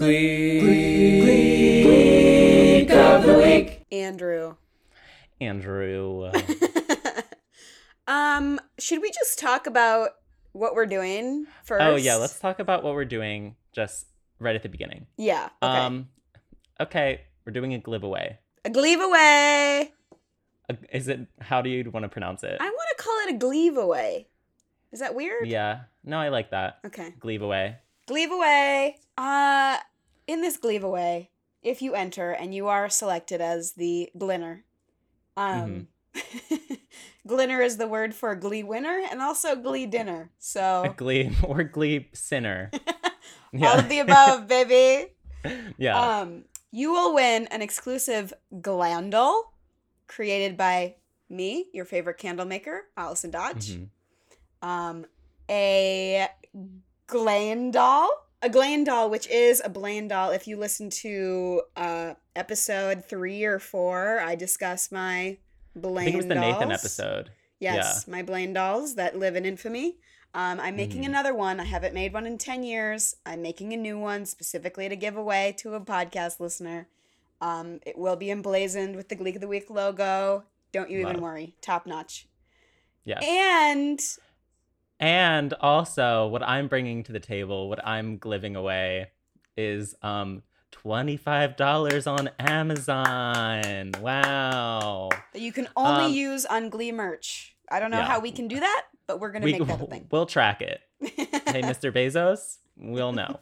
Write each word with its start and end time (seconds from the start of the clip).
Gleek 0.00 0.16
of 2.90 3.22
the 3.22 3.34
week. 3.36 3.84
Andrew. 3.92 4.54
Andrew. 5.42 6.30
um, 8.08 8.58
should 8.78 9.02
we 9.02 9.10
just 9.10 9.38
talk 9.38 9.66
about 9.66 10.12
what 10.52 10.74
we're 10.74 10.86
doing 10.86 11.44
first? 11.64 11.84
Oh 11.84 11.96
yeah, 11.96 12.14
let's 12.14 12.38
talk 12.38 12.60
about 12.60 12.82
what 12.82 12.94
we're 12.94 13.04
doing 13.04 13.56
just 13.72 14.06
right 14.38 14.56
at 14.56 14.62
the 14.62 14.70
beginning. 14.70 15.04
Yeah. 15.18 15.50
Okay. 15.62 15.76
Um 15.76 16.08
okay, 16.80 17.20
we're 17.44 17.52
doing 17.52 17.74
a 17.74 17.78
giveaway. 17.78 18.38
a 18.64 18.70
gleve 18.70 19.06
away. 19.06 19.92
Uh, 20.70 20.76
Is 20.90 21.08
it 21.08 21.26
how 21.42 21.60
do 21.60 21.68
you 21.68 21.90
want 21.90 22.04
to 22.04 22.08
pronounce 22.08 22.42
it? 22.42 22.56
I 22.58 22.64
want 22.64 22.88
to 22.96 23.02
call 23.02 23.18
it 23.28 23.34
a 23.34 23.38
gleve 23.38 23.76
away. 23.76 24.28
Is 24.92 25.00
that 25.00 25.14
weird? 25.14 25.46
Yeah. 25.46 25.80
No, 26.02 26.16
I 26.18 26.30
like 26.30 26.52
that. 26.52 26.78
Okay. 26.86 27.12
Gleve 27.20 27.42
away. 27.42 27.76
Gleve 28.08 28.32
away. 28.32 28.96
Uh, 29.18 29.76
in 30.30 30.40
this 30.42 30.56
gleve 30.58 30.82
away, 30.82 31.30
if 31.62 31.82
you 31.82 31.94
enter 31.94 32.30
and 32.30 32.54
you 32.54 32.68
are 32.68 32.88
selected 32.88 33.40
as 33.40 33.72
the 33.72 34.10
glinner, 34.16 34.64
um, 35.36 35.88
Mm-hmm. 36.14 36.74
glinner 37.28 37.60
is 37.64 37.76
the 37.76 37.86
word 37.86 38.14
for 38.14 38.34
glee 38.34 38.62
winner 38.64 39.00
and 39.10 39.20
also 39.22 39.54
glee 39.54 39.86
dinner. 39.86 40.22
A 40.22 40.28
So 40.38 40.94
glee 40.96 41.30
or 41.42 41.62
glee 41.64 42.08
sinner. 42.12 42.70
all 43.54 43.78
of 43.78 43.88
the 43.88 44.00
above, 44.00 44.48
baby. 44.48 45.12
yeah. 45.78 45.98
Um, 46.20 46.44
you 46.72 46.92
will 46.92 47.14
win 47.14 47.46
an 47.48 47.62
exclusive 47.62 48.32
glandle 48.60 49.52
created 50.08 50.56
by 50.56 50.96
me, 51.28 51.66
your 51.72 51.84
favorite 51.84 52.18
candle 52.18 52.46
maker, 52.46 52.86
Allison 52.96 53.30
Dodge. 53.30 53.76
Mhm. 53.76 53.88
Um, 54.62 55.06
a 55.48 56.28
glandal, 57.08 58.08
a 58.42 58.48
glandal, 58.48 59.10
which 59.10 59.28
is 59.28 59.60
a 59.64 59.68
blandal. 59.70 60.34
If 60.34 60.46
you 60.46 60.56
listen 60.56 60.90
to 60.90 61.62
uh 61.76 62.14
episode 62.34 63.04
three 63.04 63.44
or 63.44 63.58
four, 63.58 64.20
I 64.20 64.34
discuss 64.34 64.90
my 64.90 65.38
blandals. 65.78 65.98
I 66.00 66.04
think 66.04 66.14
it 66.14 66.16
was 66.18 66.26
the 66.26 66.34
Nathan 66.34 66.72
episode. 66.72 67.30
Yes, 67.58 68.08
my 68.08 68.22
blandals 68.22 68.94
that 68.94 69.18
live 69.18 69.36
in 69.36 69.44
infamy. 69.44 69.98
Um, 70.32 70.60
I'm 70.60 70.76
making 70.76 71.02
Mhm. 71.02 71.06
another 71.06 71.34
one. 71.34 71.58
I 71.58 71.64
haven't 71.64 71.92
made 71.92 72.12
one 72.12 72.24
in 72.24 72.38
10 72.38 72.62
years. 72.62 73.16
I'm 73.26 73.42
making 73.42 73.72
a 73.72 73.76
new 73.76 73.98
one 73.98 74.24
specifically 74.26 74.88
to 74.88 74.94
give 74.94 75.16
away 75.16 75.54
to 75.58 75.74
a 75.74 75.80
podcast 75.80 76.38
listener. 76.38 76.88
Um, 77.40 77.80
it 77.84 77.98
will 77.98 78.14
be 78.16 78.30
emblazoned 78.30 78.94
with 78.94 79.08
the 79.08 79.16
Gleek 79.16 79.34
of 79.34 79.40
the 79.40 79.48
Week 79.48 79.68
logo. 79.68 80.44
Don't 80.72 80.88
you 80.88 81.00
even 81.00 81.20
worry. 81.20 81.56
Top 81.60 81.84
notch. 81.84 82.28
Yeah. 83.04 83.18
And 83.18 84.00
And 85.00 85.54
also, 85.54 86.26
what 86.28 86.42
I'm 86.42 86.68
bringing 86.68 87.02
to 87.04 87.12
the 87.12 87.20
table, 87.20 87.68
what 87.70 87.84
I'm 87.86 88.18
gliving 88.18 88.54
away, 88.54 89.08
is 89.56 89.94
um 90.02 90.42
twenty-five 90.70 91.56
dollars 91.56 92.06
on 92.06 92.28
Amazon. 92.38 93.92
Wow. 94.00 95.08
that 95.32 95.40
you 95.40 95.52
can 95.52 95.68
only 95.76 96.04
Um, 96.06 96.12
use 96.12 96.46
on 96.46 96.68
Glee 96.68 96.92
merch. 96.92 97.56
I 97.70 97.80
don't 97.80 97.90
know 97.90 97.98
yeah. 97.98 98.06
how 98.06 98.20
we 98.20 98.30
can 98.32 98.46
do 98.48 98.60
that, 98.60 98.86
but 99.06 99.20
we're 99.20 99.30
going 99.32 99.42
to 99.42 99.50
make 99.52 99.66
that 99.66 99.80
a 99.80 99.86
thing. 99.86 100.06
We'll 100.10 100.26
track 100.26 100.60
it. 100.60 100.80
Hey, 101.50 101.62
Mr. 101.62 101.90
Bezos, 101.92 102.58
we'll 102.76 103.12
know. 103.12 103.40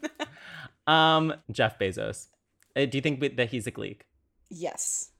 Um, 0.86 1.34
Jeff 1.50 1.78
Bezos. 1.78 2.28
Uh, 2.76 2.86
do 2.86 2.96
you 2.96 3.02
think 3.02 3.20
that 3.36 3.50
he's 3.50 3.66
a 3.66 3.70
gleek? 3.70 4.02
yes. 4.50 5.10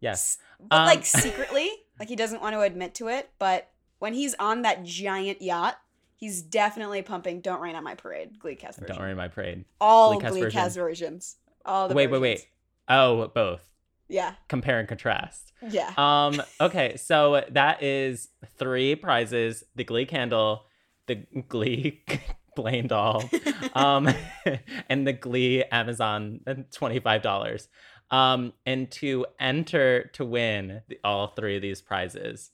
Yes. 0.00 0.38
But 0.60 0.76
Um, 0.80 0.86
like 0.86 1.04
secretly, 1.24 1.70
like 1.98 2.08
he 2.08 2.14
doesn't 2.16 2.42
want 2.42 2.54
to 2.54 2.60
admit 2.60 2.94
to 2.96 3.08
it, 3.08 3.30
but 3.38 3.70
when 3.98 4.14
he's 4.14 4.34
on 4.38 4.62
that 4.62 4.84
giant 4.84 5.40
yacht, 5.42 5.78
he's 6.16 6.42
definitely 6.42 7.02
pumping 7.02 7.40
"Don't 7.40 7.60
Rain 7.60 7.76
on 7.76 7.84
My 7.84 7.94
Parade" 7.94 8.38
Gleecast 8.38 8.78
version. 8.78 8.86
Don't 8.88 8.98
worry, 9.00 9.14
my 9.14 9.28
parade. 9.28 9.64
All 9.80 10.20
Gleecast 10.20 10.30
Gleecast, 10.32 10.52
version. 10.52 10.82
versions. 10.82 11.36
All 11.64 11.88
the 11.88 11.94
wait, 11.94 12.08
wait, 12.08 12.20
wait. 12.20 12.46
Oh, 12.88 13.26
both. 13.28 13.62
Yeah, 14.08 14.34
Compare 14.48 14.78
and 14.78 14.88
contrast. 14.88 15.52
yeah. 15.68 15.92
Um, 15.96 16.40
okay, 16.60 16.96
so 16.96 17.42
that 17.50 17.82
is 17.82 18.28
three 18.56 18.94
prizes: 18.94 19.64
the 19.74 19.82
Glee 19.82 20.06
candle, 20.06 20.66
the 21.08 21.16
Glee 21.48 22.04
Blaine 22.56 22.86
doll, 22.86 23.28
um, 23.74 24.08
and 24.88 25.06
the 25.06 25.12
Glee 25.12 25.64
Amazon 25.64 26.40
twenty-five 26.72 27.22
dollars. 27.22 27.68
Um, 28.08 28.52
and 28.64 28.88
to 28.92 29.26
enter 29.40 30.04
to 30.12 30.24
win 30.24 30.82
the, 30.88 31.00
all 31.02 31.26
three 31.26 31.56
of 31.56 31.62
these 31.62 31.80
prizes 31.82 32.52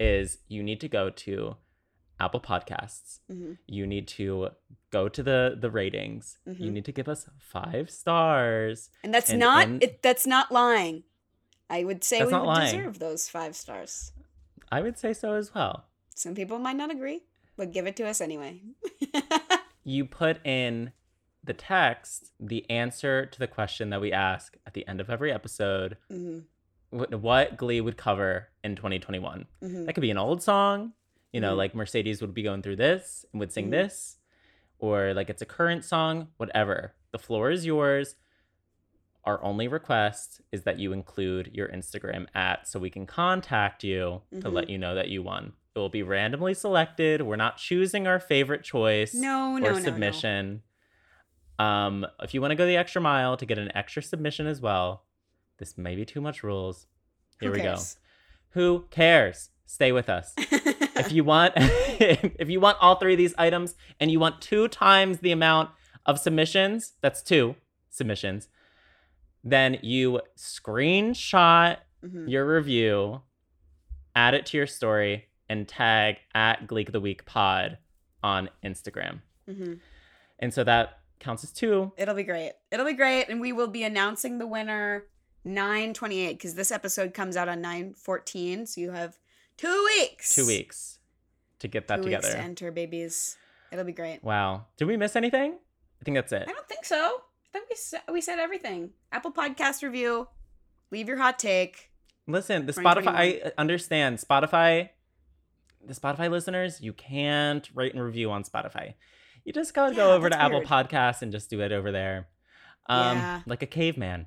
is 0.00 0.38
you 0.48 0.62
need 0.62 0.80
to 0.80 0.88
go 0.88 1.10
to 1.10 1.56
Apple 2.18 2.40
Podcasts. 2.40 3.20
Mhm. 3.30 3.58
You 3.66 3.86
need 3.86 4.08
to 4.08 4.48
go 4.90 5.08
to 5.08 5.22
the 5.22 5.56
the 5.58 5.70
ratings. 5.70 6.38
You 6.46 6.54
Mhm. 6.70 6.72
need 6.72 6.84
to 6.86 6.92
give 6.92 7.08
us 7.08 7.28
five 7.38 7.90
stars. 7.90 8.90
And 9.04 9.14
that's 9.14 9.30
and- 9.30 9.38
not 9.38 9.68
and- 9.68 9.82
it. 9.82 10.02
That's 10.02 10.26
not 10.26 10.50
lying. 10.50 11.04
I 11.68 11.84
would 11.84 12.02
say 12.02 12.18
we 12.24 12.32
would 12.32 12.42
lying. 12.42 12.76
deserve 12.76 12.98
those 12.98 13.28
five 13.28 13.54
stars. 13.54 14.12
I 14.72 14.80
would 14.80 14.98
say 14.98 15.12
so 15.12 15.34
as 15.34 15.54
well. 15.54 15.86
Some 16.14 16.34
people 16.34 16.58
might 16.58 16.76
not 16.76 16.90
agree, 16.90 17.22
but 17.56 17.72
give 17.72 17.86
it 17.86 17.94
to 17.96 18.06
us 18.08 18.20
anyway. 18.20 18.60
you 19.84 20.04
put 20.04 20.44
in 20.44 20.92
the 21.42 21.54
text 21.54 22.32
the 22.38 22.68
answer 22.68 23.24
to 23.24 23.38
the 23.38 23.46
question 23.46 23.88
that 23.90 24.00
we 24.00 24.12
ask 24.12 24.56
at 24.66 24.74
the 24.74 24.86
end 24.86 25.00
of 25.00 25.08
every 25.08 25.32
episode 25.32 25.96
hmm 26.08 26.40
wh- 26.40 26.42
what 26.90 27.56
glee 27.56 27.80
would 27.80 27.96
cover 27.96 28.48
in 28.64 28.74
2021 28.76 29.46
hmm 29.62 29.84
that 29.86 29.92
could 29.94 30.00
be 30.00 30.10
an 30.10 30.18
old 30.18 30.42
song 30.42 30.92
you 31.32 31.40
know 31.40 31.54
Mhm. 31.54 31.58
like 31.58 31.74
mercedes 31.74 32.20
would 32.20 32.34
be 32.34 32.42
going 32.42 32.62
through 32.62 32.76
this 32.76 33.24
and 33.32 33.38
would 33.40 33.52
sing 33.52 33.68
Mhm. 33.68 33.70
this 33.72 34.18
or 34.78 35.14
like 35.14 35.30
it's 35.30 35.42
a 35.42 35.46
current 35.46 35.84
song 35.84 36.28
whatever 36.36 36.94
the 37.12 37.18
floor 37.18 37.50
is 37.50 37.64
yours 37.66 38.16
our 39.24 39.42
only 39.44 39.68
request 39.68 40.40
is 40.50 40.62
that 40.64 40.78
you 40.78 40.92
include 40.92 41.50
your 41.52 41.68
instagram 41.68 42.26
at 42.34 42.66
so 42.66 42.78
we 42.80 42.90
can 42.90 43.06
contact 43.06 43.84
you 43.84 44.22
to 44.40 44.48
let 44.48 44.68
you 44.70 44.78
know 44.78 44.94
that 44.94 45.08
you 45.08 45.22
won 45.22 45.52
it 45.74 45.78
will 45.78 45.88
be 45.90 46.02
randomly 46.02 46.54
selected 46.54 47.22
we're 47.22 47.36
not 47.36 47.56
choosing 47.56 48.06
our 48.06 48.18
favorite 48.18 48.64
choice 48.64 49.14
No, 49.14 49.56
no, 49.56 49.66
or 49.68 49.72
no, 49.72 49.78
no. 49.78 49.84
submission. 49.84 50.62
Um, 51.58 52.06
if 52.22 52.32
you 52.32 52.40
want 52.40 52.52
to 52.52 52.56
go 52.56 52.64
the 52.66 52.76
extra 52.78 53.02
mile 53.02 53.36
to 53.36 53.44
get 53.44 53.58
an 53.58 53.70
extra 53.76 54.02
submission 54.02 54.46
as 54.46 54.62
well, 54.62 55.04
this 55.60 55.78
may 55.78 55.94
be 55.94 56.04
too 56.04 56.20
much 56.20 56.42
rules. 56.42 56.86
Here 57.40 57.52
we 57.52 57.60
go. 57.60 57.76
Who 58.50 58.86
cares? 58.90 59.50
Stay 59.66 59.92
with 59.92 60.08
us. 60.08 60.34
if 60.36 61.12
you 61.12 61.22
want, 61.22 61.52
if 61.56 62.48
you 62.48 62.58
want 62.58 62.76
all 62.80 62.96
three 62.96 63.12
of 63.12 63.18
these 63.18 63.34
items 63.38 63.76
and 64.00 64.10
you 64.10 64.18
want 64.18 64.40
two 64.40 64.66
times 64.66 65.18
the 65.20 65.30
amount 65.30 65.70
of 66.06 66.18
submissions, 66.18 66.94
that's 67.00 67.22
two 67.22 67.54
submissions. 67.88 68.48
Then 69.44 69.78
you 69.82 70.20
screenshot 70.36 71.76
Mhm. 72.04 72.28
your 72.30 72.46
review, 72.52 73.20
add 74.16 74.32
it 74.34 74.46
to 74.46 74.56
your 74.56 74.66
story, 74.66 75.28
and 75.48 75.68
tag 75.68 76.16
at 76.34 76.66
Gleek 76.66 76.92
the 76.92 77.00
Week 77.00 77.24
Pod 77.26 77.76
on 78.22 78.48
Instagram. 78.64 79.20
Mhm. 79.48 79.80
And 80.38 80.52
so 80.54 80.64
that 80.64 81.00
counts 81.18 81.44
as 81.44 81.52
two. 81.52 81.92
It'll 81.98 82.14
be 82.14 82.22
great. 82.22 82.52
It'll 82.70 82.86
be 82.86 82.94
great, 82.94 83.28
and 83.28 83.40
we 83.40 83.52
will 83.52 83.66
be 83.68 83.82
announcing 83.84 84.38
the 84.38 84.46
winner 84.46 85.04
nine 85.44 85.94
twenty 85.94 86.20
eight 86.20 86.34
because 86.38 86.54
this 86.54 86.70
episode 86.70 87.14
comes 87.14 87.36
out 87.36 87.48
on 87.48 87.60
nine 87.60 87.94
fourteen. 87.94 88.66
So 88.66 88.80
you 88.80 88.90
have 88.90 89.18
two 89.56 89.84
weeks. 89.98 90.34
Two 90.34 90.46
weeks 90.46 90.98
to 91.60 91.68
get 91.68 91.88
that 91.88 91.96
Two 91.96 92.02
together. 92.04 92.28
weeks 92.28 92.34
to 92.34 92.40
enter, 92.40 92.70
babies. 92.72 93.36
It'll 93.72 93.84
be 93.84 93.92
great. 93.92 94.22
wow. 94.24 94.66
Did 94.76 94.86
we 94.86 94.96
miss 94.96 95.14
anything? 95.16 95.52
I 96.00 96.04
think 96.04 96.16
that's 96.16 96.32
it. 96.32 96.44
I 96.48 96.52
don't 96.52 96.66
think 96.68 96.84
so. 96.84 96.96
I 96.96 97.48
think 97.52 97.68
we 97.68 97.76
said, 97.76 98.00
we 98.12 98.20
said 98.20 98.38
everything. 98.38 98.90
Apple 99.12 99.32
Podcast 99.32 99.82
review. 99.82 100.28
Leave 100.90 101.08
your 101.08 101.18
hot 101.18 101.38
take. 101.38 101.90
Listen, 102.26 102.66
the 102.66 102.72
Spotify, 102.72 103.06
I 103.06 103.52
understand. 103.58 104.18
Spotify, 104.18 104.90
the 105.84 105.94
Spotify 105.94 106.30
listeners, 106.30 106.80
you 106.80 106.92
can't 106.92 107.68
rate 107.74 107.92
and 107.94 108.02
review 108.02 108.30
on 108.30 108.44
Spotify. 108.44 108.94
You 109.44 109.52
just 109.52 109.72
gotta 109.74 109.94
go 109.94 110.14
over 110.14 110.28
to 110.28 110.34
that's 110.34 110.42
Apple 110.44 110.58
weird. 110.58 110.68
Podcasts 110.68 111.22
and 111.22 111.32
just 111.32 111.48
do 111.50 111.60
it 111.60 111.72
over 111.72 111.90
there. 111.92 112.28
Um, 112.88 113.16
Yeah. 113.16 113.40
like 113.46 113.62
a 113.62 113.66
caveman. 113.66 114.26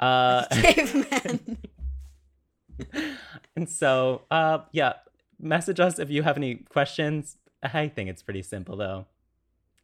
Uh, 0.00 0.46
Caveman. 0.52 1.58
and 3.56 3.68
so, 3.68 4.22
uh, 4.30 4.60
yeah, 4.72 4.94
message 5.38 5.78
us 5.78 5.98
if 5.98 6.10
you 6.10 6.22
have 6.22 6.36
any 6.36 6.54
questions. 6.56 7.36
I 7.62 7.88
think 7.88 8.08
it's 8.08 8.22
pretty 8.22 8.42
simple 8.42 8.76
though. 8.76 9.06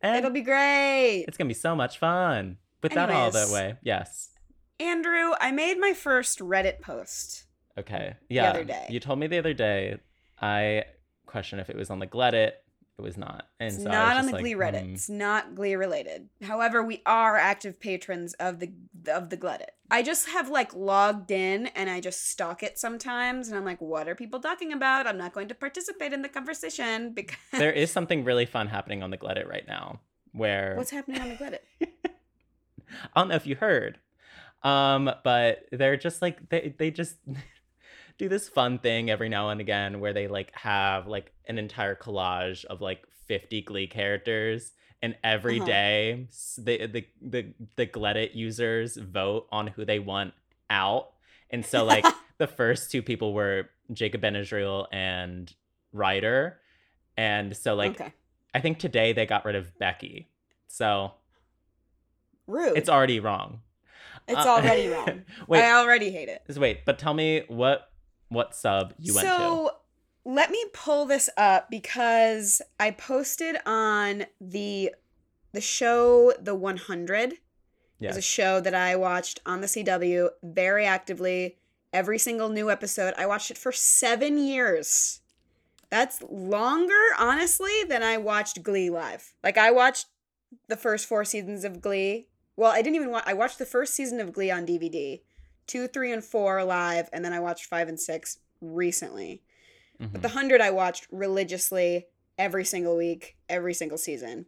And 0.01 0.17
It'll 0.17 0.31
be 0.31 0.41
great. 0.43 1.25
it's 1.29 1.37
gonna 1.37 1.49
be 1.49 1.55
so 1.55 1.77
much 1.77 1.99
fun. 1.99 2.57
With 2.83 2.93
that 2.93 3.11
all 3.11 3.31
that 3.31 3.51
way, 3.51 3.77
yes. 3.83 4.31
Andrew, 4.79 5.33
I 5.41 5.51
made 5.53 5.79
my 5.79 5.93
first 5.93 6.39
Reddit 6.39 6.81
post. 6.81 7.45
Okay. 7.79 8.15
Yeah. 8.29 8.51
other 8.51 8.65
day. 8.65 8.87
You 8.89 9.01
told 9.01 9.19
me 9.19 9.27
the 9.27 9.39
other 9.39 9.55
day. 9.55 9.99
I 10.41 10.85
questioned 11.27 11.61
if 11.61 11.71
it 11.71 11.77
was 11.77 11.91
on 11.91 11.99
the 11.99 12.07
Gledit. 12.07 12.53
It 12.99 13.03
was 13.03 13.19
not. 13.19 13.49
And 13.61 13.75
It's 13.75 13.83
so 13.83 13.91
not 13.91 14.17
on 14.17 14.25
the 14.25 14.33
like, 14.33 14.41
Glee 14.41 14.55
Reddit. 14.55 14.87
hmm. 14.87 14.95
It's 14.95 15.11
not 15.11 15.55
Glee 15.55 15.75
related. 15.75 16.31
However, 16.43 16.83
we 16.83 17.03
are 17.05 17.37
active 17.37 17.79
patrons 17.79 18.33
of 18.35 18.59
the 18.59 18.73
of 19.09 19.29
the 19.29 19.37
Gledit. 19.37 19.69
I 19.91 20.03
just 20.03 20.29
have 20.31 20.49
like 20.49 20.75
logged 20.75 21.31
in 21.31 21.67
and 21.69 21.91
I 21.91 22.01
just 22.01 22.31
stalk 22.31 22.63
it 22.63 22.79
sometimes, 22.79 23.49
and 23.49 23.57
I'm 23.57 23.65
like, 23.67 23.83
what 23.83 24.09
are 24.09 24.15
people 24.15 24.41
talking 24.41 24.73
about? 24.73 25.07
I'm 25.07 25.19
not 25.19 25.35
going 25.35 25.49
to 25.49 25.55
participate 25.55 26.15
in 26.15 26.23
the 26.23 26.29
conversation 26.31 27.13
because 27.15 27.37
There 27.53 27.73
is 27.73 27.91
something 27.91 28.25
really 28.25 28.47
fun 28.47 28.69
happening 28.69 29.03
on 29.03 29.11
the 29.11 29.19
Gledit 29.19 29.47
right 29.47 29.67
now 29.69 30.01
where 30.33 30.75
what's 30.77 30.91
happening 30.91 31.21
on 31.21 31.29
the 31.29 31.37
Gledit? 31.37 31.59
I 33.15 33.21
don't 33.21 33.29
know 33.29 33.35
if 33.35 33.47
you 33.47 33.57
heard. 33.57 33.99
Um, 34.63 35.11
but 35.23 35.67
they're 35.71 35.99
just 35.99 36.23
like 36.23 36.49
they 36.49 36.75
they 36.79 36.91
just 36.91 37.17
do 38.19 38.29
this 38.29 38.49
fun 38.49 38.79
thing 38.79 39.11
every 39.11 39.29
now 39.29 39.51
and 39.51 39.61
again 39.61 40.01
where 40.01 40.13
they 40.13 40.27
like 40.29 40.51
have 40.55 41.07
like 41.07 41.33
an 41.49 41.59
entire 41.59 41.95
collage 41.95 42.65
of 42.67 42.81
like 42.81 43.05
50 43.27 43.63
glee 43.63 43.87
characters 43.87 44.73
and 45.03 45.17
every 45.23 45.57
Uh-huh. 45.59 45.67
day 45.67 46.29
the 46.59 46.87
the 46.87 47.07
the 47.21 47.55
the 47.77 47.87
Gledit 47.87 48.35
users 48.35 48.97
vote 48.97 49.47
on 49.53 49.67
who 49.67 49.85
they 49.85 49.99
want 49.99 50.33
out. 50.71 51.11
And 51.51 51.65
so 51.65 51.85
like 51.95 52.05
the 52.39 52.47
first 52.47 52.91
two 52.91 53.03
people 53.03 53.35
were 53.35 53.69
Jacob 53.93 54.21
Ben 54.23 54.35
Israel 54.37 54.89
and 54.93 55.53
Ryder. 55.93 56.59
And 57.17 57.57
so 57.57 57.75
like 57.75 58.01
okay, 58.01 58.13
I 58.55 58.61
think 58.61 58.79
today 58.79 59.13
they 59.13 59.27
got 59.27 59.45
rid 59.45 59.55
of 59.57 59.79
Becky. 59.79 60.29
So 60.69 61.13
rude. 62.47 62.77
it's 62.77 62.89
already 62.89 63.21
wrong. 63.21 63.61
It's 64.29 64.45
Uh, 64.47 64.49
already 64.49 64.89
wrong. 64.95 65.23
wait, 65.47 65.63
I 65.63 65.73
already 65.73 66.11
hate 66.11 66.29
it. 66.29 66.43
wait, 66.59 66.85
but 66.85 66.99
tell 66.99 67.15
me 67.15 67.43
what 67.49 67.89
what 68.29 68.55
sub 68.55 68.95
you 68.99 69.15
went 69.15 69.27
to. 69.27 69.35
so 69.35 69.71
let 70.25 70.51
me 70.51 70.65
pull 70.73 71.07
this 71.07 71.31
up 71.37 71.71
because 71.71 72.61
I 72.81 72.91
posted 72.91 73.57
on 73.67 74.27
the 74.41 74.93
the 75.53 75.61
show 75.61 76.33
The 76.41 76.55
100. 76.55 77.31
to. 77.31 77.37
It 78.01 78.07
was 78.09 78.17
a 78.17 78.23
show 78.23 78.61
that 78.61 78.75
I 78.75 78.95
watched 78.97 79.41
on 79.47 79.61
the 79.63 79.67
CW 79.67 80.29
very 80.43 80.85
actively. 80.85 81.57
Every 81.93 82.19
single 82.19 82.51
new 82.51 82.71
episode, 82.71 83.15
I 83.17 83.25
watched 83.25 83.51
it 83.51 83.57
for 83.57 83.73
seven 83.73 84.37
years. 84.37 85.23
That's 85.89 86.23
longer, 86.29 87.01
honestly, 87.19 87.85
than 87.89 88.03
I 88.03 88.19
watched 88.19 88.63
Glee 88.63 88.91
live. 88.91 89.33
Like 89.43 89.57
I 89.57 89.71
watched 89.71 90.07
the 90.69 90.77
first 90.77 91.07
four 91.07 91.25
seasons 91.25 91.65
of 91.65 91.81
Glee. 91.81 92.27
Well, 92.57 92.73
I 92.73 92.83
didn't 92.83 92.97
even 92.97 93.11
watch. 93.11 93.25
I 93.27 93.33
watched 93.35 93.59
the 93.59 93.65
first 93.67 93.95
season 93.95 94.21
of 94.21 94.33
Glee 94.33 94.51
on 94.51 94.67
DVD, 94.67 95.21
two, 95.67 95.87
three, 95.89 96.13
and 96.13 96.23
four 96.25 96.63
live, 96.65 97.09
and 97.13 97.25
then 97.25 97.33
I 97.33 97.41
watched 97.41 97.67
five 97.67 97.89
and 97.89 97.99
six 97.99 98.39
recently. 98.61 99.43
Mhm. 100.01 100.13
But 100.13 100.23
the 100.23 100.29
hundred 100.29 100.61
I 100.61 100.71
watched 100.71 101.07
religiously 101.11 102.07
every 102.39 102.65
single 102.65 102.97
week, 102.97 103.37
every 103.49 103.75
single 103.75 103.99
season. 103.99 104.47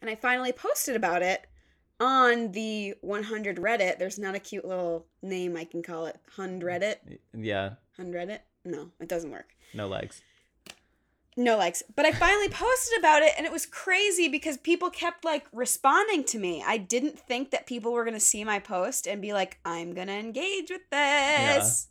And 0.00 0.10
I 0.10 0.14
finally 0.14 0.52
posted 0.52 0.94
about 0.96 1.22
it 1.22 1.46
on 2.00 2.52
the 2.52 2.94
100 3.00 3.56
Reddit. 3.56 3.98
There's 3.98 4.18
not 4.18 4.34
a 4.36 4.38
cute 4.38 4.64
little 4.64 5.06
name 5.22 5.56
I 5.56 5.64
can 5.64 5.82
call 5.82 6.06
it. 6.06 6.16
Hundredit? 6.36 7.20
yeah, 7.36 7.74
Hundredit? 7.96 8.42
No, 8.64 8.90
it 9.00 9.08
doesn't 9.08 9.30
work. 9.32 9.54
no 9.74 9.88
legs. 9.88 10.22
No 11.38 11.56
likes. 11.56 11.84
But 11.94 12.04
I 12.04 12.10
finally 12.10 12.48
posted 12.48 12.98
about 12.98 13.22
it 13.22 13.32
and 13.38 13.46
it 13.46 13.52
was 13.52 13.64
crazy 13.64 14.26
because 14.26 14.56
people 14.56 14.90
kept 14.90 15.24
like 15.24 15.46
responding 15.52 16.24
to 16.24 16.38
me. 16.38 16.64
I 16.66 16.78
didn't 16.78 17.16
think 17.16 17.52
that 17.52 17.64
people 17.64 17.92
were 17.92 18.02
going 18.04 18.14
to 18.14 18.20
see 18.20 18.42
my 18.42 18.58
post 18.58 19.06
and 19.06 19.22
be 19.22 19.32
like, 19.32 19.60
I'm 19.64 19.94
going 19.94 20.08
to 20.08 20.14
engage 20.14 20.68
with 20.68 20.90
this. 20.90 21.86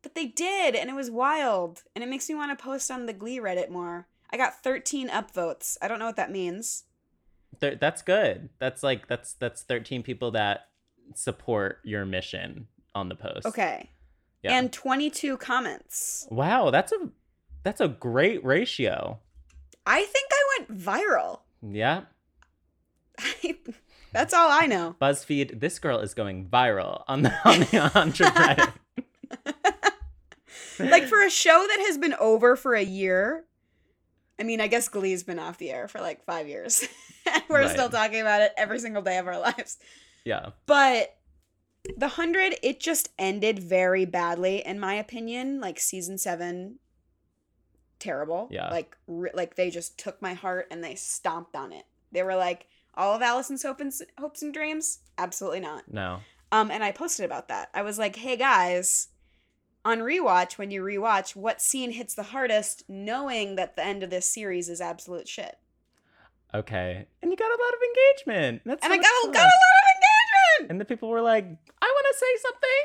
But 0.00 0.14
they 0.14 0.26
did 0.26 0.76
and 0.76 0.88
it 0.88 0.94
was 0.94 1.10
wild. 1.10 1.82
And 1.96 2.04
it 2.04 2.08
makes 2.08 2.28
me 2.28 2.36
want 2.36 2.56
to 2.56 2.64
post 2.64 2.88
on 2.88 3.06
the 3.06 3.12
Glee 3.12 3.40
Reddit 3.40 3.68
more. 3.68 4.06
I 4.30 4.36
got 4.36 4.62
13 4.62 5.08
upvotes. 5.08 5.76
I 5.82 5.88
don't 5.88 5.98
know 5.98 6.06
what 6.06 6.16
that 6.16 6.30
means. 6.30 6.84
Th- 7.60 7.80
that's 7.80 8.00
good. 8.00 8.48
That's 8.60 8.84
like 8.84 9.08
that's 9.08 9.32
that's 9.32 9.62
13 9.62 10.04
people 10.04 10.30
that 10.32 10.68
support 11.14 11.80
your 11.82 12.04
mission 12.04 12.68
on 12.94 13.08
the 13.08 13.16
post. 13.16 13.44
Okay. 13.46 13.90
Yeah. 14.44 14.56
And 14.56 14.72
22 14.72 15.36
comments. 15.38 16.28
wow, 16.30 16.70
that's 16.70 16.92
a 16.92 17.08
that's 17.64 17.80
a 17.80 17.88
great 17.88 18.44
ratio. 18.44 19.18
I 19.86 20.04
think 20.04 20.30
I 20.32 20.58
went 20.58 20.80
viral. 20.80 21.40
Yeah. 21.62 22.02
That's 24.12 24.32
all 24.32 24.48
I 24.50 24.66
know. 24.66 24.94
BuzzFeed, 25.00 25.58
this 25.60 25.78
girl 25.80 25.98
is 25.98 26.14
going 26.14 26.46
viral 26.48 27.02
on 27.08 27.22
the 27.22 27.34
on 27.44 27.60
the 27.60 27.66
100 27.92 28.26
Reddit. 28.28 28.72
like 30.78 31.04
for 31.04 31.22
a 31.22 31.30
show 31.30 31.66
that 31.68 31.84
has 31.86 31.98
been 31.98 32.14
over 32.14 32.56
for 32.56 32.74
a 32.74 32.82
year. 32.84 33.44
I 34.38 34.42
mean, 34.44 34.60
I 34.60 34.66
guess 34.68 34.88
Glee's 34.88 35.22
been 35.22 35.38
off 35.38 35.58
the 35.58 35.70
air 35.70 35.86
for 35.88 36.00
like 36.00 36.24
five 36.24 36.48
years. 36.48 36.86
and 37.32 37.42
We're 37.48 37.62
Right. 37.62 37.70
still 37.70 37.88
talking 37.88 38.20
about 38.20 38.40
it 38.42 38.52
every 38.56 38.78
single 38.80 39.02
day 39.02 39.18
of 39.18 39.26
our 39.26 39.38
lives. 39.38 39.78
Yeah. 40.24 40.50
But 40.66 41.14
the 41.96 42.08
hundred, 42.08 42.54
it 42.62 42.80
just 42.80 43.10
ended 43.18 43.58
very 43.58 44.04
badly, 44.06 44.62
in 44.64 44.80
my 44.80 44.94
opinion. 44.94 45.60
Like 45.60 45.78
season 45.78 46.18
seven, 46.18 46.78
terrible. 47.98 48.48
Yeah. 48.50 48.70
Like, 48.70 48.96
re- 49.06 49.30
like 49.34 49.56
they 49.56 49.70
just 49.70 49.98
took 49.98 50.20
my 50.22 50.34
heart 50.34 50.66
and 50.70 50.82
they 50.82 50.94
stomped 50.94 51.56
on 51.56 51.72
it. 51.72 51.84
They 52.12 52.22
were 52.22 52.36
like, 52.36 52.66
all 52.96 53.14
of 53.14 53.22
Allison's 53.22 53.62
hopes 53.62 53.80
and, 54.00 54.10
hopes 54.18 54.42
and 54.42 54.54
dreams? 54.54 55.00
Absolutely 55.18 55.60
not. 55.60 55.84
No. 55.92 56.20
Um, 56.52 56.70
and 56.70 56.84
I 56.84 56.92
posted 56.92 57.24
about 57.24 57.48
that. 57.48 57.68
I 57.74 57.82
was 57.82 57.98
like, 57.98 58.16
hey 58.16 58.36
guys, 58.36 59.08
on 59.84 59.98
rewatch, 59.98 60.56
when 60.58 60.70
you 60.70 60.82
rewatch, 60.82 61.34
what 61.34 61.60
scene 61.60 61.90
hits 61.90 62.14
the 62.14 62.22
hardest, 62.22 62.84
knowing 62.88 63.56
that 63.56 63.74
the 63.76 63.84
end 63.84 64.02
of 64.02 64.10
this 64.10 64.26
series 64.26 64.68
is 64.68 64.80
absolute 64.80 65.26
shit? 65.28 65.56
Okay. 66.54 67.06
And 67.20 67.30
you 67.32 67.36
got 67.36 67.46
a 67.50 67.60
lot 67.62 67.74
of 67.74 67.80
engagement. 67.82 68.62
That's 68.64 68.84
And 68.84 68.92
so 68.92 68.98
I 68.98 69.02
got 69.02 69.22
fun. 69.24 69.32
got 69.32 69.40
a 69.40 69.42
lot 69.42 69.48
of 69.48 69.96
engagement! 69.96 70.70
And 70.70 70.80
the 70.80 70.84
people 70.84 71.08
were 71.08 71.20
like, 71.22 71.44
I 71.44 71.86
want 71.86 72.06
to 72.12 72.18
say 72.18 72.36
something. 72.42 72.84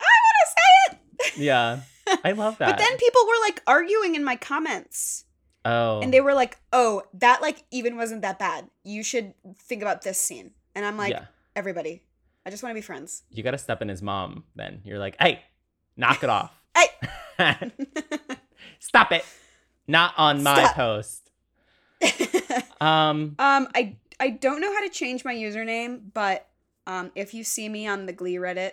I 0.00 0.04
want 0.04 0.36
to 0.42 0.48
say 0.52 1.38
it! 1.38 1.44
Yeah. 1.44 1.80
I 2.24 2.32
love 2.32 2.58
that. 2.58 2.66
But 2.70 2.78
then 2.78 2.96
people 2.98 3.22
were 3.26 3.40
like 3.46 3.62
arguing 3.66 4.14
in 4.14 4.24
my 4.24 4.36
comments. 4.36 5.24
oh. 5.64 6.00
And 6.00 6.12
they 6.12 6.20
were 6.20 6.34
like, 6.34 6.58
oh, 6.72 7.02
that 7.14 7.42
like 7.42 7.64
even 7.70 7.96
wasn't 7.96 8.22
that 8.22 8.38
bad. 8.38 8.68
You 8.84 9.02
should 9.02 9.34
think 9.58 9.82
about 9.82 10.02
this 10.02 10.18
scene. 10.18 10.52
And 10.74 10.84
I'm 10.84 10.96
like, 10.96 11.12
yeah. 11.12 11.24
everybody, 11.56 12.02
I 12.46 12.50
just 12.50 12.62
want 12.62 12.70
to 12.72 12.74
be 12.74 12.80
friends. 12.80 13.22
You 13.30 13.42
got 13.42 13.50
to 13.52 13.58
step 13.58 13.82
in 13.82 13.88
his 13.88 14.02
mom 14.02 14.44
then. 14.56 14.80
You're 14.84 14.98
like, 14.98 15.16
hey, 15.20 15.42
knock 15.96 16.22
it 16.22 16.30
off. 16.30 16.52
Hey! 17.38 17.56
Stop 18.78 19.12
it. 19.12 19.24
Not 19.88 20.12
on 20.18 20.42
my 20.42 20.64
Stop. 20.64 20.74
post. 20.76 21.30
Um, 22.80 23.34
Um, 23.38 23.68
I 23.74 23.96
I 24.18 24.30
don't 24.30 24.60
know 24.60 24.72
how 24.72 24.82
to 24.82 24.88
change 24.90 25.24
my 25.24 25.34
username, 25.34 26.00
but 26.12 26.46
um, 26.86 27.10
if 27.14 27.32
you 27.34 27.44
see 27.44 27.68
me 27.68 27.86
on 27.86 28.04
the 28.06 28.12
Glee 28.12 28.36
Reddit, 28.36 28.72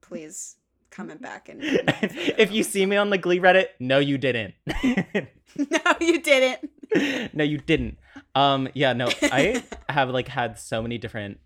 please 0.00 0.56
comment 0.92 1.20
back 1.20 1.48
and. 1.48 1.60
if 1.64 2.52
you 2.52 2.62
see 2.62 2.86
me 2.86 2.96
on 2.96 3.10
the 3.10 3.18
Glee 3.18 3.40
Reddit, 3.40 3.66
no, 3.80 3.98
you 3.98 4.18
didn't. 4.18 4.54
no, 4.74 5.80
you 6.00 6.20
didn't. 6.20 6.70
no, 7.34 7.42
you 7.44 7.58
didn't. 7.58 7.98
Um, 8.34 8.68
yeah, 8.74 8.92
no, 8.92 9.08
I 9.22 9.62
have 9.88 10.10
like 10.10 10.28
had 10.28 10.58
so 10.58 10.82
many 10.82 10.98
different 10.98 11.38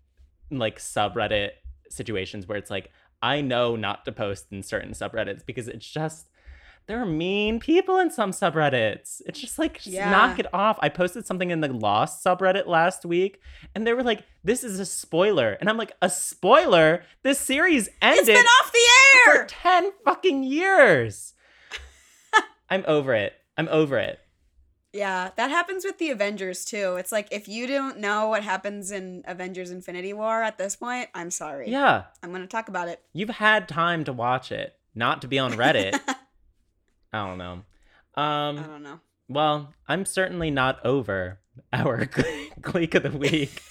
like 0.51 0.79
subreddit 0.79 1.51
situations 1.89 2.47
where 2.47 2.57
it's 2.57 2.69
like 2.71 2.91
I 3.21 3.41
know 3.41 3.75
not 3.75 4.05
to 4.05 4.11
post 4.11 4.47
in 4.51 4.63
certain 4.63 4.91
subreddits 4.91 5.45
because 5.45 5.67
it's 5.67 5.87
just 5.89 6.29
there 6.87 7.01
are 7.01 7.05
mean 7.05 7.59
people 7.59 7.99
in 7.99 8.09
some 8.09 8.31
subreddits. 8.31 9.21
It's 9.25 9.41
just 9.41 9.59
like 9.59 9.75
just 9.75 9.87
Yeah. 9.87 10.09
knock 10.09 10.39
it 10.39 10.45
off. 10.53 10.77
I 10.81 10.87
posted 10.87 11.25
something 11.25 11.51
in 11.51 11.59
the 11.59 11.67
Lost 11.67 12.23
subreddit 12.23 12.65
last 12.67 13.03
week 13.05 13.41
and 13.75 13.85
they 13.85 13.91
were 13.93 14.03
like, 14.03 14.23
"This 14.43 14.63
is 14.63 14.79
a 14.79 14.85
spoiler," 14.85 15.57
and 15.59 15.69
I'm 15.69 15.75
like, 15.77 15.91
"A 16.01 16.09
spoiler? 16.09 17.03
This 17.23 17.39
series 17.39 17.87
It's 17.87 17.97
ended 18.01 18.25
been 18.27 18.37
off 18.45 18.71
the 18.71 18.77
for 19.25 19.45
ten 19.45 19.91
fucking 20.05 20.43
years." 20.43 21.33
I'm 22.69 22.83
over 22.87 23.13
it. 23.13 23.33
I'm 23.57 23.67
over 23.69 23.97
it. 23.97 24.19
Yeah, 24.93 25.29
that 25.35 25.49
happens 25.51 25.83
with 25.85 25.97
the 25.99 26.09
Avengers 26.09 26.65
too. 26.65 26.95
It's 26.95 27.11
like 27.11 27.27
if 27.31 27.47
you 27.47 27.67
don't 27.67 27.99
know 27.99 28.27
what 28.29 28.43
happens 28.43 28.89
in 28.91 29.23
Avengers 29.27 29.69
Infinity 29.69 30.13
War 30.13 30.41
at 30.41 30.57
this 30.57 30.75
point, 30.75 31.09
I'm 31.13 31.29
sorry. 31.29 31.69
Yeah. 31.69 32.05
I'm 32.23 32.29
going 32.29 32.41
to 32.41 32.47
talk 32.47 32.67
about 32.67 32.87
it. 32.87 33.01
You've 33.13 33.29
had 33.29 33.67
time 33.67 34.03
to 34.05 34.13
watch 34.13 34.51
it, 34.51 34.75
not 34.95 35.21
to 35.21 35.27
be 35.27 35.37
on 35.39 35.53
Reddit. 35.53 35.99
I 37.13 37.27
don't 37.27 37.37
know. 37.37 37.51
Um, 38.15 38.57
I 38.57 38.63
don't 38.63 38.81
know. 38.83 38.99
well, 39.29 39.73
I'm 39.87 40.03
certainly 40.05 40.49
not 40.49 40.83
over 40.85 41.39
our 41.71 42.05
Gleek 42.61 42.95
of 42.95 43.03
the 43.03 43.11
Week 43.11 43.61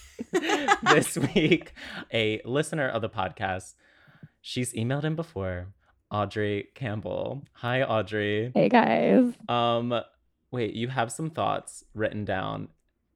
this 0.82 1.16
week. 1.34 1.72
A 2.12 2.40
listener 2.44 2.88
of 2.88 3.02
the 3.02 3.08
podcast, 3.10 3.74
she's 4.46 4.72
emailed 4.74 5.02
him 5.02 5.16
before, 5.16 5.66
Audrey 6.08 6.68
Campbell. 6.76 7.42
Hi, 7.54 7.82
Audrey. 7.82 8.52
Hey 8.54 8.68
guys. 8.68 9.32
Um, 9.48 9.92
wait, 10.52 10.74
you 10.74 10.86
have 10.86 11.10
some 11.10 11.30
thoughts 11.30 11.82
written 11.94 12.24
down 12.24 12.68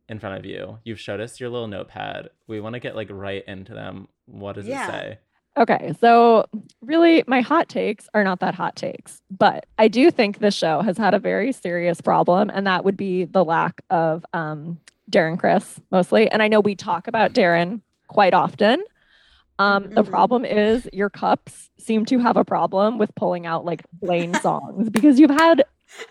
in 0.09 0.19
front 0.19 0.39
of 0.39 0.45
you. 0.45 0.79
You've 0.83 0.99
showed 0.99 1.21
us 1.21 1.39
your 1.39 1.49
little 1.51 1.69
notepad. 1.69 2.31
We 2.49 2.61
want 2.61 2.75
to 2.75 2.81
get 2.81 2.97
like 2.97 3.09
right 3.13 3.45
into 3.47 3.75
them. 3.75 4.09
What 4.27 4.57
does 4.57 4.67
Yeah. 4.67 4.89
it 4.89 4.91
say? 4.91 5.19
Okay, 5.57 5.93
so 6.01 6.47
really, 6.81 7.23
my 7.29 7.43
hot 7.43 7.69
takes 7.69 8.09
are 8.13 8.25
not 8.25 8.41
that 8.41 8.55
hot 8.55 8.75
takes, 8.75 9.21
but 9.31 9.67
I 9.79 9.87
do 9.89 10.11
think 10.11 10.39
this 10.39 10.55
show 10.55 10.81
has 10.81 10.97
had 10.99 11.15
a 11.15 11.19
very 11.19 11.53
serious 11.53 12.01
problem, 12.01 12.51
and 12.51 12.67
that 12.67 12.85
would 12.85 12.97
be 12.97 13.25
the 13.25 13.45
lack 13.45 13.83
of 13.91 14.25
um, 14.33 14.81
Darren 15.11 15.39
Criss 15.39 15.81
mostly. 15.93 16.29
And 16.31 16.43
I 16.43 16.49
know 16.49 16.61
we 16.61 16.75
talk 16.75 17.07
about 17.09 17.35
Darren 17.35 17.83
quite 18.09 18.35
often. 18.35 18.83
Um, 19.61 19.90
the 19.90 20.02
Mhm. 20.02 20.09
problem 20.11 20.45
is 20.45 20.88
your 20.93 21.11
cups 21.11 21.71
seem 21.79 22.05
to 22.07 22.19
have 22.19 22.37
a 22.37 22.45
problem 22.45 22.99
with 22.99 23.14
pulling 23.14 23.47
out 23.47 23.64
like 23.64 23.83
Blaine 23.93 24.35
songs 24.35 24.88
because 24.90 25.21
you've 25.21 25.31
had 25.31 25.64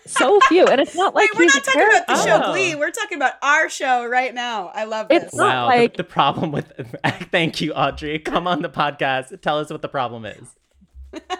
so 0.06 0.38
few, 0.42 0.66
and 0.66 0.80
it's 0.80 0.94
not 0.94 1.14
like 1.16 1.30
Wait, 1.34 1.38
we're 1.38 1.44
not 1.46 1.56
a 1.56 1.60
talking 1.60 1.82
about 1.82 2.06
the 2.06 2.14
show 2.24 2.40
Oh. 2.44 2.52
Glee. 2.52 2.74
We're 2.76 2.90
talking 2.90 3.16
about 3.16 3.32
our 3.42 3.68
show 3.68 4.06
right 4.06 4.32
now. 4.34 4.70
I 4.74 4.84
love 4.84 5.06
It's 5.10 5.26
this. 5.26 5.34
not 5.34 5.54
Wow, 5.54 5.66
like- 5.66 5.92
the, 5.96 6.02
the 6.02 6.08
problem 6.08 6.52
with 6.52 6.72
thank 7.32 7.60
you, 7.60 7.72
Audrey. 7.72 8.18
Come 8.18 8.46
on 8.46 8.62
the 8.62 8.68
podcast. 8.68 9.40
Tell 9.40 9.58
us 9.58 9.70
what 9.70 9.82
the 9.82 9.88
problem 9.88 10.24
is. 10.26 10.54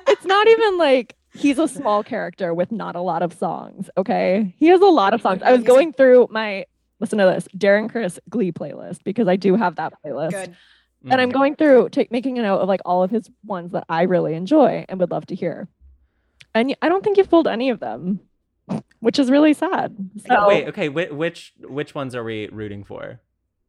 it's 0.08 0.24
not 0.24 0.48
even 0.48 0.78
like 0.78 1.14
he's 1.34 1.58
a 1.60 1.68
small 1.68 2.02
character 2.02 2.52
with 2.52 2.72
not 2.72 2.96
a 2.96 3.00
lot 3.00 3.22
of 3.22 3.32
songs. 3.32 3.88
Okay. 3.96 4.52
He 4.58 4.66
has 4.66 4.80
a 4.80 4.86
lot 4.86 5.14
of 5.14 5.20
songs. 5.22 5.42
I 5.44 5.52
was 5.52 5.62
going 5.62 5.92
through 5.92 6.26
my 6.30 6.64
listen 6.98 7.18
to 7.18 7.24
this 7.26 7.46
Darren 7.56 7.88
Criss 7.88 8.18
Glee 8.28 8.50
playlist 8.52 9.04
because 9.04 9.28
I 9.28 9.36
do 9.36 9.54
have 9.54 9.76
that 9.76 9.92
playlist. 10.04 10.30
Good. 10.32 10.56
And 11.08 11.20
I'm 11.20 11.30
Mhm. 11.30 11.34
going 11.34 11.56
through 11.56 11.88
ta- 11.90 12.04
making 12.10 12.38
a 12.38 12.42
note 12.42 12.58
of 12.58 12.68
like 12.68 12.80
all 12.84 13.02
of 13.02 13.10
his 13.10 13.30
ones 13.44 13.72
that 13.72 13.84
I 13.88 14.02
really 14.02 14.34
enjoy 14.34 14.84
and 14.88 15.00
would 15.00 15.10
love 15.10 15.26
to 15.26 15.34
hear. 15.34 15.68
And 16.54 16.76
I 16.82 16.88
don't 16.88 17.02
think 17.02 17.16
you've 17.16 17.30
pulled 17.30 17.46
any 17.48 17.70
of 17.70 17.80
them, 17.80 18.20
which 19.00 19.18
is 19.18 19.30
really 19.30 19.54
sad. 19.54 19.96
So, 20.26 20.48
Wait, 20.48 20.68
okay. 20.68 20.88
Which, 20.88 21.10
which 21.10 21.52
which 21.60 21.94
ones 21.94 22.14
are 22.14 22.24
we 22.24 22.48
rooting 22.48 22.84
for? 22.84 23.20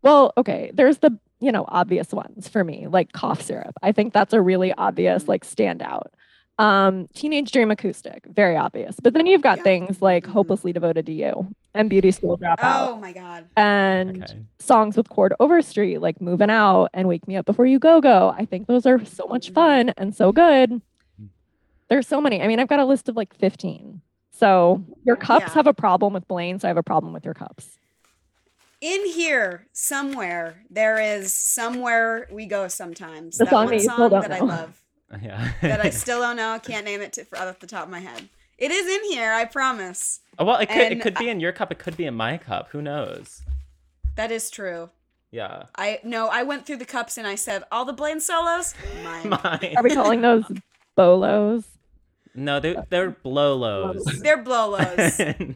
well, 0.03 0.33
okay, 0.35 0.71
there's 0.73 0.97
the, 0.97 1.15
you 1.39 1.51
know, 1.51 1.63
obvious 1.67 2.11
ones 2.11 2.47
for 2.47 2.63
me, 2.63 2.87
like 2.87 3.11
cough 3.11 3.39
syrup. 3.43 3.75
I 3.83 3.91
think 3.91 4.13
that's 4.13 4.33
a 4.33 4.41
really 4.41 4.73
obvious 4.73 5.27
like 5.27 5.45
standout. 5.45 6.07
Um, 6.57 7.07
Teenage 7.13 7.51
Dream 7.51 7.69
Acoustic, 7.71 8.25
very 8.27 8.57
obvious. 8.57 8.95
But 9.01 9.13
then 9.13 9.25
you've 9.27 9.41
got 9.43 9.57
Yeah. 9.59 9.63
things 9.63 10.01
like 10.01 10.25
Mhm. 10.25 10.31
Hopelessly 10.31 10.73
Devoted 10.73 11.05
to 11.05 11.11
You 11.13 11.53
and 11.73 11.89
Beauty 11.89 12.11
School 12.11 12.37
Dropout 12.37 12.57
Oh 12.87 12.95
my 12.97 13.13
god. 13.13 13.47
and 13.55 14.23
Okay. 14.23 14.39
songs 14.59 14.97
with 14.97 15.09
Chord 15.09 15.33
Overstreet, 15.39 16.01
like 16.01 16.19
Moving 16.21 16.49
Out 16.49 16.89
and 16.93 17.07
Wake 17.07 17.27
Me 17.27 17.35
Up 17.37 17.45
Before 17.45 17.65
You 17.65 17.79
Go 17.79 18.01
Go. 18.01 18.33
I 18.37 18.45
think 18.45 18.67
those 18.67 18.85
are 18.85 19.03
so 19.05 19.25
much 19.27 19.51
Mhm. 19.51 19.53
fun 19.53 19.89
and 19.97 20.15
so 20.15 20.31
good. 20.31 20.81
There's 21.89 22.07
so 22.07 22.21
many. 22.21 22.41
I 22.41 22.47
mean, 22.47 22.59
I've 22.59 22.67
got 22.69 22.79
a 22.79 22.85
list 22.85 23.09
of 23.09 23.15
like 23.17 23.33
15. 23.33 24.01
So 24.31 24.83
your 25.03 25.15
cups 25.17 25.47
Yeah. 25.49 25.53
have 25.55 25.67
a 25.67 25.73
problem 25.73 26.13
with 26.13 26.27
Blaine, 26.27 26.57
so 26.59 26.67
I 26.67 26.69
have 26.69 26.77
a 26.77 26.83
problem 26.83 27.11
with 27.13 27.25
your 27.25 27.33
cups. 27.33 27.77
In 28.79 29.05
here, 29.05 29.67
somewhere, 29.73 30.63
there 30.69 30.99
is 30.99 31.33
somewhere 31.33 32.27
we 32.31 32.45
go 32.47 32.67
sometimes. 32.67 33.37
The 33.37 33.43
that 33.45 33.51
song 33.51 33.65
one 33.65 33.77
that 33.77 33.83
song 33.83 34.09
don't 34.09 34.21
that 34.21 34.31
I 34.31 34.39
love. 34.39 34.77
Yeah. 35.21 35.51
That 35.61 35.81
I 35.81 35.89
still 35.89 36.21
don't 36.21 36.37
know. 36.37 36.57
Can't 36.63 36.85
name 36.85 37.01
it 37.01 37.11
to, 37.13 37.25
off 37.37 37.59
the 37.59 37.67
top 37.67 37.83
of 37.83 37.89
my 37.89 37.99
head. 37.99 38.29
It 38.57 38.71
is 38.71 38.87
in 38.87 39.11
here, 39.11 39.33
I 39.33 39.43
promise. 39.43 40.21
Oh, 40.41 40.43
well, 40.43 40.57
it 40.57 40.69
could 40.69 40.81
and 40.81 40.93
it 40.93 41.01
could 41.01 41.13
be 41.13 41.29
in 41.29 41.39
your 41.39 41.51
cup. 41.51 41.71
It 41.71 41.77
could 41.77 41.95
be 41.95 42.05
in 42.05 42.15
my 42.15 42.35
cup. 42.35 42.69
Who 42.71 42.81
knows? 42.81 43.43
That 44.15 44.31
is 44.31 44.49
true. 44.49 44.89
Yeah. 45.29 45.65
I 45.75 45.99
no, 46.03 46.29
I 46.29 46.41
went 46.41 46.65
through 46.65 46.77
the 46.77 46.85
cups 46.85 47.19
and 47.19 47.27
I 47.27 47.35
said 47.35 47.63
all 47.71 47.85
the 47.85 47.93
Blaine 47.93 48.19
solos, 48.19 48.73
mine. 49.03 49.29
Mine. 49.43 49.75
Are 49.77 49.83
we 49.83 49.93
calling 49.93 50.21
those 50.21 50.43
bolos? 50.95 51.65
No, 52.33 52.59
they 52.59 52.75
they're 52.89 53.11
blow-lows. 53.11 54.03
They're 54.23 54.43
blolos. 54.43 55.55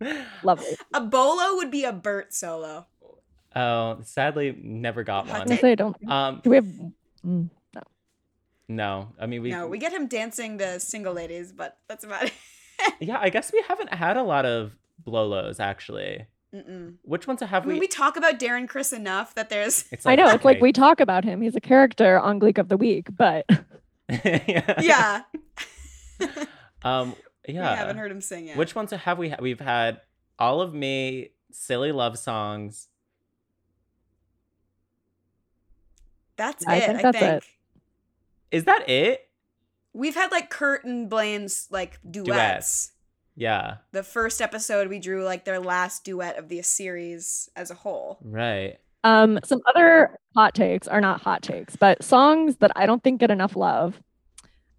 Lovely. 0.42 0.76
a 0.94 1.02
bolo 1.02 1.56
would 1.56 1.70
be 1.70 1.84
a 1.84 1.92
Burt 1.92 2.32
solo. 2.32 2.86
oh, 3.54 3.98
sadly, 4.02 4.56
never 4.62 5.04
got 5.04 5.28
Hot 5.28 5.46
one. 5.46 5.58
gonna 5.58 5.76
don't. 5.76 6.10
Um, 6.10 6.40
Do 6.42 6.48
we 6.48 6.56
have? 6.56 6.64
mm, 6.64 7.50
no. 7.74 7.82
no. 8.66 9.08
I 9.20 9.26
mean, 9.26 9.42
we. 9.42 9.50
no, 9.50 9.66
we 9.66 9.76
get 9.76 9.92
him 9.92 10.06
dancing 10.06 10.56
the 10.56 10.78
single 10.78 11.12
ladies, 11.12 11.52
but 11.52 11.76
that's 11.86 12.04
about 12.04 12.24
it. 12.24 12.32
Yeah, 13.00 13.18
I 13.20 13.30
guess 13.30 13.52
we 13.52 13.62
haven't 13.66 13.92
had 13.94 14.16
a 14.16 14.22
lot 14.22 14.44
of 14.46 14.76
blow-lows 14.98 15.58
actually. 15.60 16.26
Mm-mm. 16.54 16.96
Which 17.02 17.26
ones 17.26 17.42
I 17.42 17.46
have 17.46 17.64
mean, 17.64 17.74
we? 17.74 17.80
we 17.80 17.86
talk 17.86 18.16
about 18.16 18.38
Darren 18.40 18.68
Criss 18.68 18.92
enough 18.92 19.34
that 19.36 19.50
there's 19.50 19.84
It's 19.92 20.04
I 20.06 20.16
know 20.16 20.28
it's 20.28 20.44
like 20.44 20.60
we 20.60 20.72
talk 20.72 21.00
about 21.00 21.24
him. 21.24 21.40
He's 21.40 21.54
a 21.56 21.60
character 21.60 22.18
on 22.18 22.38
Gleek 22.40 22.58
of 22.58 22.68
the 22.68 22.76
Week, 22.76 23.06
but 23.16 23.46
yeah. 24.24 24.80
yeah. 24.80 25.22
Um. 26.82 27.14
We 27.46 27.54
haven't 27.54 27.96
heard 27.98 28.10
him 28.10 28.20
sing 28.20 28.46
yet. 28.46 28.56
Which 28.56 28.74
ones 28.74 28.90
have 28.90 29.18
we? 29.18 29.30
Ha- 29.30 29.38
we've 29.40 29.60
had 29.60 30.00
all 30.38 30.60
of 30.60 30.72
me, 30.74 31.30
silly 31.50 31.90
love 31.92 32.18
songs. 32.18 32.88
That's 36.36 36.66
I 36.66 36.76
it. 36.76 36.86
think 36.86 37.04
I 37.04 37.12
think. 37.12 37.24
it. 37.24 37.44
Is 38.50 38.64
that 38.64 38.88
it? 38.88 39.28
We've 39.92 40.14
had 40.14 40.30
like 40.30 40.50
Kurt 40.50 40.84
and 40.84 41.08
Blaine's 41.08 41.66
like 41.70 41.98
duets. 42.08 42.26
Duets. 42.26 42.92
Yeah. 43.36 43.76
The 43.92 44.02
first 44.02 44.40
episode 44.42 44.88
we 44.88 44.98
drew 44.98 45.24
like 45.24 45.44
their 45.44 45.60
last 45.60 46.04
duet 46.04 46.38
of 46.38 46.48
the 46.48 46.62
series 46.62 47.48
as 47.56 47.70
a 47.70 47.74
whole. 47.74 48.18
Right. 48.22 48.78
Um, 49.02 49.38
some 49.44 49.60
other 49.66 50.18
hot 50.36 50.54
takes 50.54 50.86
are 50.86 51.00
not 51.00 51.22
hot 51.22 51.42
takes, 51.42 51.74
but 51.74 52.02
songs 52.02 52.56
that 52.56 52.70
I 52.76 52.86
don't 52.86 53.02
think 53.02 53.20
get 53.20 53.30
enough 53.30 53.56
love. 53.56 54.00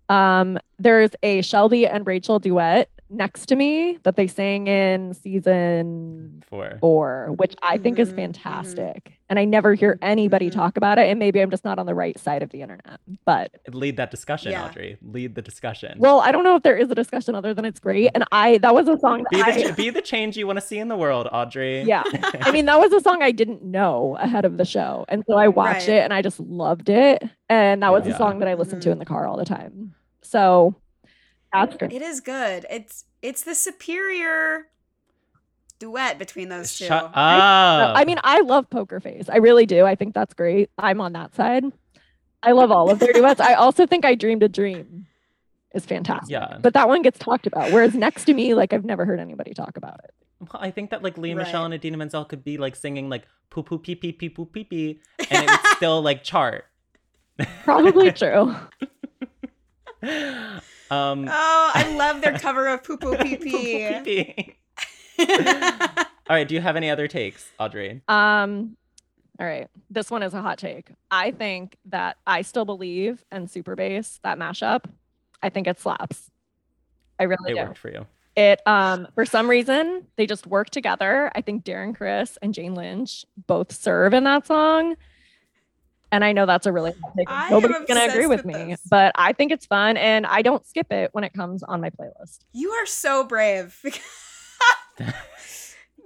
Um, 0.10 0.60
there's 0.78 1.12
a 1.24 1.42
Shelby 1.42 1.88
and 1.88 2.06
Rachel 2.06 2.38
duet 2.38 2.90
next 3.12 3.48
to 3.48 3.56
me 3.56 3.98
that 4.04 4.16
they 4.16 4.26
sang 4.28 4.68
in 4.68 5.14
season 5.14 6.42
Four. 6.48 6.78
four, 6.80 7.34
which 7.36 7.56
I 7.62 7.78
think 7.78 8.00
is 8.00 8.10
Mhm, 8.10 8.14
mhm. 8.14 8.16
fantastic. 8.16 9.14
And 9.30 9.38
I 9.38 9.46
never 9.46 9.74
hear 9.74 9.98
anybody 10.02 10.50
Mhm. 10.50 10.54
talk 10.54 10.78
about 10.78 10.98
it. 10.98 11.10
And 11.10 11.20
maybe 11.20 11.40
I'm 11.42 11.50
just 11.50 11.64
not 11.66 11.78
on 11.80 11.86
the 11.86 11.94
right 11.94 12.18
side 12.18 12.42
of 12.44 12.50
the 12.50 12.62
internet. 12.62 13.00
But 13.26 13.52
Lead 13.72 13.98
that 13.98 14.12
discussion, 14.12 14.52
Yeah. 14.52 14.66
Audrey. 14.66 14.98
Lead 15.02 15.36
the 15.36 15.42
discussion. 15.42 15.98
well, 16.00 16.20
I 16.22 16.32
don't 16.32 16.44
know 16.44 16.56
if 16.56 16.64
there 16.64 16.76
is 16.78 16.90
a 16.90 16.96
discussion 16.96 17.36
other 17.36 17.54
than 17.54 17.66
it's 17.66 17.80
great. 17.80 18.10
And 18.16 18.24
I 18.32 18.58
that 18.60 18.74
was 18.74 18.88
a 18.88 18.98
song 18.98 19.24
that 19.24 19.32
be 19.32 19.38
the 19.64 19.70
I, 19.70 19.72
be 19.72 19.90
the 19.90 20.02
change 20.02 20.38
you 20.38 20.48
want 20.48 20.58
to 20.60 20.66
see 20.66 20.80
in 20.80 20.88
the 20.88 20.98
world, 20.98 21.28
Audrey. 21.32 21.82
Yeah. 21.84 22.04
I 22.42 22.52
mean, 22.52 22.66
that 22.66 22.80
was 22.80 22.92
a 22.94 23.02
song 23.02 23.22
I 23.22 23.32
didn't 23.32 23.64
know 23.64 24.18
ahead 24.20 24.46
of 24.46 24.58
the 24.58 24.66
show. 24.66 25.06
And 25.10 25.24
so 25.28 25.36
I 25.38 25.48
watched 25.50 25.88
Right. 25.88 25.98
it 25.98 26.04
and 26.04 26.14
I 26.14 26.22
just 26.22 26.40
loved 26.40 26.90
it. 26.90 27.24
And 27.50 27.84
that 27.84 27.92
was 27.92 28.06
Yeah. 28.08 28.14
a 28.14 28.18
song 28.18 28.40
that 28.40 28.48
I 28.48 28.54
listened 28.54 28.82
to 28.84 28.90
Mhm. 28.90 28.94
in 28.94 29.00
the 29.00 29.06
car 29.06 29.28
all 29.28 29.38
the 29.38 29.46
time. 29.46 29.94
So 30.22 30.76
that's 31.54 31.76
great. 31.78 31.94
It 31.94 32.02
is 32.02 32.22
good. 32.22 32.66
It's 32.70 33.06
it's 33.22 33.44
the 33.44 33.56
superior 33.56 34.68
duet 35.80 36.20
between 36.20 36.50
those 36.50 36.78
two. 36.78 36.86
Shut 36.86 37.04
up. 37.04 37.12
I 37.16 38.02
oh. 38.02 38.06
mean, 38.06 38.20
I 38.24 38.42
love 38.42 38.70
Poker 38.70 39.00
Face. 39.00 39.30
I 39.30 39.38
really 39.38 39.66
do. 39.66 39.86
I 39.86 39.96
think 39.96 40.14
that's 40.14 40.34
great. 40.34 40.70
I'm 40.78 41.02
on 41.02 41.14
that 41.14 41.36
side. 41.36 41.66
I 42.44 42.54
love 42.54 42.72
all 42.72 42.90
of 42.90 43.00
their 43.00 43.14
duets. 43.14 43.40
I 43.40 43.54
also 43.54 43.86
think 43.86 44.06
I 44.06 44.16
Dreamed 44.16 44.44
a 44.44 44.50
Dream 44.50 45.06
is 45.74 45.86
fantastic. 45.86 46.32
Yeah. 46.32 46.58
But 46.62 46.74
that 46.74 46.88
one 46.88 47.02
gets 47.02 47.20
talked 47.20 47.48
about. 47.48 47.72
Whereas 47.72 47.94
next 47.94 48.26
to 48.26 48.34
me, 48.34 48.54
like 48.54 48.74
I've 48.74 48.86
never 48.86 49.06
heard 49.06 49.20
anybody 49.20 49.54
talk 49.54 49.78
about 49.78 50.00
it. 50.04 50.14
Well, 50.40 50.62
I 50.62 50.72
think 50.72 50.90
that 50.90 51.04
like 51.04 51.18
Lea 51.18 51.36
Michele 51.36 51.66
and 51.66 51.74
Idina 51.74 51.98
Menzel 51.98 52.26
could 52.26 52.44
be 52.44 52.58
like 52.58 52.76
singing 52.76 53.10
like 53.10 53.28
poo 53.50 53.64
poo 53.64 53.78
pee 53.78 53.96
pee 53.96 54.12
pee 54.12 54.30
poo 54.30 54.46
pee 54.46 54.64
pee, 54.64 55.02
and 55.30 55.44
it 55.44 55.50
would 55.50 55.60
still 55.78 56.02
like 56.02 56.24
chart. 56.24 56.66
Probably 57.64 58.12
true. 58.12 58.56
um, 60.92 61.28
Oh, 61.32 61.72
I 61.74 61.96
love 61.96 62.22
their 62.22 62.38
cover 62.38 62.68
of 62.68 62.84
Poo 62.84 62.98
Poo 62.98 63.18
Pee 63.18 63.36
poo 63.38 63.46
poo 63.46 64.04
pee 64.04 64.04
Pee. 64.04 64.56
pee. 65.18 65.28
All 66.30 66.36
right. 66.38 66.48
Do 66.48 66.56
you 66.56 66.62
have 66.62 66.76
any 66.76 66.90
other 66.90 67.08
takes, 67.08 67.50
Audrey? 67.60 68.02
Um, 68.08 68.78
all 69.40 69.46
right. 69.48 69.68
This 69.90 70.10
one 70.12 70.22
is 70.24 70.34
a 70.34 70.42
hot 70.42 70.58
take. 70.60 70.90
I 71.10 71.32
think 71.32 71.78
that 71.86 72.18
I 72.28 72.44
still 72.44 72.64
believe 72.66 73.24
and 73.32 73.50
super 73.50 73.76
bass, 73.76 74.20
that 74.24 74.38
mashup, 74.38 74.86
I 75.42 75.50
think 75.50 75.66
it 75.68 75.80
slaps. 75.80 76.30
I 77.20 77.24
really 77.24 77.52
It 77.52 77.56
do. 77.56 77.62
worked 77.62 77.78
for 77.80 77.90
you. 77.92 78.06
It 78.36 78.62
um 78.66 79.08
for 79.16 79.26
some 79.26 79.50
reason 79.50 80.06
they 80.16 80.26
just 80.26 80.48
work 80.48 80.70
together. 80.70 81.32
I 81.36 81.42
think 81.42 81.66
Darren 81.66 81.96
Criss 81.96 82.38
and 82.42 82.54
Jane 82.54 82.76
Lynch 82.76 83.26
both 83.48 83.72
serve 83.74 84.14
in 84.14 84.24
that 84.24 84.48
song. 84.48 84.96
And 86.12 86.26
I 86.26 86.32
know 86.34 86.46
that's 86.46 86.66
a 86.66 86.72
really 86.72 86.92
hot 87.02 87.14
take. 87.18 87.30
and 87.30 87.38
I 87.38 87.46
am 87.46 87.52
Nobody's 87.52 87.86
gonna 87.88 88.06
agree 88.06 88.28
with 88.28 88.46
with 88.46 88.56
me, 88.56 88.76
but 88.90 89.12
I 89.16 89.34
think 89.34 89.52
it's 89.52 89.66
fun 89.66 89.98
and 89.98 90.26
I 90.26 90.42
don't 90.42 90.66
skip 90.66 90.92
it 90.92 91.10
when 91.14 91.24
it 91.24 91.34
comes 91.34 91.64
on 91.64 91.80
my 91.82 91.90
playlist. 91.90 92.40
You 92.54 92.72
are 92.72 92.86
so 92.86 93.24
brave. 93.24 93.80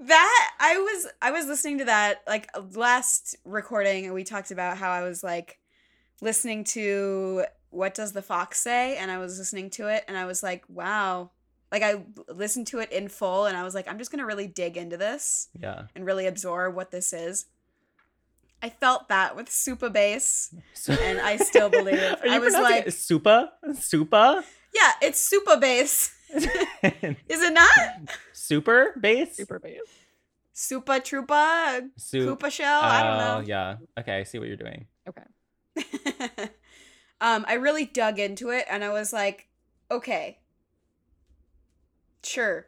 that 0.02 0.52
I 0.60 0.78
was 0.78 1.08
I 1.22 1.32
was 1.32 1.48
listening 1.48 1.80
to 1.80 1.86
that 1.86 2.22
like 2.28 2.50
last 2.74 3.36
recording 3.46 4.06
and 4.06 4.14
we 4.14 4.24
talked 4.24 4.52
about 4.52 4.78
how 4.78 4.92
I 4.92 5.04
was 5.04 5.24
like 5.24 5.60
listening 6.22 6.64
to 6.66 7.46
what 7.70 7.94
does 7.94 8.14
the 8.14 8.22
fox 8.22 8.60
say 8.60 8.98
and 8.98 9.10
I 9.12 9.18
was 9.18 9.38
listening 9.40 9.70
to 9.72 9.88
it 9.88 10.04
and 10.08 10.18
I 10.18 10.26
was 10.26 10.44
like 10.44 10.64
wow 10.70 11.32
like 11.72 11.82
I 11.84 12.04
listened 12.30 12.68
to 12.68 12.80
it 12.80 12.92
in 12.92 13.10
full 13.10 13.46
and 13.46 13.58
I 13.58 13.64
was 13.64 13.74
like 13.74 13.88
I'm 13.88 13.98
just 13.98 14.12
going 14.12 14.20
to 14.20 14.26
really 14.26 14.48
dig 14.48 14.78
into 14.78 14.98
this 14.98 15.50
Yeah. 15.60 15.84
and 15.96 16.06
really 16.06 16.28
absorb 16.28 16.76
what 16.76 16.92
this 16.92 17.12
is. 17.12 17.46
I 18.66 18.70
felt 18.70 19.10
that 19.10 19.36
with 19.36 19.46
Supa 19.48 19.94
Bass 19.94 20.52
and 20.90 21.20
I 21.22 21.38
still 21.38 21.70
believe. 21.70 22.00
Are 22.22 22.26
you 22.28 22.34
I 22.34 22.40
was 22.40 22.54
like 22.56 22.88
it 22.88 22.94
Supa? 22.96 23.50
Supa? 23.74 24.44
yeah, 24.74 24.92
it's 25.04 25.32
Supa 25.32 25.62
Bass. 25.62 26.12
Is 26.34 26.48
it 27.44 27.54
not? 27.54 27.70
Super 28.34 28.96
bass? 29.00 29.38
Super 29.38 29.60
bass. 29.60 29.82
Supa 30.56 31.00
Trupa 31.00 31.90
Soup. 31.96 32.40
Koopa 32.40 32.50
Shell. 32.50 32.82
I 32.82 33.04
don't 33.04 33.14
Oh, 33.22 33.40
know. 33.42 33.46
yeah. 33.46 33.76
Okay, 34.00 34.18
I 34.18 34.24
see 34.24 34.40
what 34.40 34.48
you're 34.48 34.58
doing. 34.58 34.88
Okay. 35.08 35.26
um, 37.22 37.46
I 37.48 37.54
really 37.56 37.86
dug 37.86 38.18
into 38.18 38.50
it 38.50 38.66
and 38.68 38.84
I 38.84 38.90
was 38.90 39.14
like, 39.14 39.48
okay, 39.92 40.40
sure, 42.24 42.66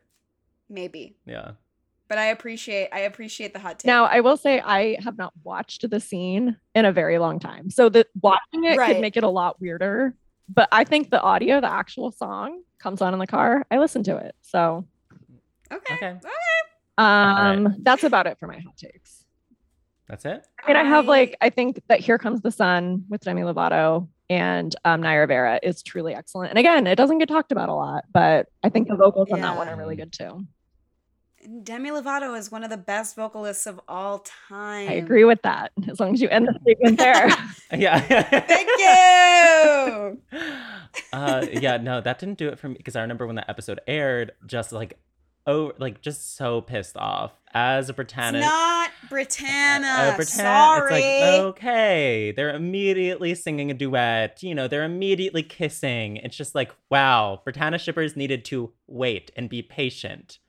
maybe. 0.70 1.18
Yeah. 1.25 1.54
But 2.07 2.17
I 2.17 2.25
appreciate 2.27 2.89
I 2.93 2.99
appreciate 3.01 3.53
the 3.53 3.59
hot 3.59 3.79
take. 3.79 3.87
Now, 3.87 4.05
I 4.05 4.21
will 4.21 4.37
say 4.37 4.59
I 4.61 4.97
have 5.03 5.17
not 5.17 5.33
watched 5.43 5.89
the 5.89 5.99
scene 5.99 6.55
in 6.73 6.85
a 6.85 6.91
very 6.91 7.17
long 7.19 7.39
time. 7.39 7.69
So 7.69 7.89
the 7.89 8.07
watching 8.21 8.63
it 8.63 8.77
Right. 8.77 8.93
could 8.93 9.01
make 9.01 9.17
it 9.17 9.23
a 9.23 9.29
lot 9.29 9.59
weirder. 9.59 10.15
But 10.49 10.69
I 10.71 10.85
think 10.85 11.09
the 11.09 11.21
audio, 11.21 11.59
the 11.59 11.69
actual 11.69 12.11
song 12.11 12.61
comes 12.79 13.01
on 13.01 13.13
in 13.13 13.19
the 13.19 13.27
car. 13.27 13.65
I 13.69 13.77
listen 13.79 14.03
to 14.03 14.15
it. 14.17 14.35
So 14.41 14.85
okay. 15.71 15.95
Okay. 15.95 16.07
okay. 16.11 16.19
um 16.97 17.75
that's 17.81 18.03
about 18.03 18.27
it 18.27 18.39
for 18.39 18.47
my 18.47 18.59
hot 18.59 18.77
takes. 18.77 19.25
That's 20.07 20.23
it? 20.23 20.45
I 20.63 20.67
mean, 20.67 20.77
I 20.77 20.83
have 20.85 21.05
like 21.07 21.35
I 21.41 21.49
think 21.49 21.81
that 21.89 21.99
Here 21.99 22.17
Comes 22.17 22.41
the 22.41 22.51
Sun 22.51 23.03
with 23.09 23.21
Demi 23.21 23.41
Lovato 23.41 24.07
and 24.29 24.73
um 24.85 25.01
Naya 25.01 25.19
Rivera 25.19 25.59
is 25.61 25.83
truly 25.83 26.15
excellent. 26.15 26.51
And 26.51 26.59
again, 26.59 26.87
it 26.87 26.95
doesn't 26.95 27.17
get 27.17 27.27
talked 27.27 27.51
about 27.51 27.67
a 27.67 27.73
lot, 27.73 28.05
but 28.13 28.47
I 28.63 28.69
think 28.69 28.87
the 28.87 28.95
vocals 28.95 29.29
on 29.31 29.41
that 29.41 29.57
one 29.57 29.67
are 29.67 29.75
really 29.75 29.97
good 29.97 30.13
too. 30.13 30.45
And 31.48 31.63
Demi 31.63 31.89
Lovato 31.92 32.38
is 32.38 32.51
one 32.51 32.66
of 32.66 32.70
the 32.70 32.75
best 32.77 33.16
vocalists 33.16 33.66
of 33.68 33.80
all 33.88 34.20
time. 34.50 34.89
I 34.89 34.94
agree 34.94 35.24
with 35.24 35.42
that. 35.44 35.72
As 35.89 35.98
long 35.98 36.13
as 36.13 36.22
you 36.22 36.27
end 36.27 36.46
the 36.48 36.60
statement 36.62 36.98
there. 36.98 37.30
Yeah. 37.77 38.00
Thank 38.00 38.70
you. 40.32 40.39
uh 41.13 41.46
yeah, 41.51 41.75
no, 41.77 42.00
that 42.01 42.18
didn't 42.20 42.38
do 42.38 42.48
it 42.48 42.58
for 42.60 42.70
me 42.70 42.75
because 42.77 42.96
I 42.96 43.01
remember 43.01 43.27
when 43.27 43.36
that 43.38 43.50
episode 43.50 43.80
aired, 43.88 44.32
just 44.46 44.72
like 44.72 44.98
oh 45.46 45.74
like 45.77 46.01
just 46.01 46.36
so 46.38 46.62
pissed 46.62 46.96
off. 46.98 47.32
As 47.54 47.89
a 47.89 47.94
It's 47.94 48.13
Brittana 48.13 48.39
not 48.42 48.92
Britannia. 49.10 49.89
Uh, 49.89 50.16
Britann- 50.18 50.25
Sorry. 50.25 51.01
It's 51.01 51.22
like, 51.38 51.42
okay, 51.58 52.32
they're 52.32 52.56
immediately 52.56 53.36
singing 53.36 53.70
a 53.72 53.74
duet. 53.74 54.42
You 54.44 54.54
know, 54.56 54.68
they're 54.68 54.84
immediately 54.86 55.44
kissing. 55.44 56.18
It's 56.18 56.36
just 56.38 56.56
like, 56.56 56.72
wow, 56.89 57.42
Brittana 57.46 57.80
shippers 57.80 58.16
needed 58.16 58.46
to 58.46 58.72
wait 58.88 59.32
and 59.36 59.50
be 59.50 59.62
patient. 59.62 60.39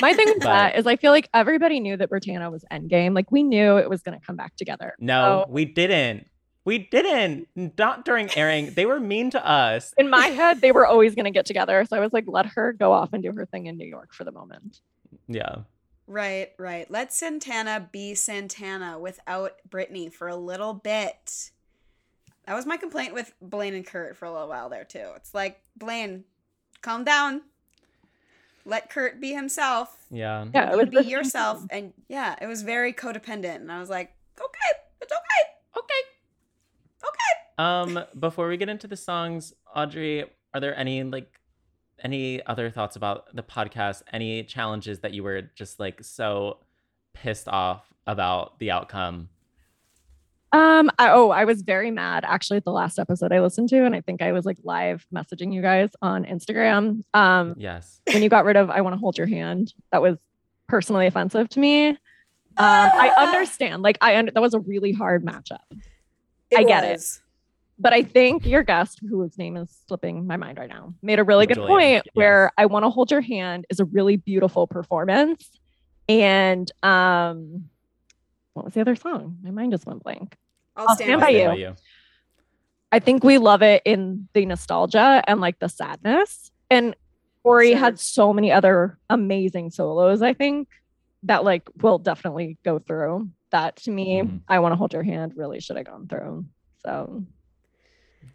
My 0.00 0.12
thing 0.14 0.26
with 0.28 0.38
But- 0.40 0.44
that 0.46 0.76
is 0.78 0.86
I 0.86 0.96
feel 0.96 1.12
like 1.12 1.28
everybody 1.34 1.80
knew 1.80 1.96
that 1.96 2.10
Brittana 2.10 2.50
was 2.50 2.64
endgame. 2.72 3.14
Like 3.14 3.30
we 3.32 3.42
knew 3.42 3.76
it 3.78 3.88
was 3.90 4.02
gonna 4.02 4.20
come 4.20 4.36
back 4.36 4.56
together. 4.56 4.94
No, 4.98 5.44
So- 5.46 5.52
we 5.52 5.64
didn't. 5.64 6.26
We 6.64 6.78
didn't. 6.78 7.48
Not 7.78 8.04
during 8.04 8.28
airing. 8.36 8.72
They 8.74 8.84
were 8.84 9.00
mean 9.00 9.30
to 9.30 9.48
us. 9.48 9.94
in 9.96 10.10
my 10.10 10.26
head, 10.26 10.60
they 10.60 10.70
were 10.70 10.86
always 10.86 11.14
going 11.14 11.24
to 11.24 11.30
get 11.30 11.46
together. 11.46 11.82
So 11.88 11.96
I 11.96 12.00
was 12.00 12.12
like, 12.12 12.24
let 12.26 12.44
her 12.44 12.74
go 12.74 12.92
off 12.92 13.14
and 13.14 13.22
do 13.22 13.32
her 13.32 13.46
thing 13.46 13.64
in 13.68 13.78
New 13.78 13.86
York 13.86 14.12
for 14.12 14.24
the 14.24 14.32
moment. 14.32 14.80
Yeah. 15.28 15.60
Right, 16.06 16.50
right. 16.58 16.90
Let 16.90 17.10
Santana 17.14 17.88
be 17.90 18.14
Santana 18.14 18.98
without 18.98 19.52
Brittany 19.70 20.10
for 20.10 20.28
a 20.28 20.36
little 20.36 20.74
bit. 20.74 21.52
That 22.46 22.54
was 22.54 22.66
my 22.66 22.76
complaint 22.76 23.14
with 23.14 23.32
Blaine 23.40 23.72
and 23.72 23.86
Kurt 23.86 24.14
for 24.18 24.26
a 24.26 24.30
little 24.32 24.48
while 24.48 24.68
there 24.68 24.84
too. 24.84 25.12
It's 25.16 25.32
like 25.32 25.62
Blaine, 25.74 26.24
calm 26.82 27.02
down. 27.02 27.42
Let 28.68 28.90
Kurt 28.90 29.18
be 29.18 29.32
himself. 29.32 29.96
Yeah. 30.10 30.44
Yeah, 30.52 30.68
it 30.68 30.72
You 30.72 30.76
was 30.76 30.88
be 30.90 31.10
yourself. 31.10 31.64
And 31.70 31.94
yeah, 32.06 32.36
it 32.40 32.46
was 32.46 32.60
very 32.60 32.92
codependent. 32.92 33.56
And 33.56 33.72
I 33.72 33.80
was 33.80 33.88
like, 33.88 34.14
okay, 34.38 34.78
it's 35.00 35.10
okay. 35.10 35.78
Okay. 35.78 35.94
Okay. 37.02 37.96
Um, 37.96 38.04
before 38.20 38.46
we 38.46 38.58
get 38.58 38.68
into 38.68 38.86
the 38.86 38.96
songs, 38.96 39.54
Audrey, 39.74 40.26
are 40.52 40.60
there 40.60 40.76
any 40.78 41.02
like 41.02 41.40
any 42.04 42.44
other 42.44 42.70
thoughts 42.70 42.94
about 42.94 43.34
the 43.34 43.42
podcast? 43.42 44.02
Any 44.12 44.44
challenges 44.44 45.00
that 45.00 45.14
you 45.14 45.22
were 45.22 45.42
just 45.54 45.80
like 45.80 46.04
so 46.04 46.58
pissed 47.14 47.48
off 47.48 47.86
about 48.06 48.58
the 48.58 48.70
outcome? 48.70 49.30
Um, 50.52 50.90
I, 50.98 51.10
oh, 51.10 51.30
I 51.30 51.44
was 51.44 51.60
very 51.62 51.90
mad 51.90 52.24
actually 52.26 52.56
at 52.56 52.64
the 52.64 52.72
last 52.72 52.98
episode 52.98 53.32
I 53.32 53.40
listened 53.40 53.68
to, 53.70 53.84
and 53.84 53.94
I 53.94 54.00
think 54.00 54.22
I 54.22 54.32
was 54.32 54.46
like 54.46 54.56
live 54.64 55.06
messaging 55.14 55.52
you 55.52 55.60
guys 55.60 55.90
on 56.00 56.24
Instagram. 56.24 57.04
Um, 57.12 57.54
Yes. 57.58 58.00
when 58.10 58.22
you 58.22 58.28
got 58.30 58.44
rid 58.46 58.56
of 58.56 58.70
I 58.70 58.80
want 58.80 58.94
to 58.94 58.98
hold 58.98 59.18
your 59.18 59.26
hand, 59.26 59.74
that 59.92 60.00
was 60.00 60.16
personally 60.66 61.06
offensive 61.06 61.48
to 61.50 61.60
me. 61.60 61.88
Um, 61.88 61.96
I 62.58 63.12
understand, 63.18 63.82
like 63.82 63.98
I 64.00 64.16
under 64.16 64.32
that 64.32 64.40
was 64.40 64.54
a 64.54 64.60
really 64.60 64.92
hard 64.92 65.24
matchup. 65.24 65.58
I 66.56 66.64
get 66.64 66.82
it. 66.82 67.02
but 67.78 67.92
I 67.92 68.02
think 68.02 68.46
your 68.46 68.62
guest, 68.62 69.00
whose 69.08 69.36
name 69.38 69.56
is 69.56 69.68
slipping 69.86 70.26
my 70.26 70.36
mind 70.38 70.58
right 70.58 70.68
now, 70.68 70.94
made 71.02 71.18
a 71.18 71.24
really 71.24 71.46
good 71.46 71.56
Julia, 71.56 71.68
point 71.68 72.02
yes. 72.06 72.14
where 72.14 72.50
I 72.56 72.66
want 72.66 72.84
to 72.84 72.90
hold 72.90 73.10
your 73.10 73.20
hand 73.20 73.66
is 73.70 73.80
a 73.80 73.84
really 73.84 74.16
beautiful 74.16 74.66
performance. 74.66 75.50
And 76.08 76.72
um 76.82 77.68
what 78.58 78.64
was 78.66 78.74
the 78.74 78.80
other 78.80 78.96
song? 78.96 79.38
My 79.42 79.50
mind 79.50 79.72
just 79.72 79.86
went 79.86 80.02
blank. 80.02 80.36
I'll 80.76 80.88
I'll 80.88 80.94
stand, 80.96 81.08
stand 81.08 81.20
by 81.20 81.26
by 81.46 81.54
you. 81.56 81.68
you. 81.68 81.74
I 82.92 82.98
think 83.00 83.22
we 83.24 83.38
love 83.38 83.62
it 83.62 83.82
in 83.84 84.28
the 84.32 84.46
nostalgia 84.46 85.22
and 85.26 85.40
like 85.40 85.58
the 85.58 85.68
sadness. 85.68 86.50
And 86.70 86.94
Corey 87.42 87.70
Sure. 87.70 87.78
had 87.78 87.98
so 88.00 88.32
many 88.32 88.50
other 88.52 88.98
amazing 89.10 89.70
solos, 89.70 90.22
I 90.22 90.34
think, 90.34 90.68
that 91.24 91.44
like 91.44 91.68
will 91.82 91.98
definitely 91.98 92.56
go 92.64 92.78
through. 92.78 93.28
That 93.50 93.76
to 93.76 93.90
me, 93.90 94.22
Mhm. 94.22 94.40
I 94.48 94.58
want 94.60 94.72
to 94.72 94.76
hold 94.76 94.92
your 94.92 95.02
hand 95.02 95.32
really 95.36 95.60
should 95.60 95.76
have 95.76 95.86
gone 95.86 96.06
through. 96.08 96.44
So 96.84 97.24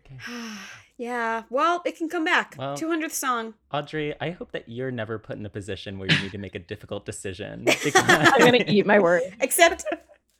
Okay. 0.05 0.17
yeah. 0.97 1.43
Well, 1.49 1.81
it 1.86 1.97
can 1.97 2.09
come 2.09 2.23
back. 2.25 2.55
Well- 2.57 2.75
200th 2.77 3.12
song. 3.13 3.53
Audrey, 3.71 4.13
I 4.21 4.31
hope 4.31 4.51
that 4.51 4.69
you're 4.69 4.91
never 4.91 5.17
put 5.19 5.38
in 5.38 5.45
a 5.45 5.49
position 5.49 5.97
where 5.99 6.12
you 6.12 6.19
need 6.21 6.31
to 6.31 6.38
make 6.38 6.55
a 6.55 6.59
difficult 6.59 7.05
decision. 7.05 7.65
I'm 7.95 8.39
gonna 8.39 8.63
eat 8.67 8.86
my 8.86 8.99
words. 8.99 9.25
Except 9.41 9.86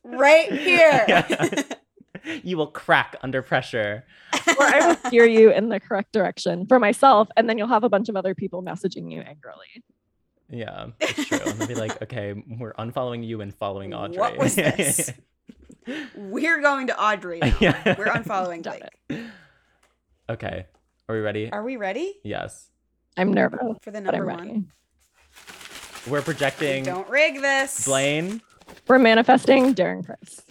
right 0.04 0.52
here. 0.52 1.06
Yeah. 1.08 1.64
you 2.44 2.56
will 2.56 2.68
crack 2.68 3.18
under 3.22 3.42
pressure. 3.42 4.06
or 4.48 4.64
I 4.64 4.88
will 4.88 4.96
steer 5.08 5.26
you 5.26 5.52
in 5.52 5.68
the 5.70 5.80
correct 5.80 6.14
direction 6.14 6.66
for 6.68 6.80
myself, 6.80 7.28
and 7.36 7.50
then 7.50 7.58
you'll 7.58 7.68
have 7.68 7.84
a 7.84 7.90
bunch 7.90 8.08
of 8.08 8.16
other 8.16 8.34
people 8.34 8.64
messaging 8.64 9.12
you 9.12 9.20
angrily. 9.22 9.84
Yeah, 10.50 10.88
it's 11.02 11.26
true. 11.28 11.40
And 11.46 11.60
they'll 11.60 11.68
be 11.68 11.76
like, 11.76 12.02
okay, 12.04 12.34
we're 12.60 12.74
unfollowing 12.74 13.26
you 13.26 13.42
and 13.42 13.54
following 13.54 13.94
Audrey. 13.94 14.18
What 14.20 14.38
was 14.38 14.56
this? 14.56 15.12
We're 16.16 16.62
going 16.62 16.88
to 16.88 17.02
Audrey. 17.02 17.40
now. 17.40 17.58
Yeah. 17.60 17.96
We're 17.98 18.06
unfollowing 18.06 18.62
Stop 18.62 18.78
Blake. 19.10 19.26
okay. 20.30 20.66
Are 21.10 21.16
we 21.16 21.22
ready? 21.22 21.52
Are 21.52 21.64
we 21.64 21.76
ready 21.76 22.14
yes. 22.24 22.70
I'm 23.18 23.34
nervous, 23.34 23.60
for 23.82 23.92
the 23.92 24.00
but 24.02 24.16
I'm 24.16 24.22
number 24.22 24.26
ready. 24.26 24.50
one? 24.50 24.72
We're 26.08 26.22
projecting 26.22 26.84
Don't 26.86 27.10
rig 27.10 27.42
this. 27.42 27.86
Blaine. 27.86 28.42
We're 28.88 29.00
manifesting 29.00 29.74
Darren 29.74 30.06
Criss. 30.06 30.42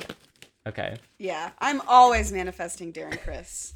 Okay. 0.66 0.96
Yeah, 1.18 1.50
I'm 1.58 1.80
always 1.88 2.32
manifesting 2.32 2.92
Darren 2.92 3.20
Criss. 3.20 3.74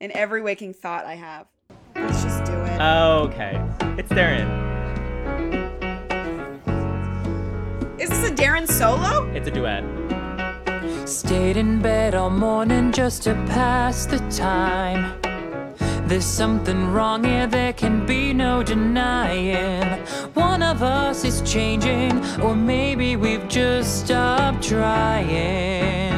In 0.00 0.10
every 0.12 0.42
waking 0.42 0.74
thought 0.74 1.04
I 1.04 1.14
have. 1.14 1.46
Let's 1.94 2.22
just 2.22 2.44
do 2.44 2.52
it. 2.52 2.80
Okay. 2.80 3.60
It's 3.98 4.10
Darren. 4.10 4.68
Is 8.00 8.08
this 8.08 8.30
a 8.30 8.34
Darren 8.34 8.66
solo? 8.66 9.30
It's 9.34 9.48
a 9.48 9.50
duet. 9.50 9.84
Stayed 11.08 11.56
in 11.56 11.80
bed 11.80 12.14
all 12.14 12.30
morning 12.30 12.92
just 12.92 13.22
to 13.24 13.34
pass 13.46 14.06
the 14.06 14.18
time. 14.30 15.20
There's 16.10 16.24
something 16.24 16.92
wrong 16.92 17.22
here, 17.22 17.46
there 17.46 17.72
can 17.72 18.04
be 18.04 18.32
no 18.34 18.64
denying. 18.64 20.04
One 20.34 20.60
of 20.60 20.82
us 20.82 21.24
is 21.24 21.40
changing, 21.42 22.10
or 22.42 22.56
maybe 22.56 23.14
we've 23.14 23.46
just 23.46 24.06
stopped 24.06 24.60
trying. 24.60 26.10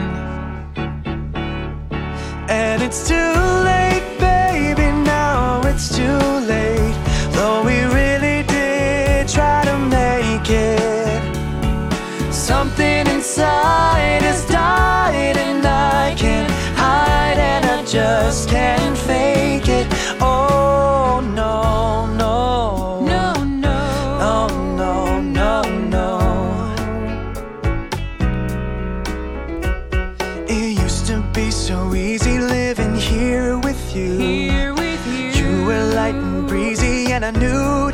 And 2.49 2.83
it's 2.83 3.07
too 3.07 3.35
late, 3.69 4.17
baby, 4.19 4.91
now 5.05 5.61
it's 5.67 5.95
too 5.95 6.23
late. 6.49 6.97
Though 7.33 7.63
we 7.63 7.83
really 7.83 8.45
did 8.45 9.29
try 9.29 9.63
to 9.67 9.77
make 9.79 10.49
it. 10.49 12.33
Something 12.33 13.07
inside 13.09 14.23
has 14.23 14.47
died, 14.47 15.37
and 15.37 15.67
I 15.67 16.15
can't 16.17 16.51
hide, 16.79 17.37
and 17.37 17.67
I 17.67 17.85
just 17.85 18.49
can't 18.49 18.97
fake 18.97 19.69
it. 19.69 19.72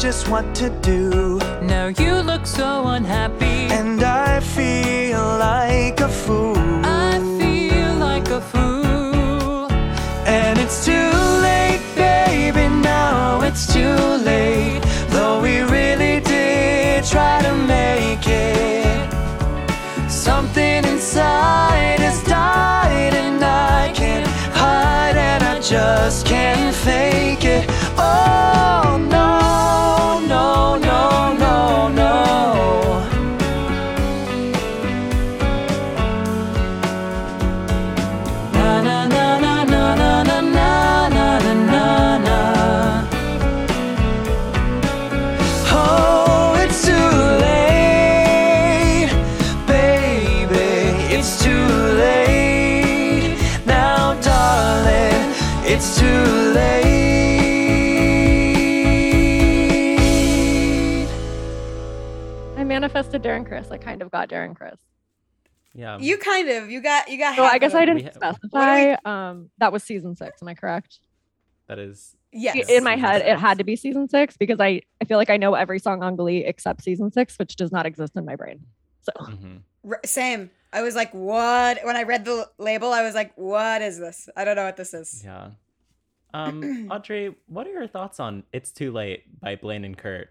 just 0.09 0.31
what 0.31 0.55
to 0.55 0.71
do. 0.81 1.38
Now 1.61 1.88
you 1.88 2.23
look 2.23 2.47
so 2.47 2.87
unhappy, 2.87 3.68
and 3.79 4.03
I 4.03 4.40
feel 4.40 5.21
like 5.37 6.01
a 6.01 6.09
fool. 6.09 6.57
I 6.83 7.18
feel 7.38 7.92
like 7.97 8.31
a 8.31 8.40
fool, 8.40 9.71
and 10.27 10.59
it's 10.59 10.83
too 10.87 11.11
late, 11.49 11.83
baby. 11.94 12.68
Now 12.94 13.42
it's 13.42 13.71
too 13.71 13.99
late, 14.31 14.81
though 15.11 15.42
we 15.42 15.61
really 15.77 16.21
did 16.21 17.05
try 17.05 17.42
to 17.42 17.55
make 17.77 18.27
it. 18.27 19.12
Something 20.11 20.87
inside 20.87 22.01
has 22.01 22.25
died, 22.25 23.12
and 23.12 23.44
I 23.44 23.92
can't 23.94 24.27
hide, 24.57 25.18
and 25.18 25.44
I 25.44 25.61
just 25.61 26.25
can't 26.25 26.75
fake 26.75 27.44
it. 27.44 27.78
Criss. 64.11 64.25
I 64.25 64.29
kind 64.29 64.29
of 64.29 64.29
got 64.29 64.29
Darren 64.29 64.57
Criss. 64.57 64.81
Yeah. 65.75 65.99
You 65.99 66.18
kind 66.18 66.49
of 66.49 66.71
you 66.71 66.81
got 66.81 67.09
you 67.09 67.18
got. 67.18 67.37
So 67.37 67.44
I 67.44 67.59
guess 67.59 67.75
I 67.75 67.85
didn't 67.85 67.97
We 67.97 68.05
ha- 68.05 68.11
specify. 68.12 68.97
Um, 69.05 69.51
that 69.59 69.73
was 69.73 69.85
season 69.85 70.16
six. 70.16 70.42
Am 70.42 70.49
I 70.49 70.55
correct? 70.55 71.01
that 71.68 71.79
is. 71.79 72.16
Yes. 72.33 72.68
In 72.68 72.83
my 72.85 72.97
head, 72.97 73.23
it 73.23 73.38
had 73.38 73.59
to 73.59 73.64
be 73.64 73.77
season 73.77 74.09
six 74.09 74.37
because 74.37 74.61
I 74.61 74.83
I 75.01 75.05
feel 75.05 75.18
like 75.18 75.31
I 75.31 75.37
know 75.37 75.55
every 75.55 75.79
song 75.79 76.03
on 76.03 76.16
Glee 76.16 76.44
except 76.44 76.83
season 76.83 77.12
six, 77.12 77.38
which 77.38 77.57
does 77.57 77.71
not 77.73 77.87
exist 77.87 78.16
in 78.16 78.25
my 78.25 78.37
brain. 78.37 78.61
So 79.03 79.12
mhm. 79.21 79.61
R- 79.88 80.01
same. 80.05 80.51
I 80.73 80.83
was 80.83 80.94
like, 80.94 81.12
what? 81.14 81.79
When 81.85 81.97
I 81.97 82.03
read 82.03 82.25
the 82.27 82.47
label, 82.59 82.92
I 82.92 83.03
was 83.03 83.14
like, 83.14 83.33
what 83.37 83.81
is 83.81 83.99
this? 83.99 84.29
I 84.37 84.44
don't 84.44 84.57
know 84.57 84.64
what 84.64 84.77
this 84.77 84.92
is. 84.92 85.23
Yeah. 85.25 85.51
Um, 86.35 86.88
Audrey, 86.90 87.35
what 87.47 87.66
are 87.66 87.73
your 87.73 87.87
thoughts 87.87 88.21
on 88.21 88.42
"It's 88.53 88.73
Too 88.73 88.92
Late" 88.92 89.40
by 89.40 89.57
Blaine 89.57 89.85
and 89.85 89.97
Kurt? 89.97 90.31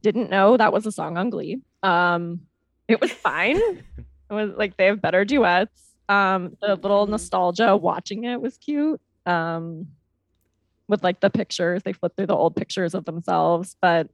didn't 0.00 0.28
know 0.30 0.56
that 0.56 0.72
was 0.72 0.86
a 0.86 0.92
song 0.92 1.16
on 1.16 1.30
Glee. 1.30 1.60
Um, 1.82 2.40
it 2.88 3.00
was 3.00 3.10
fine. 3.12 3.56
it 4.28 4.32
was 4.32 4.50
like 4.56 4.76
they 4.76 4.86
have 4.86 5.00
better 5.00 5.24
duets. 5.24 5.80
Um, 6.08 6.56
the 6.60 6.76
little 6.76 7.06
Mhm. 7.06 7.10
nostalgia 7.10 7.76
watching 7.76 8.24
it 8.24 8.40
was 8.40 8.58
cute. 8.58 9.00
Um, 9.26 9.88
with 10.88 11.02
like 11.02 11.20
the 11.20 11.30
pictures, 11.30 11.82
they 11.82 11.94
flipped 11.94 12.16
through 12.16 12.26
the 12.26 12.36
old 12.36 12.54
pictures 12.56 12.94
of 12.94 13.06
themselves, 13.06 13.76
but 13.80 14.10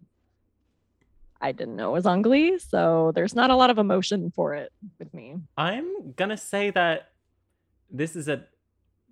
I 1.40 1.52
didn't 1.52 1.76
know 1.76 1.88
it 1.90 1.92
was 1.94 2.06
on 2.06 2.22
Glee, 2.22 2.58
so 2.58 3.12
there's 3.14 3.34
not 3.34 3.50
a 3.50 3.56
lot 3.56 3.70
of 3.70 3.78
emotion 3.78 4.30
for 4.30 4.54
it 4.54 4.70
with 4.98 5.12
me. 5.14 5.36
I'm 5.56 6.12
gonna 6.12 6.36
say 6.36 6.70
that 6.70 7.10
this 7.90 8.14
is 8.14 8.28
a 8.28 8.44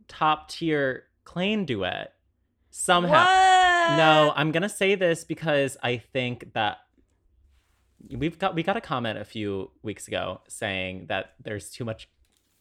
top 0.08 0.48
tier 0.50 1.04
Klaine 1.24 1.64
duet. 1.66 2.12
Somehow. 2.70 3.24
What? 3.24 3.96
No, 3.96 4.32
I'm 4.36 4.52
gonna 4.52 4.68
say 4.68 4.94
this 4.94 5.24
because 5.24 5.76
I 5.82 5.96
think 5.96 6.52
that 6.52 6.78
we've 8.10 8.38
got 8.38 8.54
we 8.54 8.62
got 8.62 8.76
a 8.76 8.80
comment 8.80 9.18
a 9.18 9.24
few 9.24 9.70
weeks 9.82 10.08
ago 10.08 10.40
saying 10.48 11.06
that 11.08 11.34
there's 11.42 11.70
too 11.70 11.84
much 11.84 12.08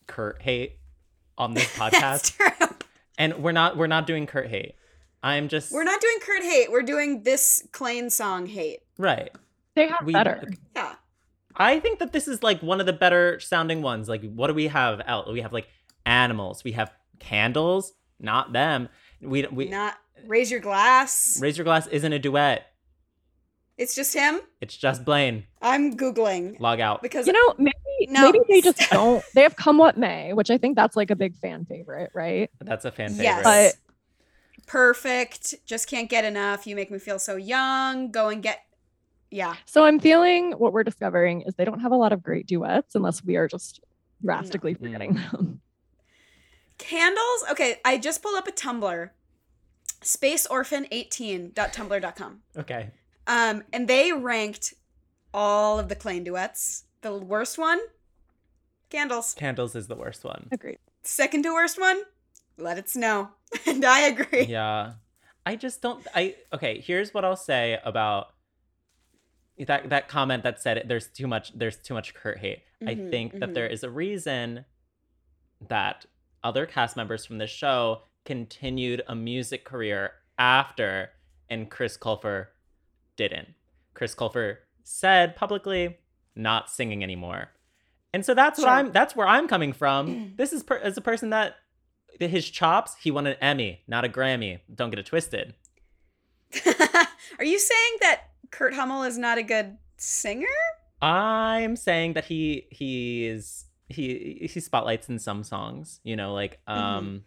Kurt 0.08 0.42
hate 0.42 0.78
on 1.38 1.54
this 1.54 1.72
That's 1.78 2.32
podcast, 2.32 2.38
true. 2.38 2.68
and 3.18 3.44
we're 3.44 3.52
not 3.52 3.78
we're 3.78 3.88
not 3.88 4.08
doing 4.08 4.26
Kurt 4.26 4.48
hate. 4.50 4.76
I'm 5.24 5.48
just 5.48 5.72
We're 5.72 5.84
not 5.84 6.00
doing 6.00 6.18
Kurt 6.22 6.44
hate. 6.44 6.72
We're 6.72 6.84
doing 6.84 7.24
this 7.24 7.68
Klaine 7.72 8.12
song 8.12 8.46
hate. 8.46 8.80
right. 8.98 9.32
They 9.76 9.88
have 9.88 10.06
We- 10.06 10.14
better. 10.14 10.48
Yeah. 10.76 10.96
I 11.56 11.80
think 11.80 12.00
that 12.00 12.12
this 12.14 12.28
is 12.28 12.42
like 12.44 12.62
one 12.62 12.80
of 12.80 12.86
the 12.86 12.94
better 12.94 13.40
sounding 13.40 13.82
ones. 13.82 14.08
Like, 14.08 14.24
what 14.24 14.48
do 14.48 14.54
we 14.54 14.68
have 14.68 15.02
out? 15.06 15.32
We 15.32 15.42
have 15.42 15.52
like 15.54 15.68
animals. 16.06 16.64
We 16.64 16.74
have 16.74 16.92
candles. 17.20 17.94
Not 18.20 18.54
them. 18.54 18.90
We 19.22 19.46
we 19.48 19.70
not 19.70 19.96
raise 20.26 20.50
your 20.52 20.60
glass. 20.60 21.40
raise 21.42 21.58
your 21.58 21.66
glass 21.66 21.88
isn't 21.88 22.14
a 22.14 22.20
duet. 22.20 22.68
It's 23.78 23.94
just 23.96 24.14
him. 24.14 24.40
It's 24.62 24.76
just 24.76 25.06
Blaine. 25.06 25.44
I'm 25.62 25.96
googling 25.96 26.60
Log 26.60 26.80
out. 26.80 27.02
because 27.04 27.28
You 27.28 27.34
know, 27.34 27.54
maybe 27.60 27.76
No. 28.10 28.32
maybe 28.32 28.40
they 28.48 28.62
just 28.62 28.80
don't. 28.92 29.24
They 29.36 29.44
have 29.44 29.56
"Come 29.56 29.78
What 29.78 29.98
May," 29.98 30.34
which 30.34 30.50
I 30.50 30.58
think 30.58 30.76
that's 30.76 30.96
like 30.96 31.12
a 31.12 31.16
big 31.16 31.36
fan 31.36 31.66
favorite, 31.66 32.10
right? 32.14 32.50
That's 32.60 32.86
a 32.86 32.92
fan 32.92 33.10
favorite. 33.10 33.24
yes, 33.24 33.44
But- 33.44 33.76
perfect. 34.66 35.54
Just 35.66 35.88
can't 35.90 36.10
get 36.10 36.26
enough. 36.26 36.66
You 36.68 36.76
make 36.76 36.90
me 36.92 37.00
feel 37.00 37.20
so 37.20 37.36
young. 37.36 38.12
Go 38.12 38.30
and 38.30 38.42
get. 38.44 38.64
Yeah. 39.30 39.56
So 39.66 39.86
I'm 39.86 40.00
feeling 40.00 40.54
what 40.54 40.74
we're 40.74 40.84
discovering 40.84 41.42
is 41.42 41.54
they 41.56 41.66
don't 41.66 41.82
have 41.82 41.92
a 41.92 41.98
lot 41.98 42.14
of 42.14 42.24
great 42.24 42.48
duets 42.48 42.96
unless 42.96 43.24
we 43.24 43.36
are 43.36 43.48
just 43.48 43.82
drastically 44.24 44.74
Mm. 44.76 44.80
forgetting 44.80 45.14
them. 45.14 45.62
Candles. 46.80 47.44
Okay, 47.52 47.80
I 47.86 47.98
just 47.98 48.22
pulled 48.24 48.38
up 48.38 48.48
a 48.48 48.52
Tumblr. 48.52 49.10
Spaceorphan18.tumblr.com. 50.02 52.42
okay. 52.58 52.92
Um, 53.28 53.64
and 53.74 53.88
they 53.88 54.12
ranked 54.14 54.74
all 55.34 55.78
of 55.80 55.90
the 55.90 55.96
Klaine 55.96 56.24
duets. 56.24 56.86
The 57.02 57.14
worst 57.14 57.58
one, 57.58 57.80
Candles. 58.90 59.34
Candles 59.36 59.76
is 59.76 59.88
the 59.88 59.96
worst 59.96 60.24
one. 60.24 60.48
Agreed. 60.52 60.80
Second 61.04 61.44
to 61.44 61.54
worst 61.54 61.80
one, 61.80 62.02
Let 62.58 62.78
It 62.78 62.90
Snow. 62.90 63.30
And 63.68 63.86
I 63.86 64.02
agree. 64.08 64.46
Yeah. 64.46 64.94
I 65.46 65.56
just 65.56 65.82
don't 65.82 66.06
I 66.14 66.36
okay, 66.54 66.82
here's 66.82 67.14
what 67.14 67.24
I'll 67.24 67.38
say 67.38 67.80
about 67.86 68.34
that 69.66 69.90
that 69.90 70.08
comment 70.10 70.44
that 70.44 70.62
said 70.62 70.78
it, 70.78 70.88
there's 70.90 71.08
too 71.08 71.28
much 71.28 71.52
there's 71.58 71.78
too 71.78 71.94
much 71.94 72.14
Kurt 72.14 72.40
hate. 72.40 72.64
I 72.86 72.96
Mhm, 72.96 73.10
think 73.10 73.40
that 73.40 73.50
mhm. 73.52 73.54
there 73.54 73.68
is 73.68 73.84
a 73.84 73.90
reason 73.90 74.66
that 75.70 76.06
other 76.44 76.66
cast 76.66 76.98
members 76.98 77.26
from 77.26 77.38
the 77.38 77.48
show 77.48 78.02
continued 78.26 79.02
a 79.08 79.16
music 79.16 79.64
career 79.64 80.12
after 80.38 81.10
and 81.50 81.72
Chris 81.72 81.98
Colfer 81.98 82.48
didn't. 83.18 83.50
Chris 83.94 84.16
Colfer 84.16 84.58
said 84.84 85.36
publicly 85.36 85.98
not 86.36 86.70
singing 86.70 87.04
anymore. 87.04 87.50
And 88.14 88.26
so 88.26 88.34
that's 88.34 88.60
what 88.60 88.70
I'm 88.70 88.92
that's 88.92 89.16
where 89.16 89.28
I'm 89.28 89.48
coming 89.48 89.74
from. 89.74 90.34
this 90.38 90.54
is 90.54 90.64
per, 90.64 90.78
as 90.78 90.98
a 90.98 91.02
person 91.02 91.32
that 91.32 91.56
his 92.20 92.50
chops, 92.50 92.96
he 93.00 93.12
won 93.12 93.28
an 93.28 93.36
Emmy, 93.42 93.82
not 93.88 94.06
a 94.06 94.10
Grammy. 94.10 94.60
Don't 94.74 94.90
get 94.90 95.00
it 95.00 95.06
twisted. 95.06 95.54
Are 97.38 97.46
you 97.46 97.60
saying 97.60 97.98
that 98.02 98.22
Kurt 98.50 98.74
Hummel 98.74 99.04
is 99.04 99.18
not 99.18 99.38
a 99.38 99.44
good 99.44 99.78
singer? 99.98 100.48
I'm 101.02 101.76
saying 101.76 102.14
that 102.14 102.26
he 102.26 102.68
he 102.72 103.28
is 103.28 103.66
he 103.90 104.48
he 104.52 104.60
spotlights 104.60 105.10
in 105.10 105.20
some 105.20 105.44
songs, 105.44 106.00
you 106.04 106.16
know, 106.16 106.34
like 106.34 106.60
um 106.66 107.24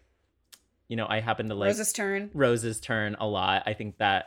you 0.87 0.97
know, 0.97 1.05
I 1.07 1.21
happen 1.21 1.47
to 1.47 1.55
like 1.55 1.67
Rose's 1.67 1.93
turn. 1.93 2.31
Rose's 2.33 2.81
turn 2.81 3.15
a 3.19 3.25
lot. 3.25 3.63
I 3.65 3.73
think 3.73 3.97
that 3.99 4.25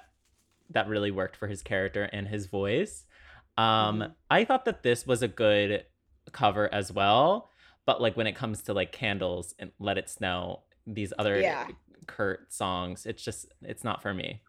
that 0.70 0.88
really 0.88 1.11
worked 1.11 1.37
for 1.37 1.46
his 1.46 1.62
character 1.62 2.05
and 2.12 2.27
his 2.29 2.46
voice. 2.46 3.05
Um 3.57 4.00
Mhm. 4.00 4.14
I 4.31 4.44
thought 4.44 4.64
that 4.64 4.83
this 4.83 5.07
was 5.07 5.22
a 5.22 5.29
good 5.29 5.85
cover 6.33 6.72
as 6.72 6.90
well, 6.92 7.50
but 7.87 8.00
like 8.00 8.16
when 8.16 8.27
it 8.27 8.35
comes 8.35 8.62
to 8.62 8.72
like 8.72 8.92
Candles 8.92 9.55
and 9.59 9.70
Let 9.79 9.98
It 9.98 10.09
Snow, 10.09 10.62
these 10.87 11.12
other 11.18 11.40
Yeah. 11.40 11.68
Kurt 12.07 12.53
songs, 12.53 13.07
it's 13.07 13.22
just 13.22 13.46
it's 13.62 13.85
not 13.85 14.03
for 14.03 14.12
me. 14.12 14.42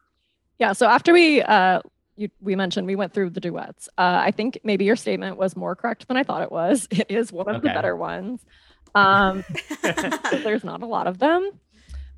Yeah. 0.60 0.74
So 0.74 0.88
after 0.88 1.14
we 1.14 1.42
uh 1.42 1.82
you, 2.18 2.30
we 2.40 2.56
mentioned 2.56 2.88
we 2.88 2.96
went 2.96 3.14
through 3.14 3.32
the 3.32 3.42
duets. 3.42 3.90
Uh, 3.98 4.20
I 4.24 4.32
think 4.32 4.58
maybe 4.64 4.86
your 4.86 4.96
statement 4.96 5.36
was 5.36 5.58
more 5.58 5.76
correct 5.76 6.08
than 6.08 6.16
I 6.16 6.24
thought 6.24 6.42
it 6.44 6.52
was. 6.52 6.88
It 6.92 7.08
is 7.12 7.34
one 7.34 7.54
of 7.54 7.62
the 7.62 7.68
better 7.68 7.94
ones. 7.94 8.40
Um, 8.96 9.44
there's 10.32 10.64
not 10.64 10.82
a 10.82 10.86
lot 10.86 11.08
of 11.08 11.18
them. 11.20 11.52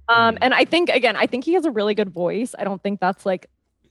Um, 0.07 0.35
Mhm. 0.35 0.37
and 0.43 0.53
I 0.53 0.65
think 0.65 0.89
again, 0.89 1.15
I 1.15 1.25
think 1.25 1.45
he 1.45 1.53
has 1.53 1.65
a 1.65 1.71
really 1.71 1.95
good 1.95 2.11
voice. 2.11 2.53
I 2.57 2.63
don't 2.63 2.81
think 2.81 2.99
that's 2.99 3.25
like 3.25 3.49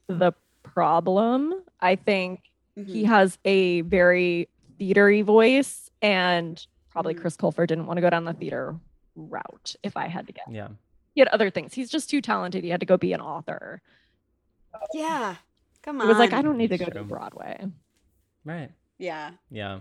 the 0.08 0.32
problem. 0.62 1.54
I 1.80 1.96
think 1.96 2.40
he 2.74 3.02
Mhm. 3.04 3.06
has 3.06 3.38
a 3.44 3.80
very 3.82 4.48
theatery 4.78 5.22
voice, 5.24 5.90
and 6.02 6.64
probably 6.90 7.14
Mhm. 7.14 7.20
Chris 7.20 7.36
Colfer 7.36 7.66
didn't 7.66 7.86
want 7.86 7.96
to 7.98 8.00
go 8.02 8.10
down 8.10 8.24
the 8.24 8.34
theater 8.34 8.78
route. 9.14 9.76
If 9.82 9.96
I 9.96 10.08
had 10.08 10.26
to 10.26 10.32
guess, 10.32 10.46
Yeah. 10.50 10.68
he 11.14 11.20
had 11.20 11.28
other 11.28 11.50
things. 11.50 11.74
He's 11.74 11.90
just 11.90 12.10
too 12.10 12.20
talented. 12.20 12.64
He 12.64 12.70
had 12.70 12.80
to 12.80 12.86
go 12.86 12.96
be 12.96 13.12
an 13.12 13.20
author. 13.20 13.80
Yeah. 14.92 15.36
Come 15.82 15.96
He 15.96 16.02
on. 16.02 16.08
was 16.08 16.18
like, 16.18 16.32
I 16.32 16.42
don't 16.42 16.58
need 16.58 16.68
to 16.70 16.78
go 16.78 16.86
to 16.86 17.04
Broadway. 17.04 17.64
Right. 18.44 18.70
Yeah. 18.98 19.32
Yeah. 19.50 19.80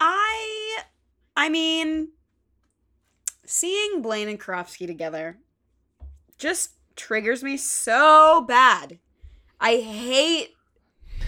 I 0.00 0.82
I 1.36 1.48
mean 1.48 2.12
seeing 3.46 4.02
Blaine 4.02 4.28
and 4.28 4.40
Karofsky 4.40 4.86
together 4.86 5.38
just 6.38 6.72
triggers 6.96 7.42
me 7.44 7.56
so 7.56 8.40
bad. 8.46 8.98
I 9.62 9.76
hate 9.76 10.50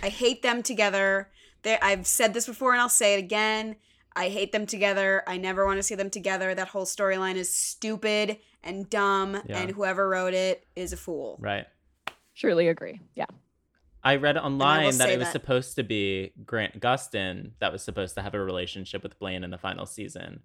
I 0.03 0.09
hate 0.11 0.42
them 0.42 0.62
together. 0.62 1.31
They, 1.62 1.79
I've 1.81 2.07
said 2.07 2.35
this 2.35 2.47
before 2.47 2.73
and 2.73 2.81
I'll 2.81 2.88
say 2.90 3.14
it 3.14 3.18
again. 3.20 3.77
I 4.16 4.29
hate 4.29 4.53
them 4.53 4.66
together. 4.66 5.23
I 5.27 5.38
never 5.38 5.64
want 5.64 5.79
to 5.79 5.83
see 5.83 5.94
them 5.94 6.11
together. 6.11 6.55
That 6.55 6.68
whole 6.68 6.85
storyline 6.85 7.37
is 7.37 7.53
stupid 7.53 8.38
and 8.62 8.90
dumb 8.90 9.40
Yeah. 9.47 9.61
and 9.61 9.70
whoever 9.70 10.09
wrote 10.09 10.35
it 10.35 10.66
is 10.77 10.92
a 10.92 10.97
fool. 10.97 11.38
Right. 11.40 11.66
Surely 12.35 12.68
agree. 12.68 13.01
Yeah. 13.14 13.27
I 14.03 14.16
read 14.16 14.37
online 14.37 14.99
that 14.99 15.09
it 15.09 15.18
was 15.18 15.29
that- 15.29 15.33
supposed 15.33 15.77
to 15.77 15.83
be 15.83 16.33
Grant 16.44 16.81
Gustin 16.81 17.53
that 17.61 17.73
was 17.73 17.83
supposed 17.83 18.14
to 18.16 18.23
have 18.23 18.35
a 18.35 18.40
relationship 18.44 19.03
with 19.03 19.18
Blaine 19.18 19.42
in 19.44 19.51
the 19.51 19.57
final 19.59 19.87
season, 19.87 20.42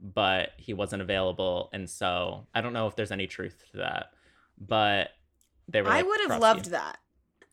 but 0.00 0.50
he 0.56 0.72
wasn't 0.72 1.02
available, 1.02 1.68
and 1.74 1.90
so 1.90 2.46
I 2.54 2.62
don't 2.62 2.72
know 2.72 2.86
if 2.86 2.96
there's 2.96 3.12
any 3.12 3.26
truth 3.26 3.62
to 3.72 3.78
that. 3.78 4.06
But 4.56 5.10
they 5.68 5.82
were. 5.82 5.88
I 5.90 5.96
like, 5.96 6.06
would 6.06 6.20
have 6.30 6.40
loved 6.40 6.66
you." 6.66 6.72
that. 6.72 6.98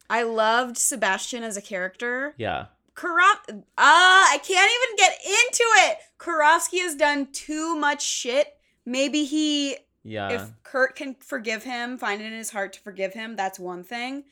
I 0.09 0.23
loved 0.23 0.77
Sebastian 0.77 1.43
as 1.43 1.57
a 1.57 1.61
character. 1.61 2.33
Yeah. 2.37 2.65
Karov 2.95 3.63
Ah, 3.77 4.27
I 4.31 4.37
can't 4.39 4.71
even 4.71 4.95
get 4.97 5.13
into 5.23 5.63
it. 5.87 5.97
Karofsky 6.17 6.79
has 6.81 6.95
done 6.95 7.27
too 7.31 7.75
much 7.75 8.03
shit. 8.03 8.57
Maybe 8.85 9.25
he 9.25 9.77
Yeah. 10.03 10.29
if 10.29 10.51
Kurt 10.63 10.95
can 10.95 11.15
forgive 11.15 11.63
him, 11.63 11.97
find 11.97 12.21
it 12.21 12.25
in 12.25 12.33
his 12.33 12.51
heart 12.51 12.73
to 12.73 12.79
forgive 12.79 13.13
him, 13.13 13.35
that's 13.35 13.59
one 13.59 13.83
thing. 13.83 14.25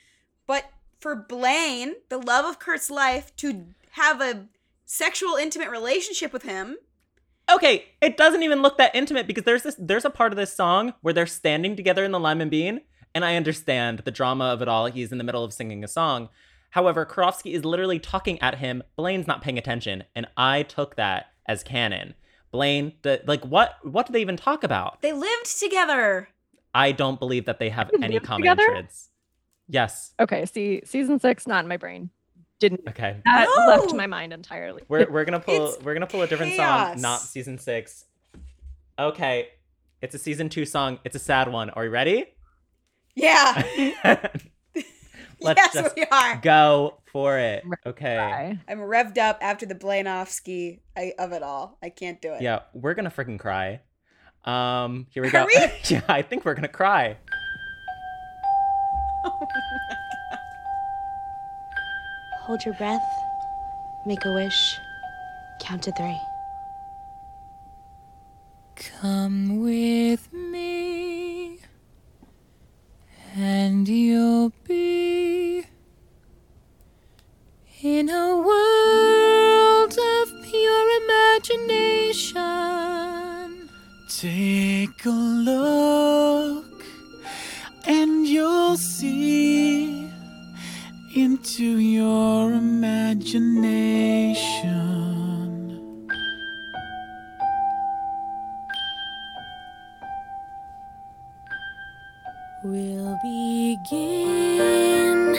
But 0.46 0.66
for 1.00 1.16
Blaine, 1.16 1.96
the 2.10 2.18
love 2.18 2.46
of 2.46 2.60
Kurt's 2.60 2.90
life, 2.90 3.36
to 3.38 3.68
have 3.92 4.22
a 4.22 4.48
sexual 4.86 5.36
intimate 5.36 5.70
relationship 5.70 6.34
with 6.34 6.44
him 6.44 6.78
okay, 7.50 7.86
it 8.02 8.18
doesn't 8.18 8.44
even 8.44 8.62
look 8.62 8.78
that 8.78 8.96
intimate 8.96 9.28
because 9.28 9.44
there's 9.44 9.64
this 9.64 9.76
there's 9.80 10.06
a 10.06 10.10
part 10.10 10.32
of 10.34 10.38
this 10.38 10.54
song 10.54 10.94
where 11.02 11.14
they're 11.14 11.26
standing 11.26 11.76
together 11.76 12.04
in 12.04 12.12
the 12.12 12.20
lime 12.20 12.42
and 12.42 12.52
bean, 12.52 12.82
and 13.18 13.26
I 13.26 13.36
understand 13.36 14.00
the 14.06 14.12
drama 14.12 14.46
of 14.46 14.62
it 14.62 14.68
all. 14.68 14.86
He's 14.86 15.12
in 15.12 15.18
the 15.18 15.24
middle 15.24 15.44
of 15.44 15.52
singing 15.52 15.84
a 15.84 15.88
song. 15.88 16.30
However, 16.70 17.04
Karofsky 17.06 17.54
is 17.54 17.66
literally 17.66 17.98
talking 17.98 18.40
at 18.42 18.56
him. 18.60 18.84
Blaine's 18.96 19.26
not 19.26 19.42
paying 19.42 19.58
attention, 19.58 20.04
and 20.16 20.28
I 20.38 20.62
took 20.64 20.96
that 20.98 21.32
as 21.48 21.64
canon. 21.64 22.14
Blaine, 22.52 22.94
the, 23.02 23.22
like 23.26 23.44
what 23.44 23.76
what 23.84 24.06
do 24.06 24.14
they 24.14 24.22
even 24.22 24.38
talk 24.38 24.64
about? 24.64 25.02
They 25.02 25.14
lived 25.14 25.60
together. 25.60 26.30
I 26.76 26.92
don't 26.92 27.20
believe 27.20 27.46
that 27.46 27.58
they 27.60 27.70
have 27.70 27.90
They 27.92 28.06
any 28.06 28.20
common 28.20 28.42
together? 28.44 28.64
interests. 28.76 29.10
Yes. 29.68 30.14
Okay, 30.20 30.46
see, 30.46 30.82
season 30.86 31.20
six, 31.20 31.48
not 31.48 31.66
in 31.66 31.68
my 31.68 31.78
brain. 31.78 32.10
Didn't 32.60 32.82
Okay. 32.88 33.18
that 33.26 33.48
left 33.68 33.94
my 33.96 34.06
mind 34.08 34.32
entirely. 34.34 34.84
We're 34.88 35.10
we're 35.12 35.26
gonna 35.26 35.40
pull 35.40 35.70
It's 35.74 35.84
we're 35.84 35.94
gonna 35.94 36.08
pull 36.08 36.22
a 36.22 36.28
different 36.28 36.54
chaos. 36.54 36.94
song, 36.94 37.02
not 37.02 37.20
season 37.22 37.58
six. 37.58 38.06
Okay. 39.00 39.48
It's 40.02 40.14
a 40.14 40.20
season 40.20 40.50
two 40.50 40.66
song. 40.66 41.00
It's 41.04 41.16
a 41.16 41.20
sad 41.20 41.52
one. 41.52 41.70
Are 41.72 41.86
you 41.86 41.90
ready? 41.92 42.26
Yeah. 43.18 43.64
Let's 45.40 45.60
yes, 45.60 45.74
just 45.74 45.96
we 45.96 46.04
are. 46.12 46.38
go 46.38 47.00
for 47.12 47.38
it. 47.38 47.64
Okay. 47.86 48.16
Bye. 48.16 48.60
I'm 48.68 48.80
revved 48.80 49.18
up 49.18 49.38
after 49.42 49.66
the 49.66 49.76
Blainovsky 49.76 50.80
I, 50.96 51.14
of 51.20 51.32
it 51.32 51.44
all. 51.44 51.78
I 51.82 51.90
can't 51.90 52.22
do 52.22 52.34
it. 52.34 52.42
Yeah, 52.42 52.62
we're 52.74 52.94
gonna 52.94 53.12
freaking 53.12 53.40
cry. 53.40 53.82
Um, 54.46 55.08
here 55.10 55.24
we 55.24 55.30
go. 55.30 55.46
We? 55.46 55.56
yeah, 55.90 56.02
I 56.08 56.22
think 56.22 56.46
we're 56.46 56.54
gonna 56.54 56.68
cry. 56.68 57.18
Hold 62.42 62.64
your 62.64 62.76
breath. 62.76 63.02
Make 64.06 64.24
a 64.26 64.34
wish. 64.34 64.80
Count 65.60 65.84
to 65.84 65.92
three. 65.92 66.20
Come 69.02 69.60
with 69.60 70.32
me, 70.32 70.67
and 73.40 73.88
you'll 73.88 74.52
be 74.68 75.64
in 77.84 78.10
a 78.10 78.36
world 78.36 79.92
of 79.92 80.44
pure 80.44 81.04
imagination. 81.04 83.70
Take 84.10 85.06
a 85.06 85.10
look, 85.10 86.84
and 87.86 88.28
you'll 88.28 88.78
see 88.78 90.10
into 91.16 91.78
your 91.78 92.54
imagination. 92.54 94.87
Begin 103.90 105.32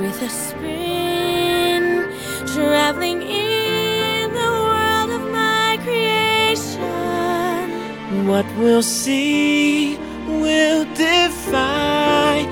with 0.00 0.22
a 0.22 0.28
spin, 0.28 2.08
traveling 2.46 3.22
in 3.22 4.32
the 4.32 4.38
world 4.38 5.10
of 5.10 5.22
my 5.32 5.78
creation. 5.82 6.80
What 8.28 8.46
we'll 8.58 8.82
see 8.82 9.96
will 10.26 10.84
defy 10.94 12.46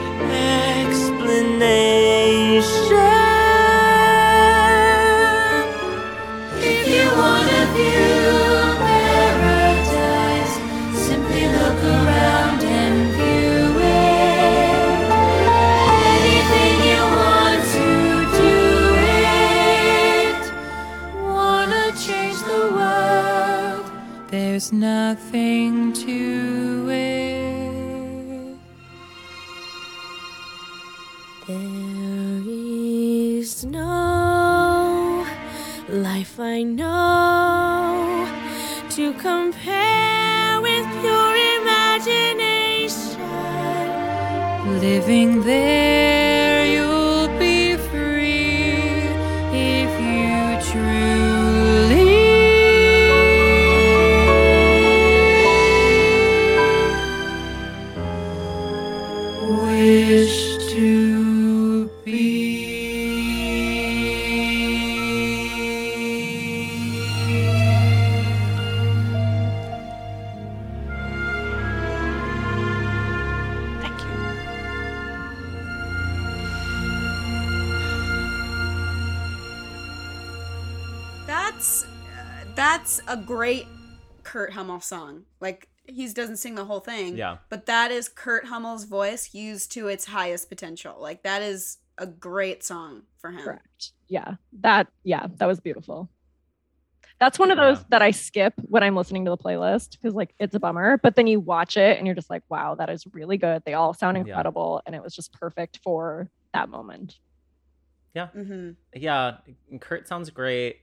explanation. 0.89 2.82
There's 24.53 24.71
nothing 24.71 25.95
to 25.95 26.91
it. 26.91 28.59
There 31.49 32.43
is 32.47 33.65
no 33.65 35.27
life 35.89 36.39
I 36.39 36.65
know 36.65 38.29
to 38.91 39.15
compare 39.15 40.61
with 40.61 40.87
pure 41.01 41.37
imagination. 41.63 43.19
Living 44.81 45.43
there, 45.45 46.32
that's 82.97 83.09
a 83.09 83.17
great 83.23 83.67
Kurt 84.23 84.53
Hummel 84.53 84.81
song. 84.81 85.25
Like 85.41 85.69
he 85.87 86.07
doesn't 86.09 86.37
sing 86.37 86.55
the 86.55 86.65
whole 86.65 86.81
thing. 86.81 87.17
Yeah. 87.17 87.39
But 87.49 87.67
that 87.67 87.91
is 87.91 88.09
Kurt 88.09 88.47
Hummel's 88.47 88.85
voice 88.85 89.35
used 89.35 89.73
to 89.73 89.89
its 89.89 90.07
highest 90.07 90.49
potential. 90.49 90.97
Like 91.01 91.23
that 91.23 91.43
is 91.43 91.79
a 91.99 92.07
great 92.07 92.63
song 92.65 93.03
for 93.19 93.31
him. 93.31 93.43
Correct. 93.45 93.93
Yeah. 94.09 94.35
That 94.61 94.89
yeah, 95.05 95.27
that 95.37 95.47
was 95.47 95.61
beautiful. 95.61 96.09
That's 97.19 97.39
one 97.39 97.51
of 97.51 97.57
those 97.57 97.79
Yeah. 97.79 97.85
that 97.91 98.03
I 98.03 98.11
skip 98.11 98.55
when 98.57 98.83
I'm 98.83 98.97
listening 98.97 99.25
to 99.27 99.31
the 99.31 99.39
playlist 99.39 99.93
because 99.93 100.15
like 100.15 100.35
it's 100.39 100.55
a 100.55 100.61
bummer, 100.61 100.99
but 100.99 101.15
then 101.15 101.27
you 101.27 101.41
watch 101.41 101.77
it 101.77 101.99
and 101.99 102.07
you're 102.07 102.17
just 102.17 102.31
like, 102.31 102.43
wow, 102.49 102.75
that 102.75 102.91
is 102.91 103.05
really 103.13 103.37
good. 103.37 103.63
They 103.65 103.75
all 103.75 103.95
sound 103.95 104.17
Yeah. 104.17 104.23
incredible 104.23 104.83
and 104.87 104.95
it 104.95 105.03
was 105.03 105.15
just 105.15 105.33
perfect 105.33 105.81
for 105.85 106.29
that 106.53 106.69
moment. 106.69 107.19
Mm-hmm. 108.15 108.73
Yeah, 108.95 109.39
Kurt 109.81 110.07
sounds 110.07 110.29
great. 110.31 110.81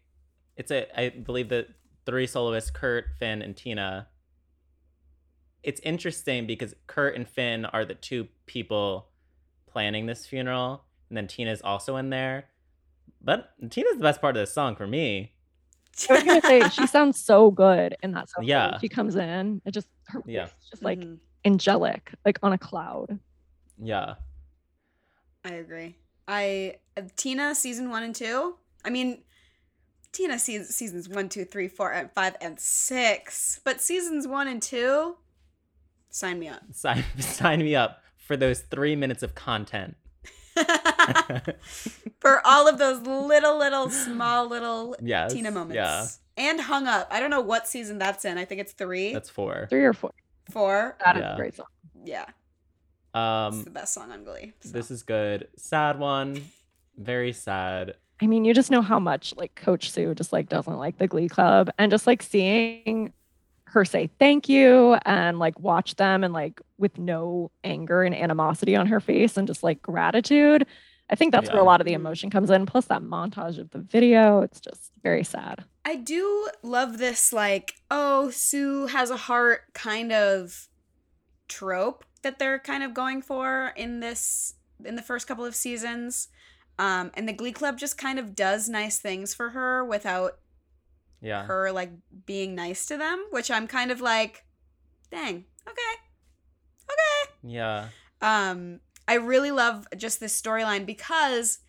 It's 0.58 0.72
a 0.72 0.88
I 1.00 1.10
believe 1.10 1.50
the 1.50 1.68
three 2.10 2.28
soloists, 2.28 2.72
Kurt, 2.72 3.06
Finn, 3.20 3.42
and 3.42 3.56
Tina. 3.56 4.08
It's 5.64 5.80
interesting 5.82 6.48
because 6.48 6.74
Kurt 6.88 7.16
and 7.16 7.28
Finn 7.28 7.66
are 7.66 7.86
the 7.86 7.96
two 7.96 8.28
people 8.46 9.10
planning 9.68 10.06
this 10.06 10.26
funeral, 10.26 10.84
and 11.10 11.18
then 11.18 11.28
Tina's 11.28 11.62
also 11.62 11.98
in 11.98 12.10
there. 12.10 12.46
But 13.22 13.50
Tina's 13.70 13.98
the 13.98 14.04
best 14.04 14.22
part 14.22 14.36
of 14.38 14.42
this 14.42 14.54
song 14.54 14.76
for 14.76 14.88
me. 14.88 15.34
I 16.10 16.14
was 16.14 16.24
gonna 16.24 16.42
say 16.42 16.70
she 16.70 16.88
sounds 16.88 17.20
so 17.22 17.52
good 17.52 17.96
in 18.02 18.14
that 18.14 18.30
song. 18.30 18.46
Yeah. 18.46 18.78
She 18.80 18.88
comes 18.88 19.16
in, 19.16 19.62
it 19.66 19.72
just 19.72 19.88
her 20.08 20.24
Yeah. 20.26 20.46
voice 20.46 20.54
just 20.70 20.82
like 20.82 21.00
Mhm. 21.00 21.20
angelic, 21.46 22.14
like 22.26 22.40
on 22.42 22.54
a 22.54 22.58
cloud. 22.58 23.20
Yeah. 23.78 24.16
I 25.44 25.50
agree. 25.56 25.98
I 26.28 26.78
Tina 27.18 27.54
season 27.54 27.90
one 27.90 28.04
and 28.04 28.16
two. 28.16 28.56
I 28.86 28.90
mean, 28.90 29.24
Tina 30.12 30.40
seasons 30.40 30.76
seasons 30.76 31.08
one, 31.10 31.30
two, 31.30 31.46
three, 31.46 31.68
four, 31.68 31.92
and 31.92 32.12
five, 32.12 32.36
and 32.42 32.60
six. 32.60 33.60
But 33.64 33.82
seasons 33.82 34.28
one 34.28 34.48
and 34.48 34.62
two, 34.62 35.18
sign 36.10 36.40
me 36.40 36.48
up. 36.48 36.62
Sign 36.74 37.04
sign 37.20 37.60
me 37.60 37.76
up 37.76 38.02
for 38.18 38.36
those 38.38 38.62
three 38.62 38.96
minutes 38.96 39.24
of 39.24 39.36
content. 39.36 39.96
For 42.20 42.42
all 42.46 42.68
of 42.68 42.78
those 42.78 43.00
little, 43.08 43.58
little, 43.58 43.90
small, 43.90 44.48
little 44.48 44.96
yes. 45.02 45.34
Tina 45.34 45.52
moments. 45.52 45.76
Yeah. 45.76 46.06
And 46.38 46.60
hung 46.60 46.86
up. 46.88 47.08
I 47.12 47.20
don't 47.20 47.30
know 47.30 47.42
what 47.42 47.68
season 47.68 47.98
that's 47.98 48.26
in. 48.26 48.38
I 48.38 48.46
think 48.46 48.62
it's 48.62 48.74
three, 48.74 49.14
That's 49.14 49.30
four. 49.30 49.68
Three 49.70 49.84
or 49.86 49.94
four. 49.94 50.12
four. 50.52 50.98
That 51.04 51.16
is 51.18 51.22
Yeah. 51.22 51.34
a 51.34 51.38
great 51.38 51.56
song. 51.56 51.66
Yeah, 52.04 52.26
it's 52.28 53.16
Um 53.16 53.64
the 53.64 53.70
best 53.72 53.94
song 53.94 54.12
on 54.12 54.24
Glee. 54.24 54.54
so. 54.62 54.70
this 54.70 54.90
is 54.92 55.04
good. 55.04 55.48
Sad 55.58 55.98
one. 56.00 56.42
Very 56.98 57.34
sad. 57.34 57.96
I 58.22 58.28
mean, 58.28 58.46
you 58.46 58.54
just 58.54 58.72
know 58.72 58.82
how 58.82 59.00
much 59.00 59.34
like 59.38 59.56
Coach 59.56 59.92
Sue 59.92 60.14
just 60.14 60.34
like 60.34 60.50
doesn't 60.50 60.78
like 60.78 60.98
the 60.98 61.08
Glee 61.08 61.30
Club, 61.30 61.70
and 61.78 61.92
just 61.92 62.06
like 62.08 62.22
seeing 62.22 63.14
her 63.66 63.86
say 63.86 64.10
thank 64.20 64.50
you 64.50 64.96
and 65.06 65.38
like 65.38 65.60
watch 65.60 65.96
them 65.96 66.24
and 66.24 66.34
like 66.34 66.60
with 66.78 66.98
no 66.98 67.52
anger 67.64 68.02
and 68.02 68.16
animosity 68.16 68.76
on 68.76 68.88
her 68.88 69.00
face 69.00 69.38
and 69.38 69.48
just 69.48 69.64
like 69.64 69.82
gratitude. 69.82 70.66
I 71.12 71.16
think 71.16 71.32
that's 71.32 71.50
where 71.50 71.62
a 71.62 71.64
lot 71.64 71.82
of 71.82 71.88
the 71.88 71.94
emotion 71.94 72.30
comes 72.30 72.52
in. 72.52 72.66
Plus 72.66 72.86
that 72.86 73.02
montage 73.02 73.58
of 73.58 73.72
the 73.72 73.80
video, 73.80 74.42
it's 74.42 74.60
just 74.60 74.92
very 75.02 75.24
sad. 75.24 75.64
I 75.86 75.96
do 75.96 76.50
love 76.62 76.98
this 76.98 77.34
like 77.34 77.76
oh 77.90 78.30
Sue 78.32 78.88
has 78.88 79.10
a 79.10 79.18
heart 79.18 79.74
kind 79.74 80.12
of 80.12 80.68
trope 81.48 82.06
that 82.22 82.38
they're 82.38 82.60
kind 82.60 82.84
of 82.84 82.94
going 82.94 83.22
for 83.22 83.74
in 83.76 84.02
this 84.02 84.56
in 84.84 84.96
the 84.96 85.02
first 85.02 85.28
couple 85.28 85.46
of 85.46 85.56
seasons. 85.56 86.28
Um, 86.80 87.12
and 87.14 87.28
the 87.28 87.34
Glee 87.34 87.52
Club 87.52 87.78
just 87.78 87.98
kind 87.98 88.18
of 88.18 88.34
does 88.36 88.68
nice 88.70 88.98
things 88.98 89.34
for 89.36 89.50
her 89.50 89.84
without 89.86 90.40
Yeah. 91.22 91.44
her 91.46 91.72
like 91.72 91.92
being 92.26 92.56
nice 92.56 92.86
to 92.88 92.98
them, 92.98 93.26
which 93.32 93.52
I'm 93.52 93.68
kind 93.68 93.92
of 93.92 94.00
like, 94.02 94.46
dang, 95.12 95.44
okay, 95.68 95.96
okay. 96.86 97.34
Yeah. 97.44 97.90
Um, 98.22 98.80
I 99.08 99.16
really 99.16 99.52
love 99.52 99.88
just 99.98 100.20
this 100.22 100.40
storyline 100.42 100.86
because 100.86 101.60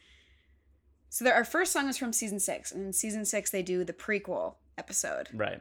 so 1.09 1.25
there, 1.25 1.35
our 1.35 1.45
first 1.45 1.73
song 1.73 1.89
is 1.89 1.99
from 1.99 2.13
season 2.13 2.39
six, 2.39 2.71
and 2.71 2.85
in 2.87 2.93
season 2.93 3.25
six 3.25 3.51
they 3.51 3.63
do 3.63 3.83
the 3.83 3.93
prequel 3.93 4.55
episode, 4.79 5.29
Right. 5.35 5.61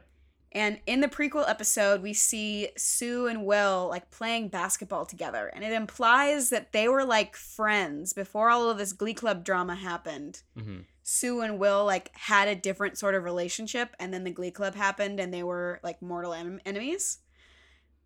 And 0.52 0.80
in 0.86 1.00
the 1.00 1.08
prequel 1.08 1.48
episode 1.48 2.02
we 2.02 2.12
see 2.12 2.70
Sue 2.76 3.26
and 3.26 3.44
Will 3.44 3.88
like 3.88 4.10
playing 4.10 4.48
basketball 4.48 5.06
together, 5.06 5.46
and 5.54 5.64
it 5.64 5.72
implies 5.72 6.50
that 6.50 6.72
they 6.72 6.88
were 6.88 7.04
like 7.04 7.36
friends 7.36 8.12
before 8.12 8.50
all 8.50 8.68
of 8.68 8.78
this 8.78 8.92
Glee 8.92 9.14
Club 9.14 9.44
drama 9.44 9.74
happened. 9.74 10.42
hmm 10.58 10.80
Sue 11.02 11.40
and 11.40 11.58
Will 11.58 11.84
like 11.84 12.10
had 12.14 12.46
a 12.46 12.54
different 12.54 12.96
sort 12.96 13.16
of 13.16 13.24
relationship 13.24 13.96
and 13.98 14.14
then 14.14 14.22
the 14.22 14.30
Glee 14.30 14.52
Club 14.52 14.76
happened 14.76 15.18
and 15.18 15.34
they 15.34 15.42
were 15.42 15.80
like 15.82 16.00
mortal 16.00 16.32
en- 16.32 16.60
enemies. 16.64 17.18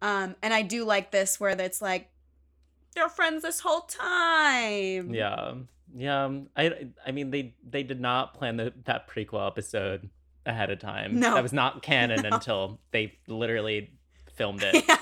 Um 0.00 0.36
and 0.42 0.54
I 0.54 0.62
do 0.62 0.84
like 0.86 1.10
this 1.10 1.38
where 1.38 1.50
it's 1.50 1.82
like 1.82 2.08
they're 2.94 3.10
friends 3.10 3.42
this 3.42 3.60
whole 3.60 3.82
time. 3.82 5.12
Yeah. 5.12 5.54
Yeah. 5.94 6.24
um, 6.24 6.48
I 6.56 6.88
I 7.06 7.10
mean 7.12 7.30
they 7.30 7.54
they 7.68 7.82
did 7.82 8.00
not 8.00 8.32
plan 8.32 8.56
the, 8.56 8.72
that 8.84 9.06
prequel 9.08 9.46
episode 9.46 10.08
ahead 10.46 10.70
of 10.70 10.78
time. 10.78 11.18
No. 11.20 11.34
That 11.34 11.42
was 11.42 11.52
not 11.52 11.82
canon 11.82 12.22
No. 12.22 12.28
until 12.36 12.80
they 12.90 13.18
literally 13.28 13.90
filmed 14.34 14.62
it. 14.62 14.84
Yeah. 14.88 14.98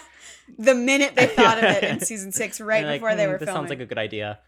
The 0.58 0.74
minute 0.74 1.14
they 1.14 1.26
thought 1.36 1.58
of 1.58 1.64
it 1.64 1.84
in 1.84 2.00
season 2.00 2.32
6 2.32 2.60
right 2.60 2.84
like, 2.84 3.00
before 3.00 3.14
they 3.16 3.24
"Hmm, 3.24 3.30
were 3.32 3.38
this 3.38 3.46
filming. 3.46 3.62
sounds 3.62 3.70
like 3.70 3.80
a 3.80 3.86
good 3.86 3.98
idea. 3.98 4.40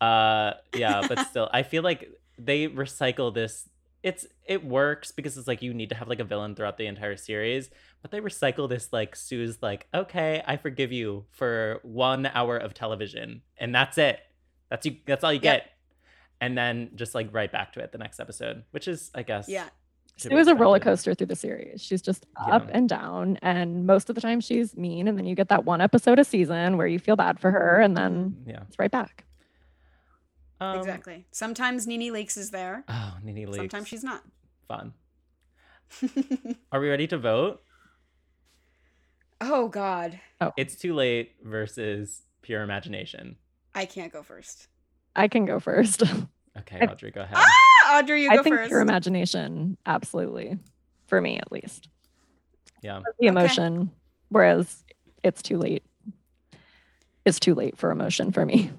Uh 0.00 0.52
yeah, 0.74 1.06
but 1.06 1.26
still 1.30 1.48
I 1.52 1.62
feel 1.62 1.82
like 1.82 2.10
they 2.38 2.68
recycle 2.68 3.32
this 3.32 3.68
it's 4.02 4.26
it 4.46 4.64
works 4.64 5.12
because 5.12 5.36
it's 5.38 5.46
like 5.46 5.62
you 5.62 5.72
need 5.72 5.90
to 5.90 5.94
have 5.94 6.08
like 6.08 6.18
a 6.20 6.24
villain 6.24 6.54
throughout 6.56 6.76
the 6.78 6.86
entire 6.86 7.16
series, 7.16 7.70
but 8.00 8.10
they 8.10 8.20
recycle 8.20 8.68
this 8.68 8.92
like 8.92 9.14
Sue's 9.14 9.58
like, 9.62 9.86
"Okay, 9.94 10.42
I 10.46 10.56
forgive 10.56 10.90
you 10.90 11.26
for 11.30 11.78
1 11.84 12.26
hour 12.26 12.56
of 12.56 12.74
television." 12.74 13.42
And 13.58 13.72
that's 13.74 13.98
it. 13.98 14.18
That's 14.70 14.84
you 14.86 14.96
that's 15.06 15.22
all 15.22 15.32
you 15.32 15.40
Yep. 15.40 15.42
get. 15.42 15.70
And 16.40 16.58
then 16.58 16.90
just 16.96 17.14
like 17.14 17.28
right 17.32 17.52
back 17.52 17.74
to 17.74 17.80
it 17.80 17.92
the 17.92 17.98
next 17.98 18.18
episode, 18.18 18.64
which 18.72 18.88
is 18.88 19.10
I 19.14 19.22
guess 19.22 19.48
yeah. 19.48 19.68
To 20.22 20.28
It 20.28 20.30
be 20.30 20.34
was 20.36 20.48
a 20.48 20.54
roller 20.54 20.78
coaster 20.80 21.14
through 21.14 21.26
the 21.28 21.36
series. 21.36 21.80
She's 21.82 22.02
just 22.02 22.26
up 22.36 22.64
Yeah. 22.68 22.70
and 22.76 22.88
down, 22.88 23.38
and 23.42 23.86
most 23.86 24.08
of 24.08 24.14
the 24.14 24.20
time 24.20 24.40
she's 24.40 24.76
mean, 24.76 25.06
and 25.08 25.16
then 25.18 25.24
you 25.26 25.34
get 25.34 25.48
that 25.48 25.64
one 25.64 25.80
episode 25.80 26.18
a 26.18 26.24
season 26.24 26.76
where 26.76 26.86
you 26.86 26.98
feel 26.98 27.16
bad 27.16 27.38
for 27.40 27.50
her, 27.50 27.80
and 27.80 27.96
then 27.96 28.36
Yeah. 28.46 28.62
it's 28.68 28.78
right 28.78 28.90
back. 28.90 29.24
Um, 30.60 30.78
exactly. 30.78 31.26
Sometimes 31.32 31.86
NeNe 31.86 32.12
Leakes 32.12 32.36
is 32.36 32.50
there. 32.50 32.84
Oh, 32.88 33.16
NeNe 33.22 33.46
Leakes. 33.46 33.56
Sometimes 33.56 33.88
she's 33.88 34.04
not. 34.04 34.22
fun. 34.68 34.94
Are 36.72 36.80
we 36.80 36.88
ready 36.88 37.06
to 37.08 37.18
vote? 37.18 37.62
oh 39.40 39.68
god. 39.68 40.20
Oh. 40.40 40.52
It's 40.56 40.76
too 40.76 40.94
late 40.94 41.32
versus 41.42 42.22
pure 42.42 42.62
imagination. 42.62 43.36
I 43.74 43.86
can't 43.86 44.12
go 44.12 44.22
first. 44.22 44.68
I 45.16 45.28
can 45.28 45.44
go 45.44 45.58
first. 45.60 46.02
Okay, 46.58 46.80
I- 46.82 46.84
Audrey, 46.84 47.10
go 47.10 47.22
ahead. 47.22 47.34
Ah, 47.38 47.46
Audrey, 47.92 48.22
you 48.24 48.30
I 48.30 48.36
go 48.36 48.42
think 48.42 48.56
first. 48.56 48.68
pure 48.68 48.80
imagination, 48.80 49.76
absolutely, 49.86 50.58
for 51.06 51.20
me 51.20 51.36
at 51.38 51.52
least. 51.52 51.88
Yeah. 52.82 53.00
The 53.20 53.26
emotion, 53.26 53.90
whereas 54.30 54.82
it's 55.22 55.42
too 55.42 55.58
late. 55.58 55.84
It's 57.24 57.38
too 57.38 57.54
late 57.54 57.76
for 57.78 57.90
emotion 57.90 58.32
for 58.32 58.44
me. 58.44 58.70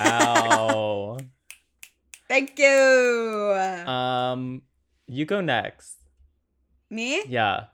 Ow. 0.00 1.18
Thank 2.28 2.58
you. 2.58 3.54
um, 3.86 4.62
you 5.06 5.24
go 5.26 5.40
next. 5.40 5.96
Me? 6.90 7.22
Yeah, 7.28 7.64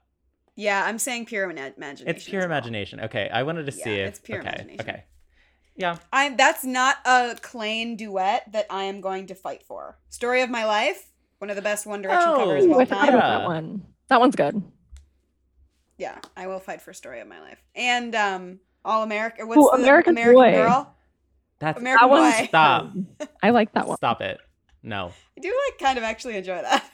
Yeah, 0.56 0.84
I'm 0.84 0.98
saying 0.98 1.26
pure 1.26 1.48
imagination. 1.50 2.08
it's 2.08 2.24
pure 2.24 2.40
well. 2.40 2.46
imagination. 2.46 3.00
Okay, 3.00 3.28
I 3.32 3.42
wanted 3.44 3.66
to 3.66 3.76
Yeah, 3.76 3.84
see 3.84 3.94
it. 3.94 4.06
it's 4.08 4.18
pure 4.20 4.40
okay, 4.40 4.48
imagination. 4.48 4.80
Okay. 4.80 5.04
Yeah. 5.78 5.96
I'm 6.12 6.36
that's 6.36 6.64
not 6.64 6.96
a 7.06 7.36
Klaine 7.40 7.96
duet 7.96 8.50
that 8.52 8.66
I 8.68 8.84
am 8.84 9.00
going 9.00 9.28
to 9.28 9.34
fight 9.34 9.62
for. 9.62 9.96
Story 10.10 10.42
of 10.42 10.50
my 10.50 10.66
life, 10.66 11.12
one 11.38 11.48
of 11.50 11.56
the 11.56 11.62
best 11.62 11.86
One 11.86 12.02
Direction 12.02 12.34
covers 12.34 12.64
of 12.64 12.70
Oh, 12.70 12.72
all 12.74 12.78
Without 12.80 13.04
time. 13.06 13.12
that 13.18 13.44
one, 13.44 13.86
that 14.08 14.20
one's 14.20 14.34
good. 14.36 14.60
Yeah, 15.96 16.18
I 16.36 16.46
will 16.48 16.58
fight 16.60 16.82
for 16.82 16.92
Story 16.92 17.20
of 17.20 17.28
my 17.28 17.40
life. 17.40 17.62
And 17.74 18.14
um 18.14 18.58
All 18.84 19.02
America 19.04 19.46
what's 19.46 19.58
Ooh, 19.58 19.70
the 19.76 19.82
American 19.84 20.14
American 20.14 20.34
Boy. 20.34 20.52
Girl? 20.52 20.94
That's 21.60 21.78
American 21.80 22.08
That 22.08 22.10
one's 22.10 22.36
Boy. 22.38 22.46
stop. 22.46 22.92
I 23.42 23.50
like 23.50 23.72
that 23.74 23.86
one. 23.86 23.96
Stop 23.96 24.20
it. 24.20 24.38
No, 24.82 25.12
I 25.36 25.40
do 25.40 25.48
like 25.68 25.78
kind 25.78 25.96
of 25.98 26.04
actually 26.04 26.36
enjoy 26.36 26.60
that. 26.60 26.84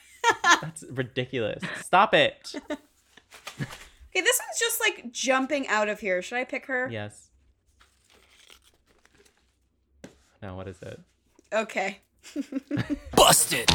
that's 0.62 0.85
ridiculous. 0.90 1.62
Stop 1.83 2.12
it. 2.14 2.55
okay, 2.70 2.77
this 4.14 4.40
one's 4.40 4.59
just 4.59 4.81
like 4.81 5.11
jumping 5.12 5.68
out 5.68 5.88
of 5.88 6.01
here. 6.01 6.20
Should 6.23 6.38
I 6.38 6.44
pick 6.44 6.66
her? 6.66 6.88
Yes. 6.90 7.31
No, 10.44 10.57
what 10.57 10.68
is 10.68 10.76
it? 10.83 11.00
Okay. 11.54 12.00
Busted. 13.16 13.70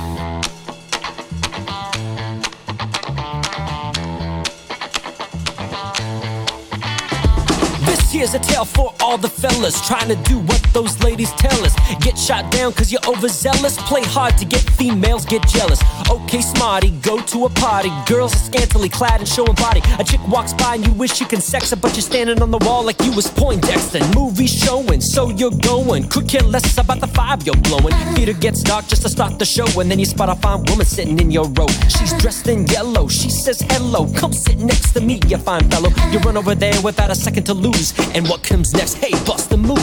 Here's 8.20 8.34
a 8.34 8.40
tale 8.40 8.66
for 8.66 8.94
all 9.00 9.18
the 9.18 9.30
fellas 9.30 9.80
trying 9.88 10.10
to 10.10 10.16
do 10.30 10.40
what 10.40 10.62
those 10.74 11.02
ladies 11.02 11.32
tell 11.34 11.58
us. 11.64 11.74
Get 12.02 12.18
shot 12.18 12.52
down 12.52 12.74
cause 12.74 12.92
you're 12.92 13.08
overzealous. 13.08 13.78
Play 13.84 14.04
hard 14.04 14.38
to 14.38 14.46
get 14.46 14.60
females, 14.72 15.26
get 15.26 15.48
jealous. 15.48 15.80
Okay, 16.10 16.42
smarty, 16.42 16.92
go 17.02 17.22
to 17.32 17.46
a 17.46 17.50
party. 17.50 17.90
Girls 18.06 18.36
are 18.36 18.46
scantily 18.52 18.90
clad 18.90 19.22
and 19.22 19.28
showing 19.28 19.54
body. 19.54 19.82
A 20.00 20.04
chick 20.04 20.20
walks 20.28 20.52
by 20.52 20.76
and 20.76 20.86
you 20.86 20.92
wish 20.94 21.22
you 21.22 21.28
can 21.28 21.40
sex 21.40 21.70
her, 21.70 21.78
but 21.78 21.94
you're 21.96 22.02
standing 22.02 22.42
on 22.42 22.52
the 22.52 22.58
wall 22.58 22.84
like 22.84 23.00
you 23.02 23.14
was 23.14 23.30
Poindexter. 23.32 24.02
Movie 24.14 24.48
showing, 24.48 25.00
so 25.00 25.30
you're 25.30 25.58
going. 25.64 26.04
Could 26.10 26.28
care 26.28 26.44
less 26.44 26.78
about 26.78 27.00
the 27.00 27.08
five 27.08 27.46
you're 27.46 27.64
blowing. 27.70 27.96
Theater 28.16 28.34
gets 28.34 28.62
dark 28.64 28.88
just 28.88 29.04
to 29.04 29.10
start 29.10 29.40
the 29.40 29.46
show, 29.46 29.68
and 29.80 29.90
then 29.90 29.98
you 29.98 30.06
spot 30.06 30.28
a 30.28 30.36
fine 30.36 30.66
woman 30.66 30.86
sitting 30.86 31.20
in 31.20 31.32
your 31.32 31.48
row. 31.52 31.68
She's 31.88 32.14
dressed 32.18 32.48
in 32.50 32.68
yellow. 32.68 33.08
She 33.08 33.30
says 33.30 33.62
hello. 33.62 34.12
Come 34.14 34.34
sit 34.34 34.58
next 34.58 34.92
to 34.96 35.00
me, 35.00 35.22
you 35.28 35.38
fine 35.38 35.70
fellow. 35.70 35.90
You 36.12 36.20
run 36.20 36.36
over 36.36 36.54
there 36.54 36.80
without 36.82 37.12
a 37.12 37.16
second 37.16 37.46
to 37.46 37.54
lose. 37.54 37.94
And 38.16 38.28
what 38.28 38.42
comes 38.44 38.74
next? 38.74 38.96
Hey, 38.96 39.12
bust 39.24 39.50
the 39.50 39.58
move. 39.58 39.78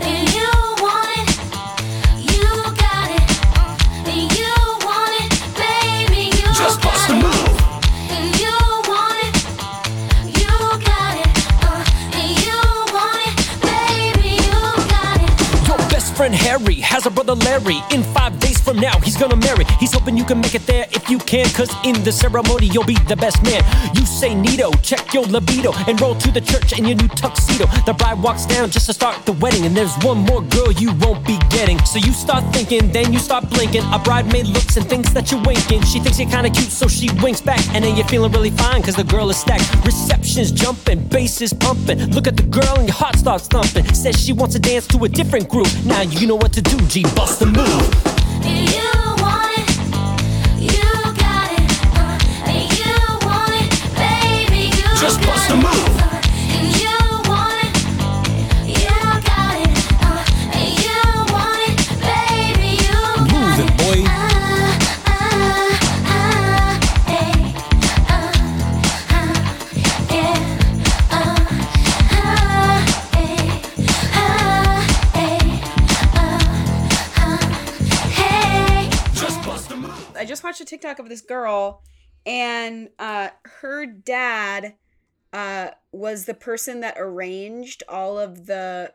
You 0.00 0.48
want 0.80 1.12
it, 1.20 1.28
you 2.32 2.48
got 2.80 3.10
it. 3.12 3.28
You 4.38 4.54
want 4.80 5.14
it, 5.20 5.30
baby, 5.60 6.22
you 6.36 6.48
Just 6.54 6.80
bust 6.80 7.06
the 7.08 7.14
move. 7.14 7.60
You 8.40 8.56
want 8.88 9.20
it, 9.26 9.34
you 10.40 10.48
got 10.88 11.14
it. 11.20 11.30
Uh, 11.60 11.84
you 12.16 12.60
want 12.96 13.20
it, 13.28 13.36
baby, 13.60 14.40
you 14.40 14.60
got 14.88 15.20
it. 15.20 15.68
Your 15.68 15.78
best 15.90 16.16
friend 16.16 16.34
Harry 16.34 16.76
has 16.76 17.04
a 17.04 17.10
brother 17.10 17.34
Larry. 17.34 17.82
In 17.90 18.02
five 18.02 18.39
now, 18.80 18.98
he's 19.00 19.16
gonna 19.16 19.36
marry. 19.36 19.64
He's 19.78 19.92
hoping 19.92 20.16
you 20.16 20.24
can 20.24 20.40
make 20.40 20.54
it 20.54 20.66
there 20.66 20.86
if 20.92 21.08
you 21.10 21.18
can, 21.18 21.46
cause 21.50 21.70
in 21.84 22.02
the 22.02 22.12
ceremony, 22.12 22.66
you'll 22.66 22.84
be 22.84 22.98
the 23.08 23.16
best 23.16 23.42
man. 23.42 23.62
You 23.94 24.06
say 24.06 24.34
Nito, 24.34 24.72
check 24.82 25.12
your 25.12 25.24
libido, 25.24 25.72
and 25.86 26.00
roll 26.00 26.14
to 26.14 26.30
the 26.30 26.40
church 26.40 26.78
in 26.78 26.86
your 26.86 26.96
new 26.96 27.08
tuxedo. 27.08 27.66
The 27.84 27.92
bride 27.92 28.22
walks 28.22 28.46
down 28.46 28.70
just 28.70 28.86
to 28.86 28.94
start 28.94 29.26
the 29.26 29.32
wedding, 29.32 29.66
and 29.66 29.76
there's 29.76 29.94
one 29.98 30.18
more 30.18 30.42
girl 30.42 30.72
you 30.72 30.92
won't 30.94 31.26
be 31.26 31.38
getting. 31.50 31.78
So 31.84 31.98
you 31.98 32.12
start 32.12 32.42
thinking, 32.54 32.90
then 32.90 33.12
you 33.12 33.18
start 33.18 33.48
blinking. 33.50 33.82
A 33.92 33.98
bridemaid 33.98 34.52
looks 34.52 34.76
and 34.76 34.88
thinks 34.88 35.12
that 35.12 35.30
you're 35.30 35.42
winking. 35.42 35.82
She 35.82 36.00
thinks 36.00 36.18
you're 36.18 36.30
kinda 36.30 36.50
cute, 36.50 36.72
so 36.72 36.88
she 36.88 37.10
winks 37.22 37.40
back, 37.40 37.60
and 37.74 37.84
then 37.84 37.96
you're 37.96 38.08
feeling 38.08 38.32
really 38.32 38.50
fine, 38.50 38.82
cause 38.82 38.96
the 38.96 39.04
girl 39.04 39.28
is 39.30 39.36
stacked. 39.36 39.68
Reception's 39.84 40.52
jumping, 40.52 41.06
bass 41.08 41.40
is 41.40 41.52
pumping. 41.52 41.98
Look 42.12 42.26
at 42.26 42.36
the 42.36 42.44
girl, 42.44 42.76
and 42.78 42.88
your 42.88 42.96
heart 42.96 43.16
starts 43.16 43.46
thumping. 43.46 43.92
Says 43.94 44.18
she 44.18 44.32
wants 44.32 44.54
to 44.54 44.60
dance 44.60 44.86
to 44.88 45.04
a 45.04 45.08
different 45.08 45.48
group. 45.48 45.68
Now 45.84 46.02
you 46.02 46.26
know 46.26 46.36
what 46.36 46.52
to 46.54 46.62
do, 46.62 46.78
G, 46.86 47.02
bust 47.14 47.40
the 47.40 47.46
move. 47.46 48.19
You 48.42 49.09
watched 80.50 80.60
a 80.60 80.64
TikTok 80.64 80.98
of 80.98 81.08
this 81.08 81.20
girl 81.20 81.80
and 82.26 82.88
uh, 82.98 83.28
her 83.44 83.86
dad 83.86 84.74
uh, 85.32 85.68
was 85.92 86.24
the 86.24 86.34
person 86.34 86.80
that 86.80 86.96
arranged 86.98 87.84
all 87.88 88.18
of 88.18 88.46
the 88.46 88.92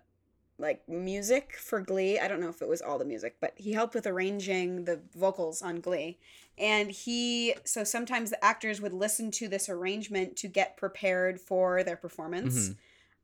like 0.60 0.88
music 0.90 1.56
for 1.58 1.80
Glee. 1.80 2.20
I 2.20 2.28
don't 2.28 2.42
know 2.42 2.50
if 2.50 2.62
it 2.62 2.68
was 2.68 2.82
all 2.82 2.98
the 2.98 3.06
music, 3.06 3.38
but 3.40 3.54
he 3.56 3.72
helped 3.72 3.96
with 3.96 4.06
arranging 4.06 4.84
the 4.84 5.00
vocals 5.16 5.62
on 5.62 5.80
Glee. 5.80 6.18
And 6.58 6.92
he, 6.92 7.56
so 7.64 7.86
sometimes 7.86 8.32
the 8.32 8.44
actors 8.44 8.82
would 8.82 8.94
listen 8.94 9.32
to 9.32 9.48
this 9.48 9.70
arrangement 9.70 10.36
to 10.38 10.50
get 10.50 10.76
prepared 10.76 11.40
for 11.40 11.84
their 11.84 11.96
performance. 11.96 12.70
Mhm. 12.70 12.76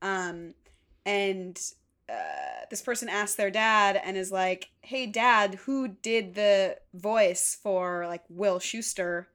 Um, 0.02 0.54
and 1.06 1.62
uh, 2.12 2.66
this 2.70 2.82
person 2.82 3.10
asked 3.10 3.38
their 3.38 3.50
dad 3.52 4.00
and 4.04 4.18
is 4.18 4.32
like, 4.32 4.70
"Hey, 4.82 5.06
dad, 5.08 5.56
who 5.66 5.88
did 5.88 6.36
the 6.36 6.78
voice 6.94 7.58
for 7.62 8.06
like 8.08 8.24
Will 8.30 8.60
Schuester 8.60 9.26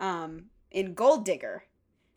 um, 0.00 0.46
in 0.70 0.94
Gold 0.94 1.24
Digger? 1.24 1.64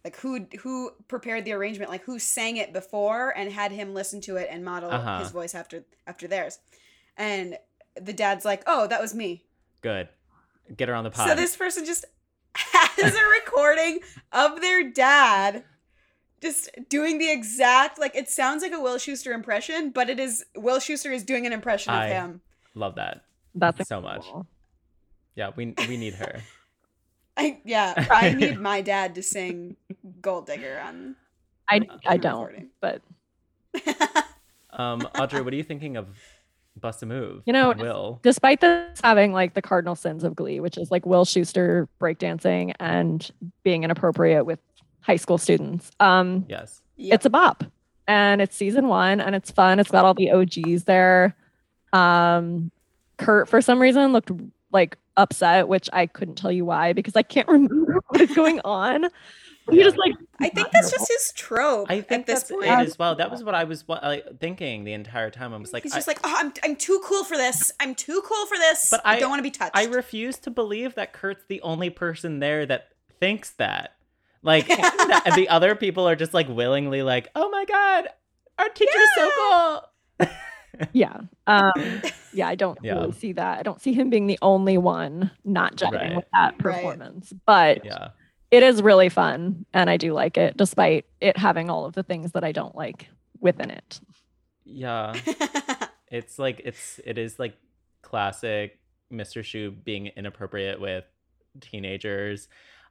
Like 0.03 0.17
who 0.17 0.45
who 0.61 0.91
prepared 1.07 1.45
the 1.45 1.53
arrangement? 1.53 1.89
Like 1.89 2.03
who 2.03 2.19
sang 2.19 2.57
it 2.57 2.71
before 2.73 3.33
and 3.35 3.51
had 3.51 3.71
him 3.71 3.93
listen 3.93 4.21
to 4.21 4.35
it 4.37 4.47
and 4.51 4.63
model 4.63 4.91
Uh-huh. 4.91 5.19
his 5.19 5.31
voice 5.31 5.55
after 5.55 5.83
after 6.05 6.27
theirs?" 6.27 6.59
And 7.17 7.57
the 7.99 8.13
dad's 8.13 8.45
like, 8.45 8.63
"Oh, 8.67 8.87
that 8.87 9.01
was 9.01 9.15
me." 9.15 9.45
Good. 9.81 10.09
Get 10.75 10.89
her 10.89 10.95
on 10.95 11.03
the 11.03 11.11
pod. 11.11 11.29
So 11.29 11.35
this 11.35 11.55
person 11.55 11.85
just 11.85 12.05
has 12.55 13.13
a 13.15 13.23
recording 13.41 13.99
of 14.31 14.61
their 14.61 14.89
dad 14.91 15.63
just 16.45 16.69
doing 16.89 17.17
the 17.17 17.29
exact 17.31 17.99
like 17.99 18.15
it 18.15 18.29
sounds 18.29 18.61
like 18.63 18.71
a 18.71 18.79
Will 18.79 18.97
Schuester 18.97 19.33
impression, 19.33 19.89
but 19.89 20.09
it 20.09 20.19
is 20.19 20.45
Will 20.55 20.77
Schuester 20.79 21.11
is 21.13 21.23
doing 21.23 21.45
an 21.45 21.53
impression 21.53 21.93
of 21.93 21.99
I- 22.01 22.07
him. 22.09 22.41
Love 22.75 22.95
that. 22.95 23.23
That's 23.55 23.87
So 23.87 24.01
much. 24.01 24.25
Yeah, 25.35 25.51
we 25.55 25.73
we 25.87 25.97
need 25.97 26.13
her. 26.15 26.41
I 27.37 27.59
yeah, 27.65 28.07
I 28.11 28.33
need 28.33 28.59
my 28.59 28.81
dad 28.81 29.15
to 29.15 29.23
sing 29.23 29.75
Gold 30.21 30.45
Digger 30.47 30.79
on 30.85 31.15
I 31.69 31.81
I 32.05 32.13
on 32.13 32.19
don't, 32.19 32.39
recording. 32.45 32.69
but 32.79 33.01
Um, 34.71 35.07
Audrey, 35.17 35.41
what 35.41 35.53
are 35.53 35.57
you 35.57 35.63
thinking 35.63 35.95
of 35.95 36.07
Bust 36.79 37.01
a 37.01 37.05
Move? 37.05 37.43
You 37.45 37.53
know, 37.53 37.73
Will. 37.77 38.19
despite 38.23 38.59
this 38.59 38.99
having 39.01 39.31
like 39.31 39.53
the 39.53 39.61
cardinal 39.61 39.95
sins 39.95 40.23
of 40.25 40.35
Glee, 40.35 40.59
which 40.59 40.77
is 40.77 40.91
like 40.91 41.05
Will 41.05 41.23
Schuester 41.25 41.87
breakdancing 42.01 42.73
and 42.79 43.29
being 43.63 43.83
inappropriate 43.85 44.45
with 44.45 44.59
high 45.05 45.15
school 45.17 45.37
students, 45.37 45.91
um, 45.99 46.45
Yes. 46.49 46.81
Yep. 46.97 47.15
it's 47.15 47.25
a 47.25 47.29
bop, 47.29 47.63
and 48.07 48.41
it's 48.41 48.55
season 48.55 48.87
one, 48.87 49.19
and 49.21 49.35
it's 49.35 49.51
fun. 49.51 49.79
It's 49.79 49.91
got 49.91 50.05
all 50.05 50.13
the 50.13 50.31
OGs 50.31 50.85
there. 50.85 51.35
Um, 51.93 52.71
Kurt, 53.17 53.47
for 53.47 53.61
some 53.61 53.79
reason, 53.81 54.11
looked 54.13 54.31
like 54.71 54.97
upset, 55.17 55.67
which 55.67 55.89
I 55.93 56.05
couldn't 56.07 56.35
tell 56.35 56.51
you 56.51 56.65
why 56.65 56.93
because 56.93 57.15
I 57.15 57.23
can't 57.23 57.47
remember 57.57 57.99
what 58.07 58.21
is 58.21 58.31
going 58.35 58.59
on. 58.65 59.07
He 59.71 59.81
just 59.81 59.97
like 59.97 60.13
I 60.39 60.49
think 60.49 60.69
that's 60.71 60.91
just 60.91 61.07
his 61.11 61.33
trope 61.35 61.87
I 61.89 61.99
think 62.01 62.21
at 62.21 62.25
this 62.27 62.39
that's 62.41 62.51
point. 62.51 62.65
it 62.65 62.69
as 62.87 62.99
well. 62.99 63.15
That 63.15 63.31
was 63.31 63.43
what 63.43 63.55
I 63.55 63.63
was 63.63 63.83
like, 63.87 64.39
thinking 64.39 64.83
the 64.83 64.93
entire 64.93 65.31
time. 65.31 65.53
I 65.55 65.57
was 65.57 65.73
like, 65.73 65.81
He's 65.83 65.93
I, 65.93 65.97
just 65.97 66.07
like, 66.07 66.19
oh, 66.23 66.33
I'm, 66.37 66.53
I'm 66.63 66.75
too 66.75 67.01
cool 67.03 67.23
for 67.23 67.35
this. 67.35 67.71
I'm 67.79 67.95
too 67.95 68.21
cool 68.25 68.45
for 68.45 68.57
this. 68.57 68.89
But 68.91 69.01
I, 69.03 69.15
I- 69.15 69.19
don't 69.19 69.29
want 69.29 69.39
to 69.39 69.43
be 69.43 69.49
touched. 69.51 69.71
I 69.75 69.85
refuse 69.85 70.37
to 70.39 70.51
believe 70.51 70.93
that 70.95 71.13
Kurt's 71.13 71.45
the 71.47 71.61
only 71.61 71.89
person 71.89 72.39
there 72.39 72.65
that 72.67 72.89
thinks 73.19 73.51
that. 73.51 73.93
Like 74.45 74.67
that- 74.67 75.31
the 75.35 75.49
other 75.49 75.75
people 75.75 76.07
are 76.07 76.15
just 76.15 76.33
like 76.33 76.47
willingly 76.47 77.01
like, 77.03 77.29
oh 77.35 77.49
my 77.49 77.65
god, 77.65 78.07
our 78.59 78.69
teacher 78.69 78.91
teacher's 78.91 79.09
so 79.15 79.31
cool. 79.35 80.27
yeah 80.93 81.21
um 81.47 81.71
yeah 82.33 82.49
i 82.49 82.55
don't 82.55 82.77
Yeah. 82.81 82.95
really 82.95 83.13
see 83.13 83.31
that 83.31 83.59
i 83.59 83.63
don't 83.63 83.81
see 83.81 83.93
him 83.93 84.09
being 84.09 84.27
the 84.27 84.37
only 84.41 84.77
one 84.77 85.31
not 85.45 85.77
jiving 85.77 85.93
Right. 85.93 86.15
with 86.17 86.25
that 86.33 86.55
Right. 86.61 86.75
performance 86.75 87.31
but 87.45 87.85
Yeah. 87.85 88.09
it 88.51 88.61
is 88.61 88.81
really 88.81 89.07
fun 89.07 89.65
and 89.73 89.89
i 89.89 89.95
do 89.95 90.11
like 90.11 90.37
it 90.37 90.57
despite 90.57 91.05
it 91.21 91.37
having 91.37 91.69
all 91.69 91.85
of 91.85 91.93
the 91.93 92.03
things 92.03 92.33
that 92.33 92.43
i 92.43 92.51
don't 92.51 92.75
like 92.75 93.07
within 93.39 93.69
it 93.71 94.01
Yeah. 94.65 95.13
It's 96.11 96.37
like 96.37 96.61
it's 96.65 96.99
it 97.05 97.17
is 97.17 97.39
like 97.39 97.55
classic 98.01 98.79
Mr. 99.11 99.43
Schue 99.43 99.71
being 99.83 100.07
inappropriate 100.07 100.79
with 100.81 101.05
teenagers. 101.61 102.47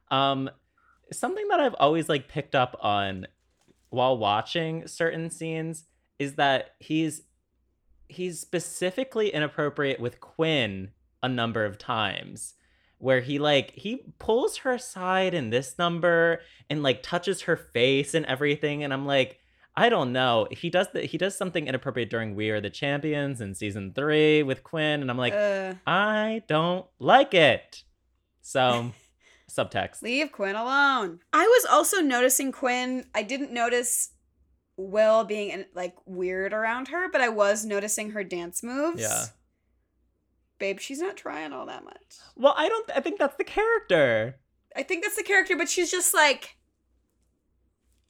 Um 0.09 0.49
something 1.11 1.47
that 1.49 1.59
I've 1.59 1.75
always 1.75 2.09
like 2.09 2.27
picked 2.27 2.55
up 2.55 2.77
on 2.81 3.27
while 3.89 4.17
watching 4.17 4.87
certain 4.87 5.29
scenes 5.29 5.85
is 6.19 6.35
that 6.35 6.71
he's 6.79 7.23
he's 8.07 8.39
specifically 8.39 9.29
inappropriate 9.29 9.99
with 9.99 10.19
Quinn 10.19 10.91
a 11.23 11.29
number 11.29 11.65
of 11.65 11.77
times 11.77 12.53
where 12.97 13.21
he 13.21 13.39
like 13.39 13.71
he 13.71 14.13
pulls 14.19 14.57
her 14.57 14.73
aside 14.73 15.33
in 15.33 15.49
this 15.49 15.77
number 15.77 16.39
and 16.69 16.83
like 16.83 17.03
touches 17.03 17.41
her 17.41 17.57
face 17.57 18.13
and 18.13 18.25
everything 18.25 18.83
and 18.83 18.93
I'm 18.93 19.05
like 19.05 19.39
I 19.77 19.89
don't 19.89 20.13
know. 20.13 20.47
He 20.51 20.69
does 20.69 20.87
the, 20.93 21.01
he 21.01 21.17
does 21.17 21.37
something 21.37 21.67
inappropriate 21.67 22.09
during 22.09 22.33
We 22.33 22.49
Are 22.49 22.61
the 22.61 22.69
Champions 22.69 23.41
in 23.41 23.53
season 23.53 23.91
3 23.93 24.43
with 24.43 24.63
Quinn 24.63 25.01
and 25.01 25.11
I'm 25.11 25.17
like 25.17 25.33
uh, 25.33 25.73
I 25.85 26.43
don't 26.47 26.85
like 26.99 27.33
it. 27.33 27.83
So 28.41 28.91
subtext. 29.55 30.01
leave 30.01 30.31
Quinn 30.31 30.55
alone. 30.55 31.19
I 31.31 31.43
was 31.43 31.65
also 31.69 32.01
noticing 32.01 32.51
Quinn. 32.51 33.05
I 33.13 33.23
didn't 33.23 33.51
notice 33.51 34.11
Will 34.77 35.23
being 35.23 35.49
in, 35.51 35.65
like 35.73 35.95
weird 36.05 36.53
around 36.53 36.89
her, 36.89 37.09
but 37.09 37.21
I 37.21 37.29
was 37.29 37.65
noticing 37.65 38.11
her 38.11 38.23
dance 38.23 38.61
moves. 38.61 39.01
Yeah. 39.01 39.25
Babe, 40.59 40.79
she's 40.79 40.99
not 40.99 41.17
trying 41.17 41.53
all 41.53 41.65
that 41.65 41.83
much. 41.83 42.17
Well, 42.35 42.53
I 42.57 42.67
don't 42.69 42.89
I 42.95 43.01
think 43.01 43.19
that's 43.19 43.37
the 43.37 43.43
character. 43.43 44.35
I 44.75 44.83
think 44.83 45.03
that's 45.03 45.15
the 45.15 45.23
character, 45.23 45.55
but 45.55 45.69
she's 45.69 45.91
just 45.91 46.13
like, 46.13 46.57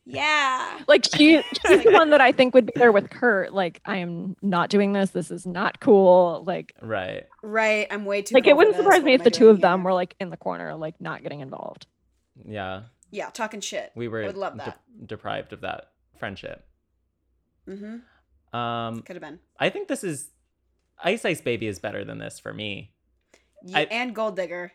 yeah. 0.06 0.80
like 0.88 1.04
she 1.16 1.42
she's 1.68 1.84
the 1.84 1.92
one 1.92 2.12
that 2.12 2.22
i 2.22 2.32
think 2.32 2.54
would 2.54 2.68
be 2.68 2.74
there 2.76 2.92
with 2.92 3.10
kurt 3.10 3.54
like 3.54 3.82
i 3.86 3.98
am 3.98 4.36
not 4.42 4.70
doing 4.70 4.94
this 4.94 5.10
this 5.12 5.32
is 5.32 5.46
not 5.46 5.80
cool 5.80 6.44
like 6.46 6.74
Right. 6.82 7.24
Right. 7.42 7.88
I'm 7.90 8.06
way 8.06 8.22
too. 8.22 8.36
like 8.36 8.48
it 8.48 8.56
wouldn't 8.56 8.76
surprise 8.76 9.00
What 9.00 9.06
me 9.06 9.14
am 9.14 9.20
if 9.20 9.24
the 9.24 9.32
two 9.32 9.46
doing 9.46 9.56
of 9.56 9.62
them 9.62 9.80
here? 9.80 9.86
were 9.86 9.94
like 9.94 10.16
in 10.20 10.30
the 10.30 10.38
corner 10.38 10.76
like 10.76 11.00
not 11.02 11.24
getting 11.24 11.40
involved 11.42 11.88
Yeah. 12.46 12.84
Yeah, 13.12 13.30
talking 13.30 13.62
shit. 13.62 13.92
We 13.96 14.08
were 14.08 14.24
I 14.24 14.28
would 14.28 14.36
love 14.38 14.54
de- 14.54 14.66
that. 14.66 14.80
deprived 15.08 15.54
of 15.54 15.62
that 15.62 15.92
friendship. 16.20 16.66
Mm-hmm. 17.68 18.56
Um 18.58 19.02
Could 19.04 19.16
have 19.16 19.22
been. 19.24 19.40
I 19.60 19.70
think 19.70 19.88
this 19.88 20.04
is 20.04 20.30
Ice 21.04 21.24
Ice 21.26 21.42
Baby 21.42 21.68
is 21.68 21.80
better 21.80 22.04
than 22.06 22.18
this 22.20 22.40
for 22.40 22.54
me. 22.54 22.92
Yeah, 23.64 23.80
I- 23.80 23.84
and 23.92 24.14
Gold 24.16 24.36
Digger. 24.36 24.72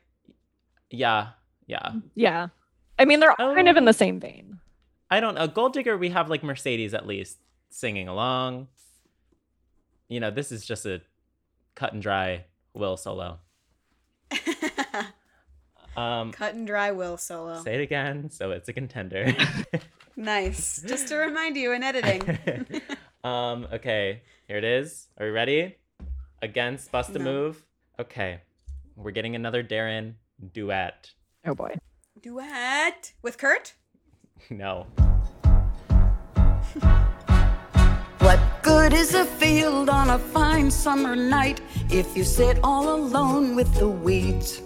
Yeah. 0.91 1.29
Yeah. 1.67 1.93
yeah 2.17 2.49
i 2.99 3.05
mean 3.05 3.21
they're 3.21 3.41
all 3.41 3.55
kind 3.55 3.69
of 3.69 3.77
in 3.77 3.85
Oh. 3.85 3.87
the 3.87 3.93
same 3.93 4.19
vein 4.19 4.59
I 5.11 5.21
don't 5.21 5.35
know. 5.35 5.47
Gold 5.49 5.73
Digger, 5.73 5.97
we 5.99 6.11
have 6.11 6.29
like 6.31 6.43
Mercedes 6.43 6.95
at 6.95 7.07
least 7.07 7.39
singing 7.69 8.09
along. 8.09 8.69
You 10.09 10.21
know, 10.21 10.31
this 10.31 10.53
is 10.53 10.65
just 10.65 10.87
a 10.87 11.03
cut 11.75 11.93
and 11.93 12.03
dry 12.03 12.45
Will 12.75 12.97
solo. 12.97 13.39
Um, 15.97 16.31
Cut 16.31 16.55
and 16.55 16.67
dry 16.69 16.93
Will 16.93 17.17
solo. 17.17 17.63
say 17.63 17.75
it 17.75 17.81
again, 17.81 18.31
so 18.31 18.53
it's 18.53 18.69
a 18.69 18.73
contender. 18.73 19.35
Nice. 20.17 20.83
Just 20.87 21.09
to 21.09 21.17
remind 21.17 21.57
you 21.57 21.73
in 21.73 21.83
editing. 21.83 22.21
um, 23.25 23.67
okay, 23.73 24.21
here 24.47 24.59
it 24.59 24.65
is. 24.65 25.09
Are 25.19 25.25
we 25.27 25.33
ready? 25.33 25.77
Against 26.43 26.93
Bust 26.93 27.11
a 27.11 27.19
No. 27.19 27.25
Move. 27.25 27.65
Okay, 27.99 28.41
we're 28.97 29.13
getting 29.13 29.35
another 29.35 29.65
Darren 29.65 30.15
duet. 30.53 31.13
oh 31.47 31.55
boy 31.55 31.75
Duet 32.21 33.13
with 33.23 33.39
Kurt. 33.39 33.75
No. 34.51 34.87
What 38.19 38.41
good 38.63 38.93
is 38.93 39.15
a 39.15 39.25
field 39.25 39.89
on 39.89 40.11
a 40.11 40.19
fine 40.19 40.71
summer 40.71 41.17
night 41.17 41.61
if 41.91 42.17
you 42.17 42.25
sit 42.25 42.59
all 42.63 42.95
alone 42.95 43.57
with 43.57 43.73
the 43.75 43.89
weeds? 43.89 44.61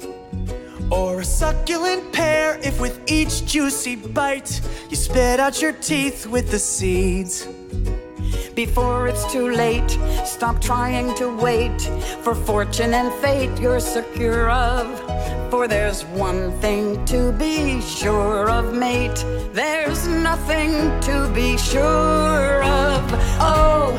Or 0.91 1.21
a 1.21 1.25
succulent 1.25 2.13
pear 2.13 2.59
if 2.63 2.81
with 2.81 3.01
each 3.11 3.47
juicy 3.47 3.97
bite 3.97 4.61
you 4.91 4.97
spit 4.97 5.41
out 5.41 5.61
your 5.63 5.73
teeth 5.73 6.27
with 6.27 6.51
the 6.51 6.59
seeds. 6.59 7.49
Before 8.55 9.09
it's 9.09 9.33
too 9.33 9.51
late, 9.51 9.99
stop 10.25 10.61
trying 10.61 11.13
to 11.17 11.37
wait 11.37 11.81
for 12.23 12.37
fortune 12.37 12.95
and 12.95 13.13
fate 13.15 13.51
you're 13.59 13.81
secure 13.81 14.49
of. 14.49 14.87
For 15.51 15.67
there's 15.67 16.05
one 16.05 16.53
thing 16.61 17.05
to 17.07 17.33
be 17.33 17.81
sure 17.81 18.49
of, 18.49 18.73
mate. 18.73 19.25
There's 19.53 20.07
nothing 20.07 20.71
to 21.01 21.29
be 21.35 21.59
sure 21.59 22.63
of. 22.63 23.03
Oh, 23.41 23.91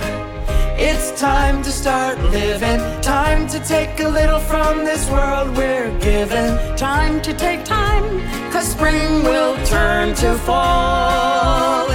it's 0.77 1.19
time 1.19 1.61
to 1.63 1.71
start 1.71 2.17
living. 2.31 2.79
Time 3.01 3.47
to 3.49 3.59
take 3.59 3.99
a 3.99 4.07
little 4.07 4.39
from 4.39 4.85
this 4.85 5.09
world 5.09 5.57
we're 5.57 5.91
given. 5.99 6.77
Time 6.77 7.21
to 7.23 7.33
take 7.33 7.65
time, 7.65 8.21
cause 8.53 8.71
spring 8.71 9.23
will 9.23 9.57
turn 9.65 10.15
to 10.15 10.33
fall 10.39 11.85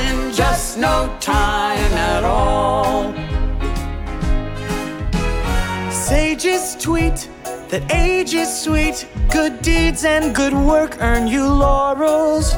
just 0.71 0.79
no 0.79 1.17
time 1.19 1.93
at 1.95 2.23
all. 2.23 3.13
Sages 5.91 6.77
tweet, 6.77 7.29
that 7.71 7.83
age 7.93 8.35
is 8.35 8.49
sweet. 8.63 9.09
Good 9.33 9.63
deeds 9.63 10.05
and 10.05 10.33
good 10.33 10.53
work 10.53 10.99
earn 11.01 11.27
you 11.27 11.45
laurels. 11.45 12.55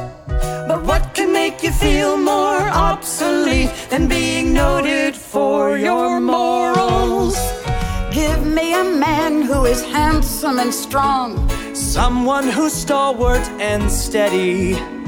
But 0.67 0.83
what 0.83 1.15
can 1.15 1.33
make 1.33 1.63
you 1.63 1.71
feel 1.71 2.15
more 2.17 2.61
obsolete 2.69 3.71
than 3.89 4.07
being 4.07 4.53
noted 4.53 5.15
for 5.15 5.77
your 5.77 6.19
morals? 6.19 7.35
Give 8.11 8.45
me 8.45 8.75
a 8.75 8.83
man 8.83 9.41
who 9.41 9.65
is 9.65 9.83
handsome 9.83 10.59
and 10.59 10.73
strong. 10.73 11.49
Someone 11.73 12.47
who's 12.47 12.73
stalwart 12.73 13.47
and 13.59 13.91
steady. 13.91 15.02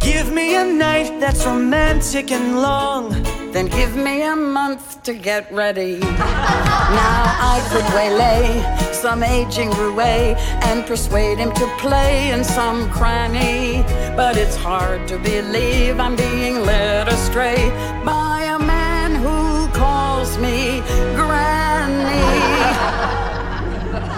Give 0.00 0.32
me 0.32 0.56
a 0.56 0.64
night 0.64 1.20
that's 1.20 1.44
romantic 1.44 2.32
and 2.32 2.62
long. 2.62 3.10
Then 3.52 3.66
give 3.66 3.96
me 3.96 4.22
a 4.22 4.34
month 4.34 5.02
to 5.02 5.12
get 5.12 5.52
ready. 5.52 5.98
now 6.00 7.22
I 7.54 7.60
could 7.70 7.84
waylay 7.94 8.92
some 8.94 9.22
aging 9.22 9.70
roue 9.70 10.00
and 10.00 10.86
persuade 10.86 11.38
him 11.38 11.52
to 11.52 11.66
play 11.78 12.30
in 12.30 12.44
some 12.44 12.90
cranny. 12.90 13.82
But 14.16 14.38
it's 14.38 14.56
hard 14.56 15.06
to 15.08 15.18
believe 15.18 16.00
I'm 16.00 16.16
being 16.16 16.62
led 16.62 17.08
astray 17.08 17.70
by 18.04 18.44
a 18.44 18.58
man 18.58 19.14
who 19.14 19.68
calls 19.76 20.38
me 20.38 20.80
Granny. 21.14 22.24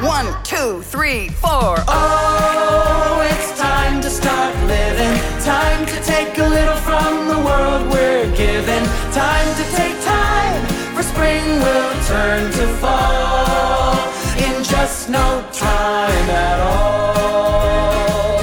One, 0.06 0.28
two, 0.44 0.82
three, 0.82 1.28
four. 1.28 1.76
Oh, 1.88 3.22
Time 5.44 5.84
to 5.86 6.00
take 6.02 6.38
a 6.38 6.46
little 6.46 6.76
from 6.76 7.26
the 7.26 7.36
world 7.36 7.90
we're 7.90 8.30
given. 8.36 8.84
Time 9.10 9.48
to 9.56 9.64
take 9.74 10.00
time, 10.04 10.66
for 10.94 11.02
spring 11.02 11.44
will 11.58 11.94
turn 12.06 12.52
to 12.52 12.66
fall 12.78 13.98
in 14.38 14.62
just 14.62 15.10
no 15.10 15.44
time 15.52 16.30
at 16.30 16.60
all. 16.60 18.38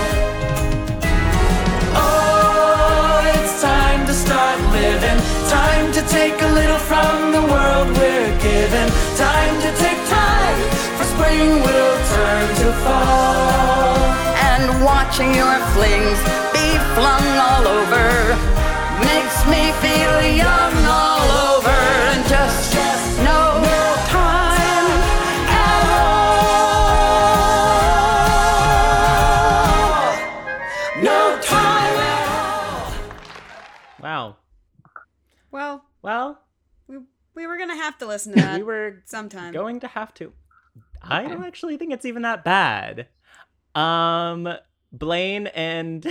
Oh, 1.95 3.31
it's 3.33 3.61
time 3.61 4.05
to 4.05 4.13
start 4.13 4.59
living. 4.73 5.19
Time 5.47 5.93
to 5.93 6.01
take 6.09 6.41
a 6.41 6.51
little 6.51 6.79
from 6.79 7.31
the 7.31 7.41
world 7.53 7.87
we're 7.97 8.33
given. 8.41 8.89
Time 9.15 9.55
to 9.61 9.71
take 9.79 10.01
time, 10.09 10.59
for 10.97 11.05
spring 11.15 11.49
will 11.63 11.97
turn 12.15 12.55
to 12.55 12.73
fall. 12.83 13.48
And 15.11 15.17
watching 15.17 15.33
your 15.35 15.57
flings 15.73 16.19
be 16.53 16.77
flung 16.93 17.25
all 17.37 17.67
over 17.67 18.35
makes 19.01 19.45
me 19.47 19.71
feel 19.81 20.21
young 20.37 20.73
all 20.85 21.57
over 21.57 21.69
and 21.69 22.23
just, 22.27 22.71
just 22.73 23.17
no 23.19 23.59
time 24.07 24.91
at 25.49 25.83
all. 29.59 31.03
No 31.03 31.39
time 31.41 31.99
at 31.99 32.27
all. 32.29 32.93
Wow. 34.01 34.35
Well, 35.51 35.83
Well, 36.03 36.39
we, 36.87 36.99
we 37.35 37.47
were 37.47 37.57
gonna 37.57 37.75
have 37.75 37.97
to 37.99 38.05
listen 38.05 38.33
to 38.35 38.41
that 38.43 38.57
we 38.57 38.63
were 38.63 39.01
sometime. 39.05 39.53
going 39.53 39.79
to 39.81 39.87
have 39.87 40.13
to. 40.15 40.31
I 41.01 41.23
don't 41.23 41.43
actually 41.45 41.77
think 41.77 41.93
it's 41.93 42.05
even 42.05 42.21
that 42.23 42.43
bad. 42.43 43.07
Um, 43.73 44.47
Blaine 44.91 45.47
and. 45.47 46.05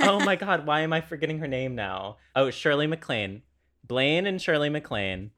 oh 0.00 0.20
my 0.24 0.36
god, 0.36 0.66
why 0.66 0.80
am 0.80 0.92
I 0.92 1.00
forgetting 1.00 1.38
her 1.38 1.48
name 1.48 1.74
now? 1.74 2.16
Oh, 2.34 2.50
Shirley 2.50 2.86
MacLaine. 2.86 3.42
Blaine 3.86 4.26
and 4.26 4.40
Shirley 4.40 4.68
MacLaine 4.68 5.30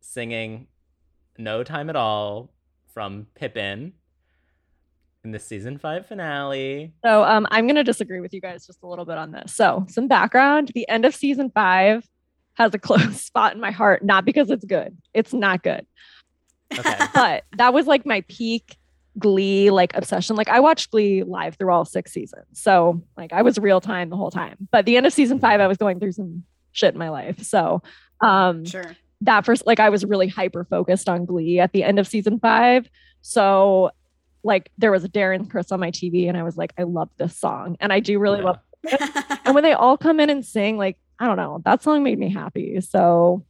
singing 0.00 0.66
No 1.38 1.62
Time 1.64 1.90
at 1.90 1.96
All 1.96 2.52
from 2.92 3.26
Pippin 3.34 3.92
in 5.24 5.32
the 5.32 5.38
season 5.38 5.76
five 5.76 6.06
finale. 6.06 6.94
So 7.04 7.24
um, 7.24 7.46
I'm 7.50 7.66
going 7.66 7.76
to 7.76 7.84
disagree 7.84 8.20
with 8.20 8.32
you 8.32 8.40
guys 8.40 8.66
just 8.66 8.82
a 8.82 8.86
little 8.86 9.04
bit 9.04 9.18
on 9.18 9.32
this. 9.32 9.54
So 9.54 9.84
some 9.88 10.08
background: 10.08 10.70
the 10.74 10.88
end 10.88 11.04
of 11.04 11.14
season 11.14 11.50
five 11.50 12.08
has 12.54 12.72
a 12.74 12.78
close 12.78 13.20
spot 13.20 13.54
in 13.54 13.60
my 13.60 13.70
heart, 13.70 14.04
not 14.04 14.24
because 14.24 14.50
it's 14.50 14.64
good. 14.64 14.96
It's 15.12 15.34
not 15.34 15.62
good, 15.62 15.86
Okay. 16.72 16.98
but 17.14 17.44
that 17.58 17.74
was 17.74 17.86
like 17.86 18.06
my 18.06 18.24
peak 18.28 18.76
Glee 19.18 19.70
like 19.70 19.96
obsession. 19.96 20.36
Like 20.36 20.48
I 20.48 20.60
watched 20.60 20.90
Glee 20.90 21.22
live 21.22 21.56
through 21.56 21.72
all 21.72 21.84
six 21.84 22.12
seasons, 22.12 22.46
so 22.52 23.02
like 23.16 23.32
I 23.32 23.42
was 23.42 23.58
real 23.58 23.80
time 23.80 24.10
the 24.10 24.16
whole 24.16 24.30
time. 24.30 24.68
But 24.70 24.84
the 24.86 24.96
end 24.96 25.06
of 25.06 25.12
season 25.12 25.38
five, 25.38 25.60
I 25.60 25.66
was 25.66 25.76
going 25.78 26.00
through 26.00 26.12
some 26.12 26.44
shit 26.72 26.92
in 26.94 26.98
my 26.98 27.08
life, 27.08 27.42
so 27.42 27.82
um, 28.20 28.64
Sure. 28.64 28.96
that 29.22 29.44
first 29.44 29.66
like 29.66 29.80
I 29.80 29.88
was 29.90 30.04
really 30.04 30.28
hyper 30.28 30.64
focused 30.64 31.08
on 31.08 31.24
Glee 31.24 31.60
at 31.60 31.72
the 31.72 31.82
end 31.84 31.98
of 31.98 32.06
season 32.06 32.38
five. 32.38 32.88
So 33.22 33.90
like 34.44 34.70
there 34.78 34.92
was 34.92 35.02
a 35.04 35.08
Darren 35.08 35.50
Criss 35.50 35.72
on 35.72 35.80
my 35.80 35.90
TV 35.90 36.28
and 36.28 36.36
I 36.36 36.42
was 36.44 36.56
like, 36.56 36.72
I 36.78 36.84
love 36.84 37.08
this 37.16 37.36
song. 37.36 37.76
And 37.80 37.92
I 37.92 38.00
do 38.00 38.18
really 38.18 38.38
Yeah. 38.38 38.44
love 38.44 38.58
and 39.44 39.54
when 39.54 39.64
they 39.64 39.72
all 39.72 39.96
come 39.96 40.20
in 40.20 40.30
and 40.30 40.44
sing, 40.46 40.76
like, 40.78 40.96
I 41.18 41.26
don't 41.26 41.36
know, 41.36 41.60
that 41.64 41.82
song 41.82 42.04
made 42.04 42.18
me 42.20 42.32
happy. 42.32 42.80
So 42.80 43.44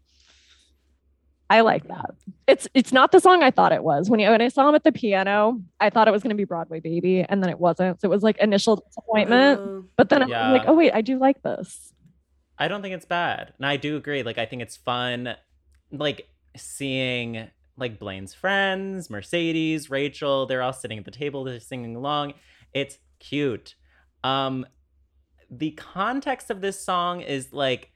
I 1.49 1.61
like 1.61 1.86
that. 1.88 2.11
It's 2.47 2.66
it's 2.74 2.92
not 2.92 3.12
the 3.12 3.20
song 3.20 3.42
I 3.42 3.51
thought 3.51 3.72
it 3.72 3.84
was. 3.84 4.11
When, 4.11 4.18
you, 4.20 4.28
when 4.30 4.42
I 4.42 4.49
saw 4.49 4.68
him 4.68 4.74
at 4.74 4.84
the 4.84 4.92
piano, 4.92 5.61
I 5.78 5.90
thought 5.90 6.09
it 6.09 6.11
was 6.11 6.22
gonna 6.22 6.34
be 6.34 6.44
Broadway 6.44 6.80
Baby, 6.80 7.20
and 7.20 7.42
then 7.42 7.51
it 7.51 7.61
wasn't. 7.61 8.01
So 8.01 8.09
it 8.09 8.11
was 8.11 8.22
like 8.22 8.38
initial 8.38 8.76
disappointment. 8.76 9.61
Ooh. 9.61 9.88
But 9.97 10.09
then 10.09 10.22
I'm 10.22 10.53
like, 10.53 10.64
oh 10.66 10.74
wait, 10.74 10.92
I 10.92 11.03
do 11.03 11.18
like 11.18 11.42
this. 11.42 11.92
I 12.59 12.68
don't 12.68 12.82
think 12.82 12.94
it's 12.94 13.05
bad. 13.05 13.53
And 13.59 13.66
I 13.66 13.76
do 13.76 13.97
agree. 13.97 14.22
Like 14.22 14.38
I 14.38 14.47
think 14.47 14.62
it's 14.62 14.76
fun 14.76 15.34
like 15.92 16.28
seeing 16.57 17.49
like 17.76 17.99
Blaine's 17.99 18.34
friends, 18.34 19.11
Mercedes, 19.11 19.90
Rachel, 19.90 20.47
they're 20.47 20.62
all 20.62 20.72
sitting 20.72 20.99
at 20.99 21.05
the 21.05 21.11
table, 21.11 21.44
they're 21.44 21.61
singing 21.61 21.94
along. 21.94 22.34
It's 22.72 22.99
cute. 23.20 23.74
Um 24.24 24.66
the 25.49 25.70
context 25.72 26.51
of 26.51 26.61
this 26.61 26.80
song 26.84 27.20
is 27.20 27.53
like 27.53 27.92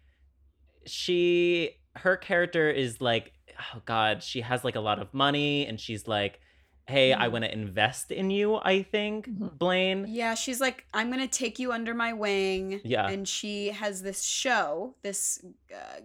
she 0.86 1.80
her 1.96 2.16
character 2.16 2.70
is 2.70 3.01
like 3.01 3.32
oh 3.75 3.83
god, 3.85 4.23
she 4.23 4.41
has 4.41 4.65
like 4.65 4.77
a 4.77 4.81
lot 4.81 4.99
of 5.01 5.13
money 5.15 5.67
and 5.67 5.79
she's 5.81 6.07
like 6.09 6.41
hey, 6.89 7.13
I 7.13 7.29
Mhm. 7.29 7.33
want 7.33 7.45
to 7.45 7.53
invest 7.53 8.11
in 8.11 8.31
you, 8.31 8.57
I 8.57 8.83
think, 8.83 9.29
Mhm. 9.29 9.57
Blaine. 9.57 10.07
Yeah, 10.09 10.35
she's 10.35 10.61
like, 10.61 10.87
I'm 10.93 11.09
gonna 11.09 11.29
take 11.29 11.61
you 11.61 11.71
under 11.71 11.95
my 11.95 12.13
wing. 12.13 12.81
Yeah. 12.83 13.07
And 13.07 13.29
she 13.29 13.69
has 13.69 14.03
this 14.03 14.25
show, 14.25 14.97
this 15.03 15.45
uh, 15.73 16.01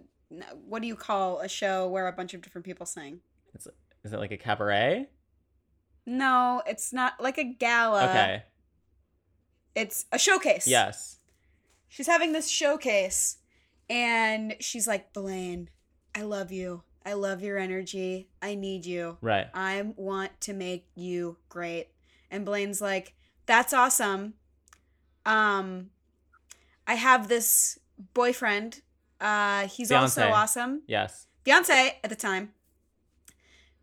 what 0.64 0.82
do 0.82 0.86
you 0.88 0.94
call 0.94 1.40
a 1.40 1.48
show 1.48 1.88
where 1.88 2.06
a 2.06 2.12
bunch 2.12 2.34
of 2.34 2.40
different 2.40 2.64
people 2.64 2.86
sing? 2.86 3.20
Is 3.56 4.12
it 4.12 4.18
like 4.20 4.30
a 4.30 4.36
cabaret? 4.36 5.08
No, 6.04 6.62
it's 6.68 6.92
not 6.92 7.20
like 7.20 7.38
a 7.38 7.44
gala. 7.44 8.04
okay. 8.04 8.44
It's 9.74 10.06
a 10.12 10.18
showcase. 10.20 10.68
Yes. 10.68 11.18
She's 11.88 12.06
having 12.06 12.30
this 12.32 12.48
showcase 12.48 13.38
and 13.90 14.54
she's 14.60 14.86
like, 14.86 15.12
Blaine, 15.12 15.68
I 16.14 16.22
love 16.22 16.52
you. 16.52 16.82
I 17.06 17.12
love 17.12 17.40
your 17.40 17.56
energy. 17.56 18.28
I 18.42 18.56
need 18.56 18.84
you. 18.84 19.16
Right. 19.20 19.46
I 19.54 19.92
want 19.94 20.38
to 20.42 20.52
make 20.52 20.88
you 20.96 21.36
great. 21.48 21.86
And 22.32 22.44
Blaine's 22.44 22.80
like, 22.80 23.14
that's 23.46 23.72
awesome. 23.72 24.34
Um 25.24 25.90
I 26.86 26.94
have 26.94 27.28
this 27.28 27.78
boyfriend. 28.12 28.80
Uh 29.20 29.68
he's 29.68 29.92
also 29.92 30.28
awesome. 30.28 30.82
Yes. 30.88 31.28
Fiance 31.44 32.00
at 32.02 32.10
the 32.10 32.16
time. 32.16 32.52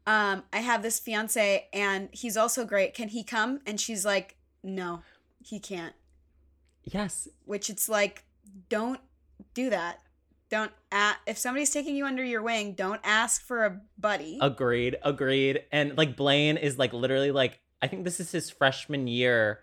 Um 0.05 0.43
I 0.51 0.59
have 0.59 0.83
this 0.83 0.99
fiance 0.99 1.67
and 1.71 2.09
he's 2.11 2.35
also 2.35 2.65
great. 2.65 2.93
Can 2.93 3.07
he 3.07 3.23
come? 3.23 3.61
And 3.65 3.79
she's 3.79 4.03
like, 4.05 4.35
"No, 4.61 5.01
he 5.39 5.59
can't." 5.59 5.95
Yes. 6.83 7.29
Which 7.45 7.69
it's 7.69 7.87
like, 7.87 8.25
don't 8.67 8.99
do 9.53 9.69
that. 9.69 9.99
Don't 10.53 10.71
a- 10.91 11.15
if 11.25 11.39
somebody's 11.39 11.71
taking 11.71 11.95
you 11.95 12.05
under 12.05 12.23
your 12.23 12.43
wing, 12.43 12.73
don't 12.73 13.01
ask 13.03 13.43
for 13.43 13.65
a 13.65 13.81
buddy. 13.97 14.37
Agreed. 14.39 14.97
Agreed. 15.01 15.63
And 15.71 15.97
like 15.97 16.15
Blaine 16.15 16.57
is 16.57 16.77
like 16.77 16.93
literally 16.93 17.31
like 17.31 17.59
I 17.81 17.87
think 17.87 18.03
this 18.03 18.19
is 18.19 18.31
his 18.31 18.51
freshman 18.51 19.07
year 19.07 19.61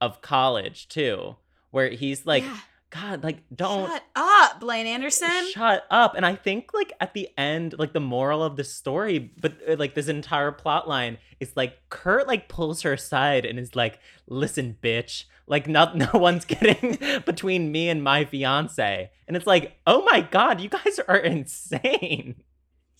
of 0.00 0.20
college 0.20 0.88
too, 0.88 1.36
where 1.70 1.90
he's 1.90 2.26
like, 2.26 2.42
Yeah. 2.42 2.56
God, 2.92 3.24
like 3.24 3.38
don't 3.54 3.88
Shut 3.88 4.04
up, 4.14 4.60
Blaine 4.60 4.86
Anderson. 4.86 5.48
shut 5.50 5.84
up. 5.90 6.14
And 6.14 6.26
I 6.26 6.34
think 6.34 6.74
like 6.74 6.92
at 7.00 7.14
the 7.14 7.28
end, 7.38 7.74
like 7.78 7.94
the 7.94 8.00
moral 8.00 8.42
of 8.42 8.56
the 8.56 8.64
story, 8.64 9.18
but 9.40 9.54
uh, 9.66 9.76
like 9.78 9.94
this 9.94 10.08
entire 10.08 10.52
plot 10.52 10.86
line 10.86 11.16
is 11.40 11.56
like 11.56 11.78
Kurt 11.88 12.28
like 12.28 12.48
pulls 12.48 12.82
her 12.82 12.92
aside 12.92 13.46
and 13.46 13.58
is 13.58 13.74
like, 13.74 13.98
listen, 14.26 14.76
bitch. 14.82 15.24
Like 15.46 15.66
not 15.68 15.96
no 16.04 16.10
one's 16.12 16.44
getting 16.44 16.98
between 17.26 17.72
me 17.72 17.88
and 17.88 18.04
my 18.04 18.26
fiance. 18.26 19.10
And 19.26 19.36
it's 19.36 19.46
like, 19.46 19.72
oh 19.86 20.04
my 20.04 20.20
god, 20.20 20.60
you 20.60 20.68
guys 20.68 21.00
are 21.08 21.16
insane. 21.32 22.36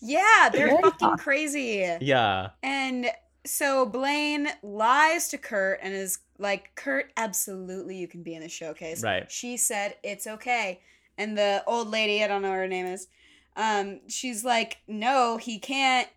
yeah, 0.00 0.48
they're 0.50 0.68
Very 0.68 0.82
fucking 0.82 1.16
crazy. 1.18 1.86
Yeah. 2.00 2.50
And 2.62 3.06
so 3.44 3.86
Blaine 3.86 4.48
lies 4.62 5.28
to 5.28 5.38
Kurt 5.38 5.80
and 5.82 5.94
is 5.94 6.18
like, 6.38 6.74
Kurt, 6.74 7.12
absolutely 7.16 7.96
you 7.96 8.08
can 8.08 8.22
be 8.22 8.34
in 8.34 8.42
the 8.42 8.48
showcase. 8.48 9.02
Right. 9.02 9.30
She 9.30 9.56
said 9.56 9.96
it's 10.02 10.26
okay. 10.26 10.80
And 11.18 11.36
the 11.36 11.62
old 11.66 11.88
lady, 11.88 12.22
I 12.24 12.28
don't 12.28 12.42
know 12.42 12.50
what 12.50 12.58
her 12.58 12.68
name 12.68 12.86
is, 12.86 13.08
um, 13.56 14.00
she's 14.08 14.44
like, 14.44 14.78
No, 14.86 15.36
he 15.36 15.58
can't. 15.58 16.08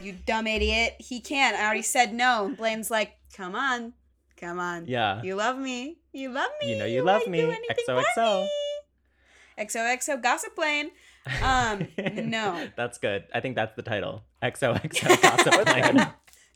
You 0.00 0.12
dumb 0.26 0.46
idiot. 0.46 0.96
He 0.98 1.20
can't. 1.20 1.56
I 1.56 1.64
already 1.64 1.82
said 1.82 2.12
no. 2.14 2.46
And 2.46 2.56
Blaine's 2.56 2.90
like, 2.90 3.16
come 3.36 3.54
on. 3.54 3.92
Come 4.36 4.58
on. 4.58 4.86
Yeah. 4.86 5.22
You 5.22 5.36
love 5.36 5.58
me. 5.58 5.98
You 6.12 6.30
love 6.30 6.50
me. 6.60 6.72
You 6.72 6.78
know 6.78 6.84
you 6.84 7.02
love 7.02 7.26
me. 7.26 7.40
do 7.40 7.50
anything 7.50 7.84
XOXO. 7.88 8.42
me. 8.42 8.50
XOXO 9.64 10.22
Gossip 10.22 10.56
Blaine. 10.56 10.90
Um, 11.40 11.86
no. 11.96 12.68
That's 12.76 12.98
good. 12.98 13.22
I 13.32 13.38
think 13.38 13.54
that's 13.54 13.76
the 13.76 13.82
title. 13.82 14.24
XOXO 14.42 15.22
Gossip 15.22 15.52
Plan. 15.66 16.12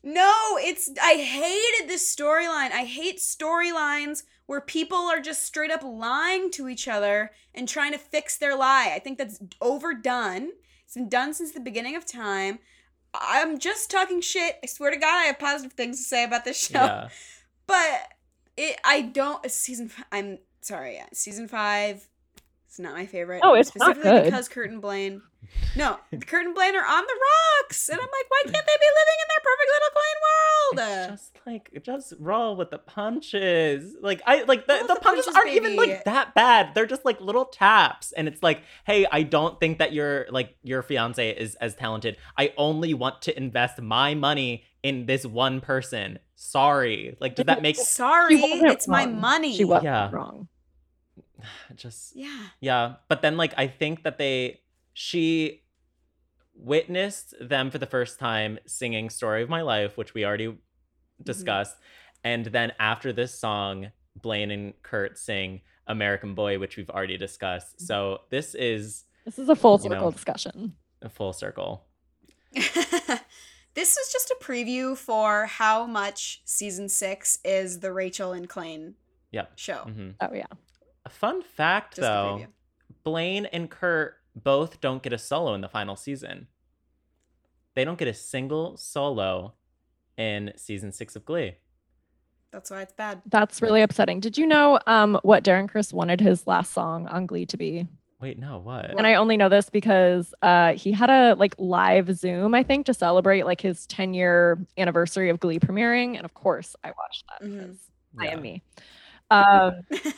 No, 0.06 0.56
it's 0.60 0.88
I 1.02 1.14
hated 1.14 1.90
this 1.90 2.14
storyline. 2.14 2.70
I 2.70 2.84
hate 2.84 3.18
storylines 3.18 4.22
where 4.46 4.60
people 4.60 4.98
are 4.98 5.18
just 5.18 5.44
straight 5.44 5.72
up 5.72 5.82
lying 5.82 6.52
to 6.52 6.68
each 6.68 6.86
other 6.86 7.32
and 7.52 7.68
trying 7.68 7.90
to 7.90 7.98
fix 7.98 8.38
their 8.38 8.56
lie. 8.56 8.92
I 8.94 9.00
think 9.00 9.18
that's 9.18 9.40
overdone. 9.60 10.50
It's 10.84 10.94
been 10.94 11.08
done 11.08 11.34
since 11.34 11.50
the 11.50 11.58
beginning 11.58 11.96
of 11.96 12.06
time. 12.06 12.60
I'm 13.14 13.58
just 13.58 13.90
talking 13.90 14.20
shit. 14.20 14.60
I 14.62 14.66
swear 14.66 14.92
to 14.92 14.96
God, 14.96 15.08
I 15.08 15.24
have 15.24 15.40
positive 15.40 15.72
things 15.72 15.98
to 15.98 16.04
say 16.04 16.22
about 16.22 16.44
this 16.44 16.68
show. 16.68 16.78
yeah. 16.78 17.08
But 17.66 18.12
it, 18.56 18.78
I 18.84 19.02
don't. 19.02 19.50
Season. 19.50 19.90
I'm 20.12 20.38
sorry. 20.60 20.94
Yeah, 20.94 21.06
season 21.14 21.48
five. 21.48 22.08
It's 22.76 22.80
not 22.82 22.92
my 22.92 23.06
favorite. 23.06 23.40
Oh, 23.42 23.54
it's 23.54 23.74
not 23.74 23.96
specifically 23.96 24.10
good. 24.20 24.24
because 24.26 24.48
Kurt 24.50 24.68
and 24.68 24.82
Blaine. 24.82 25.22
No, 25.76 25.96
Kurt 26.26 26.44
and 26.44 26.54
Blaine 26.54 26.76
are 26.76 26.84
on 26.84 27.04
the 27.06 27.18
rocks, 27.64 27.88
and 27.88 27.98
I'm 27.98 28.04
like, 28.04 28.28
why 28.28 28.42
can't 28.44 28.52
they 28.66 28.76
be 28.76 28.90
living 28.98 29.18
in 29.22 29.28
their 29.30 29.42
perfect 29.46 29.70
little 29.72 29.92
Blaine 29.94 30.20
world? 30.26 31.08
It's 31.14 31.22
just 31.22 31.46
like 31.46 31.82
just 31.82 32.12
roll 32.18 32.54
with 32.56 32.70
the 32.70 32.76
punches. 32.76 33.94
Like 34.02 34.20
I 34.26 34.42
like 34.42 34.66
the, 34.66 34.74
Roll 34.74 34.82
the, 34.88 34.94
the 34.94 35.00
punches, 35.00 35.24
punches, 35.24 35.34
aren't 35.36 35.52
even 35.52 35.76
like 35.76 36.04
that 36.04 36.34
bad. 36.34 36.74
They're 36.74 36.84
just 36.84 37.06
like 37.06 37.18
little 37.22 37.46
taps. 37.46 38.12
And 38.12 38.28
it's 38.28 38.42
like, 38.42 38.60
hey, 38.84 39.06
I 39.10 39.22
don't 39.22 39.58
think 39.58 39.78
that 39.78 39.94
your 39.94 40.26
like 40.30 40.54
your 40.62 40.82
fiance 40.82 41.30
is 41.30 41.54
as 41.54 41.74
talented. 41.76 42.18
I 42.36 42.52
only 42.58 42.92
want 42.92 43.22
to 43.22 43.34
invest 43.38 43.80
my 43.80 44.12
money 44.14 44.64
in 44.82 45.06
this 45.06 45.24
one 45.24 45.62
person. 45.62 46.18
Sorry. 46.34 47.16
Like 47.20 47.36
does 47.36 47.46
that 47.46 47.62
make 47.62 47.76
Sorry, 47.78 48.36
She 48.36 48.42
wasn't 48.50 48.72
it's 48.72 48.86
my 48.86 49.06
money. 49.06 49.56
She 49.56 49.64
was 49.64 49.82
Yeah. 49.82 50.10
wrong. 50.12 50.48
just 51.76 52.14
Yeah. 52.16 52.46
Yeah, 52.60 52.94
but 53.08 53.22
then 53.22 53.36
like 53.36 53.54
I 53.56 53.66
think 53.66 54.02
that 54.04 54.18
they 54.18 54.60
she 54.92 55.62
witnessed 56.54 57.34
them 57.40 57.70
for 57.70 57.78
the 57.78 57.86
first 57.86 58.18
time 58.18 58.58
singing 58.66 59.10
Story 59.10 59.42
of 59.42 59.48
My 59.48 59.62
Life, 59.62 59.96
which 59.96 60.14
we 60.14 60.24
already 60.24 60.56
discussed. 61.22 61.76
And 62.24 62.46
then 62.46 62.72
after 62.78 63.12
this 63.12 63.38
song, 63.38 63.90
Blaine 64.20 64.50
and 64.50 64.74
Kurt 64.82 65.18
sing 65.18 65.60
American 65.86 66.34
Boy, 66.34 66.58
which 66.58 66.76
we've 66.76 66.90
already 66.90 67.16
discussed. 67.18 67.80
So 67.86 68.22
this 68.30 68.54
is 68.54 69.04
This 69.24 69.38
is 69.38 69.48
a 69.48 69.56
full 69.56 69.74
You 69.82 69.90
circle 69.90 70.06
know. 70.06 70.10
discussion. 70.10 70.74
a 71.02 71.08
full 71.08 71.32
circle. 71.32 71.84
this 72.54 73.96
is 73.96 74.12
just 74.12 74.30
a 74.30 74.36
preview 74.42 74.96
for 74.96 75.46
how 75.46 75.86
much 75.86 76.40
season 76.44 76.88
six 76.88 77.38
is 77.44 77.80
the 77.80 77.92
Rachel 77.92 78.32
and 78.32 78.48
Klaine 78.48 78.94
Yeah. 79.30 79.46
show. 79.56 79.78
hmm 79.84 80.10
Oh 80.20 80.32
yeah. 80.32 80.46
A 81.06 81.08
fun 81.08 81.40
fact 81.40 81.94
Just 81.94 82.00
though. 82.02 82.46
Blaine 83.04 83.46
and 83.46 83.70
Kurt 83.70 84.16
both 84.34 84.80
don't 84.80 85.02
get 85.04 85.12
a 85.12 85.18
solo 85.18 85.54
in 85.54 85.60
the 85.60 85.68
final 85.68 85.94
season. 85.94 86.48
They 87.74 87.84
don't 87.84 87.96
get 87.96 88.08
a 88.08 88.12
single 88.12 88.76
solo 88.76 89.54
in 90.16 90.52
season 90.56 90.90
six 90.90 91.14
of 91.14 91.24
Glee. 91.24 91.54
That's 92.50 92.72
why 92.72 92.82
it's 92.82 92.92
bad. 92.92 93.22
That's 93.26 93.62
really 93.62 93.82
upsetting. 93.82 94.18
Did 94.18 94.36
you 94.36 94.48
know 94.48 94.80
um 94.88 95.18
what 95.22 95.44
Darren 95.44 95.68
Criss 95.68 95.92
wanted 95.92 96.20
his 96.20 96.44
last 96.48 96.72
song 96.72 97.06
on 97.06 97.26
Glee 97.26 97.46
to 97.46 97.56
be? 97.56 97.86
Wait, 98.20 98.36
no, 98.38 98.58
what? 98.58 98.86
And 98.90 99.06
I 99.06 99.14
only 99.14 99.36
know 99.36 99.48
this 99.48 99.70
because 99.70 100.34
uh 100.42 100.72
he 100.72 100.90
had 100.90 101.08
a 101.08 101.34
like 101.34 101.54
live 101.56 102.16
Zoom, 102.16 102.52
I 102.52 102.64
think, 102.64 102.86
to 102.86 102.94
celebrate 102.94 103.44
like 103.46 103.60
his 103.60 103.86
10 103.86 104.12
year 104.12 104.58
anniversary 104.76 105.30
of 105.30 105.38
Glee 105.38 105.60
premiering. 105.60 106.16
And 106.16 106.24
of 106.24 106.34
course 106.34 106.74
I 106.82 106.88
watched 106.88 107.24
that 107.28 107.46
Mhm. 107.46 107.52
because 107.60 107.78
I 108.18 108.26
am 108.28 108.42
me. 108.42 108.62
Um 109.30 109.72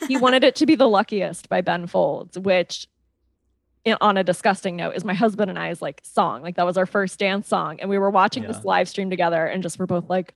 he 0.07 0.17
wanted 0.25 0.43
it 0.43 0.55
to 0.57 0.65
be 0.65 0.75
the 0.75 0.87
luckiest 0.87 1.49
by 1.49 1.61
Ben 1.61 1.87
Folds, 1.87 2.37
which 2.37 2.87
in, 3.85 3.97
on 4.01 4.17
a 4.17 4.23
disgusting 4.23 4.75
note 4.75 4.95
is 4.95 5.05
my 5.05 5.13
husband 5.13 5.49
and 5.49 5.57
I's 5.57 5.81
like 5.81 6.01
song. 6.03 6.41
Like 6.41 6.55
that 6.57 6.65
was 6.65 6.77
our 6.77 6.85
first 6.85 7.17
dance 7.19 7.47
song. 7.47 7.79
And 7.79 7.89
we 7.89 7.97
were 7.97 8.09
watching 8.11 8.43
this 8.43 8.63
live 8.65 8.89
stream 8.89 9.09
together 9.09 9.45
and 9.45 9.63
just 9.63 9.79
were 9.79 9.87
both 9.87 10.09
like, 10.09 10.35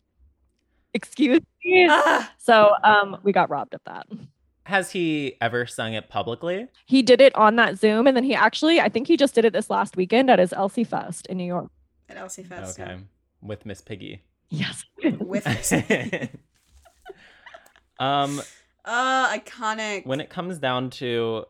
excuse 0.93 1.41
me. 1.63 1.87
Ah, 1.89 2.31
So 2.37 2.71
um 2.83 3.17
we 3.23 3.31
got 3.31 3.49
robbed 3.49 3.73
of 3.73 3.81
that. 3.85 4.07
Has 4.65 4.91
he 4.91 5.35
ever 5.41 5.65
sung 5.65 5.93
it 5.93 6.07
publicly? 6.07 6.67
He 6.85 7.01
did 7.01 7.19
it 7.19 7.35
on 7.35 7.57
that 7.57 7.77
Zoom 7.77 8.07
and 8.07 8.15
then 8.15 8.23
he 8.23 8.33
actually 8.33 8.79
I 8.79 8.87
think 8.89 9.07
he 9.07 9.17
just 9.17 9.35
did 9.35 9.43
it 9.45 9.51
this 9.53 9.69
last 9.69 9.97
weekend 9.97 10.29
at 10.29 10.39
his 10.39 10.53
Elsie 10.53 10.85
Fest 10.85 11.27
in 11.27 11.37
New 11.37 11.43
York. 11.43 11.69
at 12.09 12.15
Elsie 12.17 12.43
Fest. 12.43 12.79
okay, 12.79 12.97
with 13.41 13.65
Miss 13.65 13.81
Piggy. 13.81 14.23
Yes. 14.49 14.85
With 15.19 15.43
this. 15.43 15.73
um, 17.99 18.39
Uh, 18.85 19.29
iconic. 19.37 20.05
when 20.05 20.19
it 20.19 20.29
comes 20.29 20.59
down 20.59 20.89
to 20.89 21.45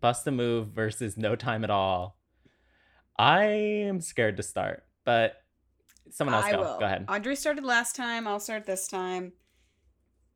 Bust 0.00 0.26
a 0.26 0.30
Move 0.30 0.68
versus 0.68 1.16
No 1.16 1.34
Time 1.34 1.64
at 1.64 1.70
All, 1.70 2.16
I 3.18 3.42
am 3.44 4.00
scared 4.00 4.36
to 4.36 4.42
start, 4.42 4.84
but 5.04 5.42
someone 6.10 6.34
else 6.34 6.44
I 6.46 6.52
go. 6.52 6.60
will. 6.60 6.78
Go 6.78 6.86
ahead. 6.86 7.06
Audrey 7.08 7.36
started 7.36 7.64
last 7.64 7.96
time. 7.96 8.26
I'll 8.28 8.40
start 8.40 8.64
this 8.64 8.86
time. 8.88 9.32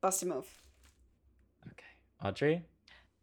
Bust 0.01 0.23
a 0.23 0.27
move. 0.27 0.47
Okay, 1.67 1.85
Audrey. 2.29 2.65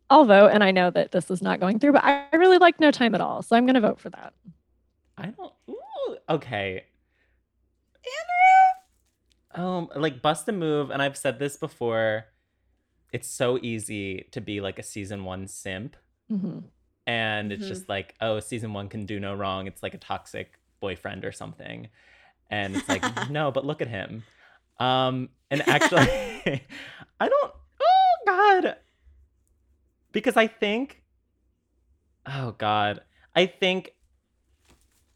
I'll 0.09 0.25
vote 0.25 0.49
and 0.53 0.63
I 0.63 0.71
know 0.71 0.89
that 0.91 1.11
this 1.11 1.31
is 1.31 1.41
not 1.41 1.59
going 1.59 1.79
through, 1.79 1.93
but 1.93 2.03
I 2.03 2.25
really 2.33 2.57
like 2.57 2.79
No 2.79 2.91
Time 2.91 3.15
at 3.15 3.21
All. 3.21 3.41
So 3.41 3.55
I'm 3.55 3.65
gonna 3.65 3.81
vote 3.81 3.99
for 3.99 4.09
that. 4.09 4.33
I 5.17 5.27
don't. 5.27 5.53
Ooh, 5.69 6.17
okay. 6.29 6.85
Um, 9.53 9.89
like 9.95 10.21
bust 10.21 10.47
a 10.47 10.53
move, 10.53 10.91
and 10.91 11.01
I've 11.01 11.17
said 11.17 11.37
this 11.39 11.57
before. 11.57 12.25
It's 13.11 13.27
so 13.27 13.57
easy 13.61 14.27
to 14.31 14.41
be 14.41 14.61
like 14.61 14.79
a 14.79 14.83
season 14.83 15.23
one 15.25 15.47
simp, 15.47 15.95
hmm 16.29 16.59
and 17.07 17.51
it's 17.51 17.65
Mhm. 17.65 17.67
just 17.67 17.89
like, 17.89 18.15
oh, 18.21 18.39
season 18.39 18.73
one 18.73 18.87
can 18.87 19.05
do 19.05 19.19
no 19.19 19.33
wrong. 19.33 19.67
It's 19.67 19.81
like 19.83 19.93
a 19.93 19.97
toxic 19.97 20.59
boyfriend 20.79 21.25
or 21.25 21.31
something, 21.31 21.89
and 22.49 22.75
it's 22.75 22.87
like, 22.87 23.01
no, 23.29 23.51
but 23.51 23.65
look 23.65 23.81
at 23.81 23.87
him. 23.87 24.23
Um, 24.79 25.29
and 25.49 25.61
actually, 25.67 26.05
I 27.19 27.27
don't. 27.27 27.53
Oh 27.81 28.15
God, 28.27 28.77
because 30.11 30.37
I 30.37 30.47
think. 30.47 31.03
Oh 32.25 32.51
God, 32.57 33.01
I 33.35 33.45
think. 33.47 33.91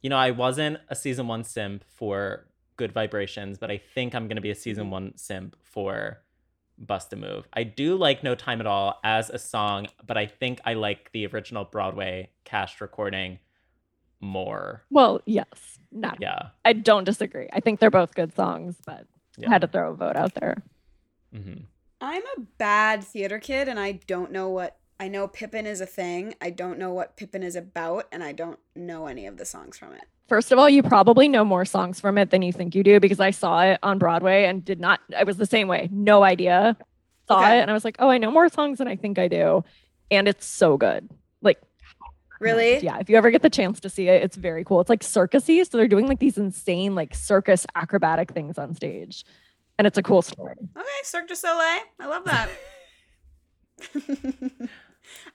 You 0.01 0.09
know, 0.09 0.17
I 0.17 0.31
wasn't 0.31 0.77
a 0.89 0.95
season 0.95 1.27
one 1.27 1.43
simp 1.43 1.83
for 1.87 2.45
Good 2.77 2.91
Vibrations, 2.91 3.57
but 3.57 3.71
I 3.71 3.77
think 3.77 4.13
I'm 4.13 4.27
gonna 4.27 4.41
be 4.41 4.51
a 4.51 4.55
season 4.55 4.87
Mhm. 4.87 4.91
one 4.91 5.17
simp 5.17 5.55
for 5.63 6.21
Bust 6.77 7.13
a 7.13 7.15
Move. 7.15 7.47
I 7.53 7.63
do 7.63 7.95
like 7.95 8.23
No 8.23 8.35
Time 8.35 8.59
at 8.59 8.67
All 8.67 8.99
as 9.03 9.29
a 9.29 9.37
song, 9.39 9.87
but 10.05 10.17
I 10.17 10.25
think 10.25 10.59
I 10.65 10.73
like 10.73 11.11
the 11.13 11.25
original 11.27 11.63
Broadway 11.65 12.29
cast 12.43 12.81
recording 12.81 13.39
more. 14.19 14.83
Well, 14.89 15.21
yes. 15.25 15.79
No, 15.91 16.11
Yeah. 16.19 16.49
I 16.65 16.73
don't 16.73 17.03
disagree. 17.03 17.47
I 17.53 17.59
think 17.59 17.79
they're 17.79 17.89
both 17.91 18.15
good 18.15 18.35
songs, 18.35 18.77
but 18.85 19.05
yeah. 19.37 19.47
I 19.47 19.51
had 19.53 19.61
to 19.61 19.67
throw 19.67 19.91
a 19.91 19.95
vote 19.95 20.15
out 20.15 20.33
there. 20.35 20.57
hmm 21.33 21.53
I'm 22.01 22.23
a 22.37 22.41
bad 22.57 23.03
theater 23.05 23.39
kid, 23.39 23.67
and 23.69 23.79
I 23.79 23.93
don't 24.05 24.31
know 24.31 24.49
what. 24.49 24.77
I 24.99 25.07
know 25.07 25.27
Pippin 25.29 25.65
is 25.65 25.79
a 25.81 25.85
thing. 25.85 26.35
I 26.41 26.49
don't 26.49 26.77
know 26.77 26.93
what 26.93 27.15
Pippin 27.17 27.41
is 27.41 27.55
about, 27.55 28.05
and 28.11 28.21
I 28.23 28.33
don't 28.33 28.59
know 28.75 29.07
any 29.07 29.25
of 29.25 29.37
the 29.37 29.45
songs 29.45 29.77
from 29.77 29.93
it. 29.93 30.03
First 30.27 30.51
of 30.51 30.57
all, 30.57 30.67
you 30.69 30.81
probably 30.81 31.27
know 31.27 31.45
more 31.45 31.65
songs 31.65 31.99
from 31.99 32.17
it 32.17 32.31
than 32.31 32.41
you 32.41 32.51
think 32.51 32.73
you 32.73 32.83
do 32.83 32.99
because 32.99 33.19
I 33.19 33.29
saw 33.31 33.61
it 33.63 33.79
on 33.83 33.99
Broadway 33.99 34.45
and 34.45 34.65
did 34.65 34.79
not. 34.79 34.99
I 35.15 35.23
was 35.23 35.37
the 35.37 35.45
same 35.45 35.67
way. 35.67 35.87
No 35.91 36.23
idea. 36.23 36.75
Saw 37.27 37.39
Okay. 37.41 37.59
it 37.59 37.61
and 37.61 37.69
I 37.69 37.73
was 37.73 37.85
like, 37.85 37.95
oh, 37.99 38.09
I 38.09 38.17
know 38.17 38.31
more 38.31 38.49
songs 38.49 38.79
than 38.79 38.87
I 38.87 38.95
think 38.95 39.19
I 39.19 39.27
do. 39.27 39.63
And 40.09 40.27
it's 40.27 40.45
so 40.45 40.77
good. 40.77 41.09
Like, 41.41 41.61
Really? 42.39 42.79
yeah. 42.79 42.97
If 42.99 43.09
you 43.09 43.17
ever 43.17 43.29
get 43.31 43.43
the 43.43 43.49
chance 43.49 43.79
to 43.81 43.89
see 43.89 44.09
it, 44.09 44.23
it's 44.23 44.35
very 44.35 44.63
cool. 44.63 44.81
It's 44.81 44.89
like 44.89 45.01
circusy. 45.01 45.63
So 45.69 45.77
they're 45.77 45.87
doing 45.87 46.07
like 46.07 46.19
these 46.19 46.37
insane, 46.37 46.95
like 46.95 47.13
circus 47.15 47.65
acrobatic 47.75 48.31
things 48.31 48.57
on 48.57 48.73
stage. 48.75 49.25
And 49.77 49.85
it's 49.85 49.97
a 49.97 50.03
cool 50.03 50.21
story. 50.21 50.55
Okay, 50.75 50.87
Cirque 51.03 51.27
du 51.27 51.35
Soleil. 51.35 51.81
I 51.99 52.07
love 52.07 52.23
that. 52.25 52.49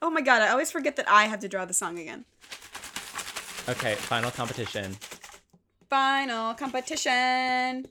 oh 0.02 0.10
my 0.10 0.20
god, 0.20 0.42
I 0.42 0.48
always 0.48 0.70
forget 0.70 0.96
that 0.96 1.08
I 1.08 1.24
have 1.24 1.40
to 1.40 1.48
draw 1.48 1.64
the 1.64 1.74
song 1.74 1.98
again. 1.98 2.24
Okay, 3.68 3.94
final 3.94 4.30
competition. 4.30 4.96
Final 5.88 6.54
competition. 6.54 7.86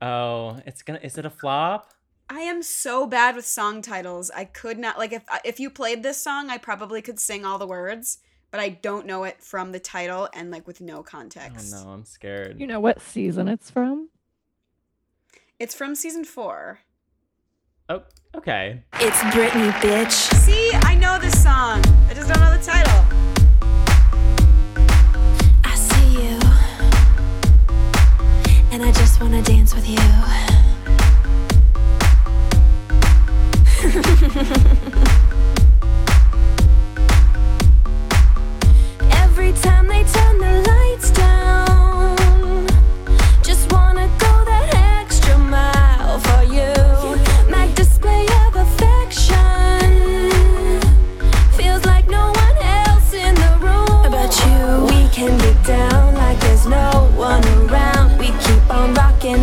Oh, 0.00 0.60
it's 0.66 0.82
gonna. 0.82 1.00
Is 1.02 1.18
it 1.18 1.24
a 1.26 1.30
flop? 1.30 1.90
I 2.28 2.40
am 2.40 2.62
so 2.62 3.06
bad 3.06 3.36
with 3.36 3.46
song 3.46 3.82
titles. 3.82 4.30
I 4.34 4.44
could 4.44 4.78
not 4.78 4.98
like 4.98 5.12
if 5.12 5.24
if 5.44 5.58
you 5.60 5.70
played 5.70 6.02
this 6.02 6.18
song, 6.22 6.50
I 6.50 6.58
probably 6.58 7.02
could 7.02 7.18
sing 7.20 7.44
all 7.44 7.58
the 7.58 7.66
words, 7.66 8.18
but 8.50 8.60
I 8.60 8.68
don't 8.70 9.06
know 9.06 9.24
it 9.24 9.42
from 9.42 9.72
the 9.72 9.80
title 9.80 10.28
and 10.34 10.50
like 10.50 10.66
with 10.66 10.80
no 10.80 10.98
Oh 10.98 11.02
context. 11.02 11.72
no, 11.72 11.90
I'm 11.90 12.04
scared. 12.04 12.60
You 12.60 12.66
know 12.66 12.80
what 12.80 13.00
season 13.00 13.48
it's 13.48 13.70
from? 13.70 14.10
It's 15.58 15.74
from 15.74 15.94
season 15.94 16.24
4. 16.24 16.80
Oh, 17.88 18.02
Okay. 18.36 18.82
It's 18.94 19.18
Britney, 19.32 19.70
bitch. 19.80 20.10
See, 20.10 20.70
I 20.72 20.96
know 20.96 21.20
this 21.20 21.40
song. 21.40 21.80
I 22.10 22.14
just 22.14 22.28
don't 22.28 22.40
know 22.40 22.50
the 22.56 22.64
title. 22.64 23.04
I 25.62 25.76
see 25.76 26.14
you. 26.14 26.40
And 28.72 28.82
I 28.82 28.90
just 28.90 29.20
want 29.20 29.34
to 29.34 29.42
dance 29.42 29.72
with 29.72 29.88
you. 29.88 29.98
Every 39.12 39.52
time 39.52 39.86
they 39.86 40.02
turn 40.02 40.38
the 40.38 40.64
lights 40.66 41.12
down. 41.12 41.73
No 56.66 57.10
one 57.16 57.44
around. 57.58 58.18
We 58.18 58.26
keep 58.26 58.70
on 58.70 58.94
rocking, 58.94 59.40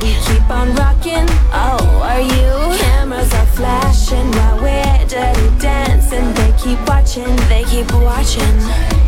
we 0.00 0.14
keep 0.26 0.48
on 0.50 0.74
rocking. 0.74 1.26
Oh, 1.52 2.00
are 2.02 2.20
you? 2.20 2.78
Cameras 2.78 3.32
are 3.34 3.46
flashing 3.46 4.30
while 4.32 4.62
we're 4.62 5.06
dirty 5.06 5.50
dancing. 5.58 6.32
They 6.34 6.52
keep 6.58 6.80
watching, 6.88 7.36
they 7.48 7.64
keep 7.64 7.92
watching. 7.92 8.58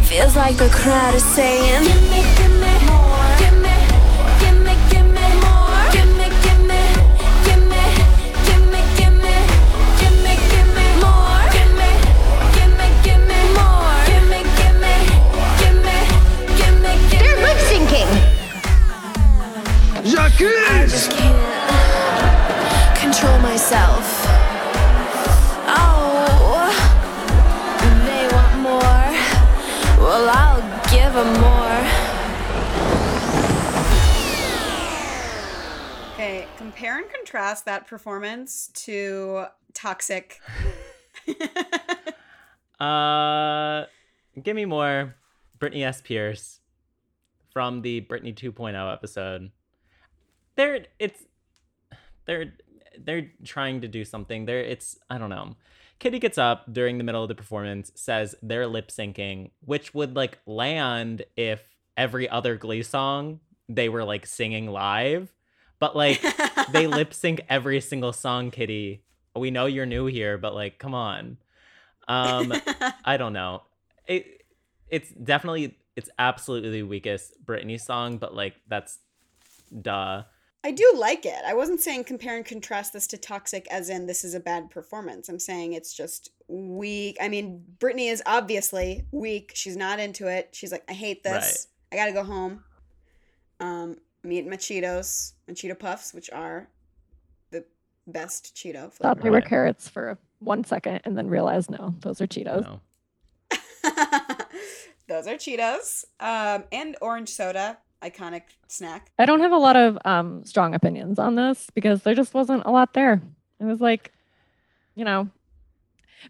Feels 0.05 0.37
like 0.37 0.57
the 0.57 0.69
crowd 0.71 1.15
is 1.15 1.25
saying, 1.25 1.85
Give 1.85 2.03
me, 2.11 2.23
give 2.37 2.53
me 2.61 2.87
more. 2.87 3.04
I 20.07 20.87
just 20.87 21.11
can't 21.11 22.99
control 22.99 23.39
myself. 23.39 24.03
Oh, 25.67 26.69
they 28.05 28.29
want 28.35 28.59
more. 28.61 29.09
Well, 30.05 30.29
I'll 30.29 30.61
give 30.91 31.15
them 31.15 31.33
more. 31.41 31.81
Okay, 36.13 36.47
compare 36.59 36.99
and 36.99 37.11
contrast 37.11 37.65
that 37.65 37.87
performance 37.87 38.69
to 38.75 39.47
Toxic. 39.73 40.41
Uh, 42.81 43.87
give 44.43 44.57
me 44.57 44.65
more 44.65 45.15
Brittany 45.61 45.85
S. 45.85 46.03
Pierce 46.03 46.61
from 47.53 47.83
the 47.83 48.01
Britney 48.03 48.35
2.0 48.35 48.93
episode. 48.93 49.53
They're 50.57 50.87
it's 50.99 51.23
they're 52.27 52.55
they're 52.99 53.31
trying 53.45 53.81
to 53.83 53.89
do 53.89 54.05
something. 54.05 54.47
They're 54.47 54.61
it's 54.61 54.99
I 55.11 55.19
don't 55.19 55.31
know. 55.31 55.57
Kitty 55.99 56.19
gets 56.19 56.39
up 56.39 56.73
during 56.73 56.99
the 56.99 57.05
middle 57.05 57.23
of 57.23 57.29
the 57.29 57.35
performance, 57.35 57.93
says 57.95 58.35
they're 58.43 58.67
lip 58.67 58.89
syncing, 58.89 59.51
which 59.61 59.95
would 59.95 60.17
like 60.17 60.39
land 60.47 61.25
if 61.37 61.63
every 61.97 62.29
other 62.29 62.57
Glee 62.57 62.83
song 62.83 63.41
they 63.69 63.89
were 63.89 64.05
like 64.05 64.27
singing 64.27 64.71
live. 64.71 65.33
But 65.79 65.97
like 65.97 66.23
they 66.73 66.87
lip 66.87 67.15
sync 67.15 67.43
every 67.49 67.81
single 67.81 68.13
song, 68.13 68.51
Kitty. 68.51 69.03
We 69.37 69.51
know 69.51 69.67
you're 69.67 69.87
new 69.87 70.07
here, 70.07 70.39
but 70.39 70.55
like, 70.55 70.79
come 70.79 70.95
on. 70.95 71.39
Um, 72.07 72.53
I 73.05 73.17
don't 73.17 73.33
know. 73.33 73.63
It 74.07 74.43
it's 74.89 75.11
definitely 75.11 75.77
it's 75.97 76.11
absolutely 76.19 76.71
the 76.71 76.83
weakest 76.83 77.45
Britney 77.45 77.81
song, 77.81 78.19
but 78.19 78.35
like 78.35 78.55
that's 78.69 78.99
duh. 79.81 80.25
I 80.65 80.71
do 80.71 80.93
like 80.97 81.27
it. 81.27 81.43
I 81.47 81.53
wasn't 81.53 81.81
saying 81.81 82.05
compare 82.05 82.37
and 82.37 82.45
contrast 82.45 82.95
this 82.95 83.07
to 83.09 83.19
Toxic 83.19 83.69
as 83.71 83.91
in 83.91 84.07
this 84.07 84.25
is 84.25 84.33
a 84.33 84.41
bad 84.41 84.71
performance. 84.71 85.29
I'm 85.29 85.39
saying 85.39 85.75
it's 85.75 85.93
just 85.93 86.31
weak. 86.49 87.19
I 87.21 87.29
mean, 87.29 87.63
Brittany 87.79 88.09
is 88.09 88.23
obviously 88.25 89.05
weak. 89.13 89.53
She's 89.55 89.77
not 89.77 90.01
into 90.01 90.27
it. 90.27 90.49
She's 90.53 90.73
like, 90.73 90.83
I 90.89 90.95
hate 90.95 91.23
this. 91.23 91.69
I 91.93 91.97
gotta 91.97 92.13
go 92.13 92.25
home. 92.25 92.65
Um, 93.61 93.99
I'm 94.25 94.33
eating 94.33 94.49
my 94.51 94.57
Cheetos, 94.57 95.35
my 95.47 95.53
Cheeto 95.53 95.79
Puffs, 95.79 96.15
which 96.15 96.31
are 96.31 96.69
the 97.51 97.65
best 98.07 98.57
Cheeto 98.57 98.91
Thought 98.91 99.19
flavor. 99.19 99.23
they 99.23 99.31
were 99.31 99.43
carrots 99.43 99.87
for 99.87 100.19
one 100.39 100.65
second 100.65 101.03
and 101.05 101.17
then 101.17 101.29
realized 101.29 101.71
no, 101.71 101.95
those 102.01 102.23
are 102.23 102.27
Cheetos. 102.27 102.63
No. 102.63 102.81
Those 105.07 105.27
are 105.27 105.35
Cheetos. 105.35 106.05
Um, 106.21 106.65
and 106.73 106.97
orange 107.03 107.29
soda, 107.29 107.79
iconic 108.03 108.43
snack. 108.69 109.11
I 109.19 109.27
don't 109.27 109.41
have 109.41 109.53
a 109.53 109.59
lot 109.59 109.77
of 109.77 109.99
um, 110.05 110.45
strong 110.45 110.75
opinions 110.75 111.19
on 111.19 111.35
this 111.35 111.69
because 111.75 112.03
there 112.03 112.15
just 112.15 112.35
wasn't 112.35 112.65
a 112.67 112.71
lot 112.71 112.93
there. 112.93 113.23
It 113.61 113.65
was 113.65 113.81
like, 113.81 114.13
you 114.95 115.05
know, 115.05 115.29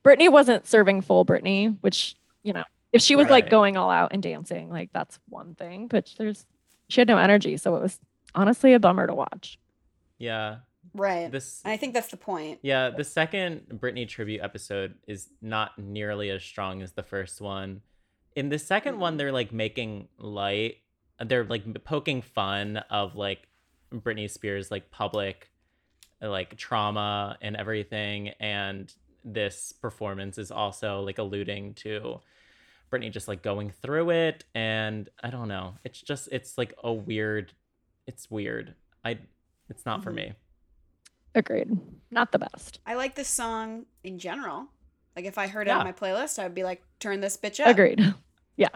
Brittany 0.03 0.29
wasn't 0.29 0.67
serving 0.67 1.03
full 1.03 1.25
Brittany, 1.25 1.77
which, 1.81 2.17
you 2.43 2.53
know, 2.53 2.65
if 2.93 3.03
she 3.03 3.17
was 3.17 3.29
like 3.29 3.51
going 3.51 3.77
all 3.77 3.91
out 3.91 4.13
and 4.13 4.23
dancing, 4.23 4.71
like 4.71 4.91
that's 4.93 5.19
one 5.29 5.55
thing, 5.55 5.89
but 5.89 6.13
there's, 6.17 6.47
she 6.89 7.01
had 7.01 7.09
no 7.09 7.19
energy. 7.19 7.57
So 7.57 7.75
it 7.77 7.83
was 7.83 7.99
honestly 8.35 8.73
a 8.73 8.79
bummer 8.79 9.07
to 9.07 9.15
watch. 9.15 9.59
Yeah. 10.19 10.59
Right. 10.95 11.31
This 11.31 11.61
And 11.65 11.73
I 11.73 11.77
think 11.77 11.95
that's 11.95 12.09
the 12.09 12.17
point. 12.17 12.61
Yeah, 12.63 12.91
the 12.91 13.05
second 13.05 13.63
Britney 13.81 14.07
tribute 14.07 14.43
episode 14.43 14.95
is 15.09 15.29
not 15.43 15.79
nearly 15.79 16.31
as 16.31 16.45
strong 16.45 16.83
as 16.83 16.93
the 16.93 17.03
first 17.03 17.41
one. 17.41 17.81
In 18.37 18.49
the 18.49 18.59
second 18.59 18.99
one, 18.99 19.17
they're 19.17 19.33
like 19.33 19.53
making 19.53 20.09
light, 20.19 20.77
they're 21.21 21.45
like 21.45 21.85
poking 21.85 22.23
fun 22.23 22.79
of 22.91 23.15
like 23.17 23.47
Britney 23.93 24.31
Spears' 24.31 24.71
like 24.71 24.91
public 24.91 25.51
like 26.21 26.57
trauma 26.57 27.37
and 27.43 27.57
everything. 27.57 28.31
And 28.41 28.93
this 29.25 29.73
performance 29.73 30.39
is 30.39 30.51
also 30.51 31.01
like 31.01 31.19
alluding 31.19 31.75
to 31.75 32.21
Britney 32.91 33.11
just 33.13 33.29
like 33.29 33.43
going 33.43 33.71
through 33.83 34.11
it. 34.11 34.45
And 34.55 35.09
I 35.23 35.31
don't 35.31 35.49
know, 35.49 35.75
it's 35.85 36.01
just, 36.01 36.29
it's 36.33 36.57
like 36.59 36.75
a 36.83 36.93
weird, 36.93 37.53
it's 38.07 38.31
weird. 38.31 38.75
I, 39.05 39.19
it's 39.69 39.85
not 39.87 40.03
for 40.03 40.11
Mhm. 40.13 40.17
me. 40.17 40.33
Agreed. 41.35 41.69
Not 42.11 42.33
the 42.33 42.39
best. 42.39 42.81
I 42.87 42.95
like 42.95 43.15
this 43.17 43.29
song 43.29 43.87
in 44.05 44.19
general. 44.19 44.67
Like 45.17 45.25
if 45.25 45.37
I 45.39 45.47
heard 45.49 45.67
it 45.69 45.71
on 45.73 45.85
my 45.85 45.93
playlist, 45.93 46.39
I 46.39 46.45
would 46.45 46.55
be 46.55 46.65
like, 46.65 46.83
turn 47.01 47.21
this 47.21 47.37
bitch 47.37 47.61
up. 47.61 47.67
Agreed. 47.69 48.01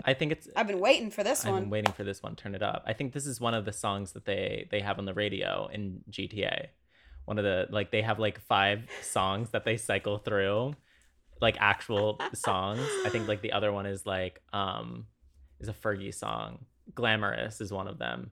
I 0.04 0.14
think 0.14 0.32
it's 0.32 0.48
I've 0.56 0.66
been 0.66 0.80
waiting 0.80 1.10
for 1.10 1.22
this 1.22 1.44
one. 1.44 1.48
I've 1.48 1.54
one. 1.54 1.62
been 1.64 1.70
waiting 1.70 1.92
for 1.92 2.04
this 2.04 2.22
one. 2.22 2.34
Turn 2.36 2.54
it 2.54 2.62
up. 2.62 2.82
I 2.86 2.92
think 2.92 3.12
this 3.12 3.26
is 3.26 3.40
one 3.40 3.54
of 3.54 3.64
the 3.64 3.72
songs 3.72 4.12
that 4.12 4.24
they 4.24 4.66
they 4.70 4.80
have 4.80 4.98
on 4.98 5.04
the 5.04 5.14
radio 5.14 5.68
in 5.72 6.00
GTA. 6.10 6.68
One 7.24 7.38
of 7.38 7.44
the 7.44 7.66
like 7.70 7.90
they 7.90 8.02
have 8.02 8.18
like 8.18 8.40
five 8.40 8.84
songs 9.02 9.50
that 9.50 9.64
they 9.64 9.76
cycle 9.76 10.18
through, 10.18 10.74
like 11.40 11.56
actual 11.60 12.18
songs. 12.34 12.80
I 13.04 13.10
think 13.10 13.28
like 13.28 13.42
the 13.42 13.52
other 13.52 13.72
one 13.72 13.86
is 13.86 14.06
like 14.06 14.40
um 14.52 15.06
is 15.60 15.68
a 15.68 15.72
Fergie 15.74 16.14
song. 16.14 16.64
Glamorous 16.94 17.60
is 17.60 17.72
one 17.72 17.86
of 17.86 17.98
them. 17.98 18.30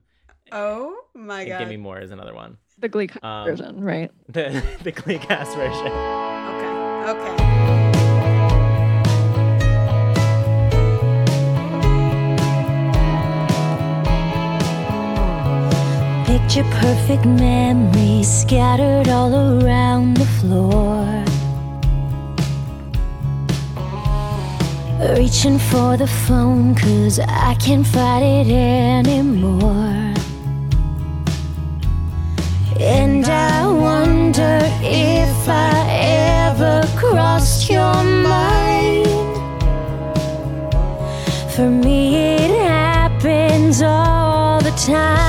Oh 0.51 0.97
my 1.13 1.41
and 1.41 1.49
god. 1.49 1.59
Give 1.59 1.69
me 1.69 1.77
more 1.77 1.99
is 1.99 2.11
another 2.11 2.33
one. 2.33 2.57
The 2.79 2.89
Glee 2.89 3.07
co- 3.07 3.25
Um, 3.27 3.45
version, 3.45 3.83
right? 3.83 4.11
The 4.29 4.63
the 4.83 4.91
Glee 4.91 5.19
cast 5.19 5.55
version. 5.55 5.87
Okay. 5.87 7.11
Okay. 7.11 7.36
Picture 16.47 16.63
perfect 16.79 17.25
memories 17.25 18.41
scattered 18.41 19.09
all 19.09 19.35
around 19.35 20.15
the 20.15 20.25
floor. 20.39 21.03
Reaching 25.17 25.59
for 25.59 25.97
the 25.97 26.07
phone, 26.07 26.73
cause 26.73 27.19
I 27.19 27.53
can't 27.55 27.85
fight 27.85 28.23
it 28.23 28.49
anymore. 28.49 30.13
And 32.79 33.25
I 33.25 33.67
wonder 33.67 34.59
if 34.81 35.49
I 35.49 35.85
ever 36.47 36.87
crossed 36.95 37.69
your 37.69 38.03
mind. 38.05 39.35
For 41.53 41.69
me, 41.69 42.15
it 42.15 42.51
happens 42.69 43.81
all 43.81 44.61
the 44.61 44.71
time. 44.71 45.27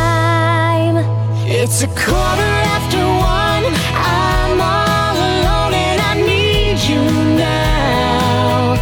It's 1.61 1.83
a 1.83 1.89
quarter 1.89 2.55
after 2.77 2.99
one. 2.99 3.65
I'm 3.93 4.61
all 4.61 5.17
alone 5.31 5.75
and 5.75 6.01
I 6.01 6.15
need 6.15 6.79
you 6.91 7.03
now. 7.37 8.77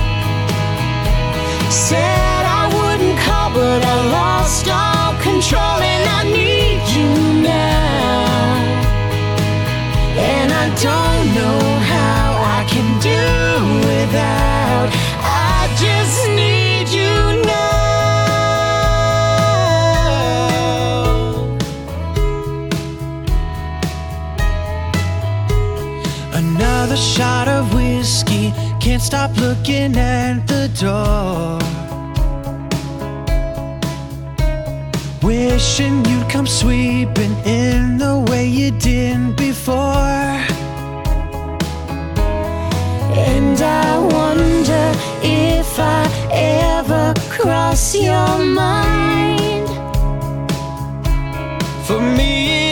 Said 1.71 2.43
I 2.61 2.69
wouldn't 2.77 3.19
call, 3.21 3.49
but 3.55 3.83
I 3.83 3.97
lost 4.19 4.69
all 4.69 5.15
control 5.23 5.79
and 5.95 6.05
I 6.19 6.23
need 6.39 6.83
you 6.97 7.13
now. 7.41 8.37
And 10.33 10.53
I 10.53 10.67
don't 10.87 11.27
know 11.39 11.61
how 11.95 12.27
I 12.59 12.61
can 12.69 12.89
do 13.01 13.89
without. 13.89 14.46
Can't 28.87 29.03
stop 29.03 29.37
looking 29.39 29.97
at 29.97 30.47
the 30.47 30.71
door. 30.79 31.59
Wishing 35.21 36.05
you'd 36.05 36.31
come 36.31 36.47
sweeping 36.47 37.35
in 37.45 37.99
the 37.99 38.25
way 38.31 38.47
you 38.47 38.71
did 38.71 39.35
before. 39.35 40.39
And 43.35 43.61
I 43.61 43.99
wonder 43.99 44.93
if 45.21 45.81
I 45.81 46.09
ever 46.31 47.13
cross 47.29 47.93
your 47.93 48.39
mind. 48.39 49.69
For 51.89 52.01
me, 52.01 52.66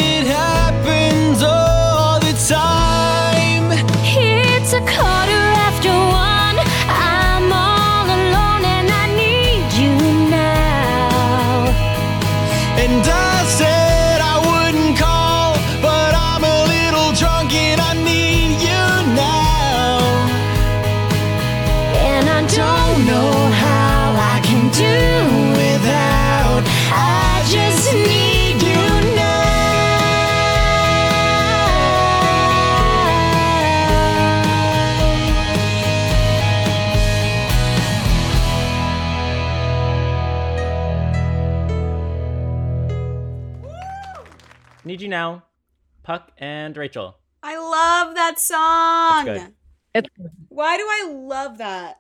and 46.65 46.77
Rachel. 46.77 47.19
I 47.43 47.57
love 47.59 48.15
that 48.15 48.41
song. 48.41 49.29
It's 49.29 49.45
good. 49.45 49.55
It's 49.95 50.09
Why 50.49 50.77
do 50.77 50.83
I 50.83 51.13
love 51.13 51.59
that? 51.59 51.99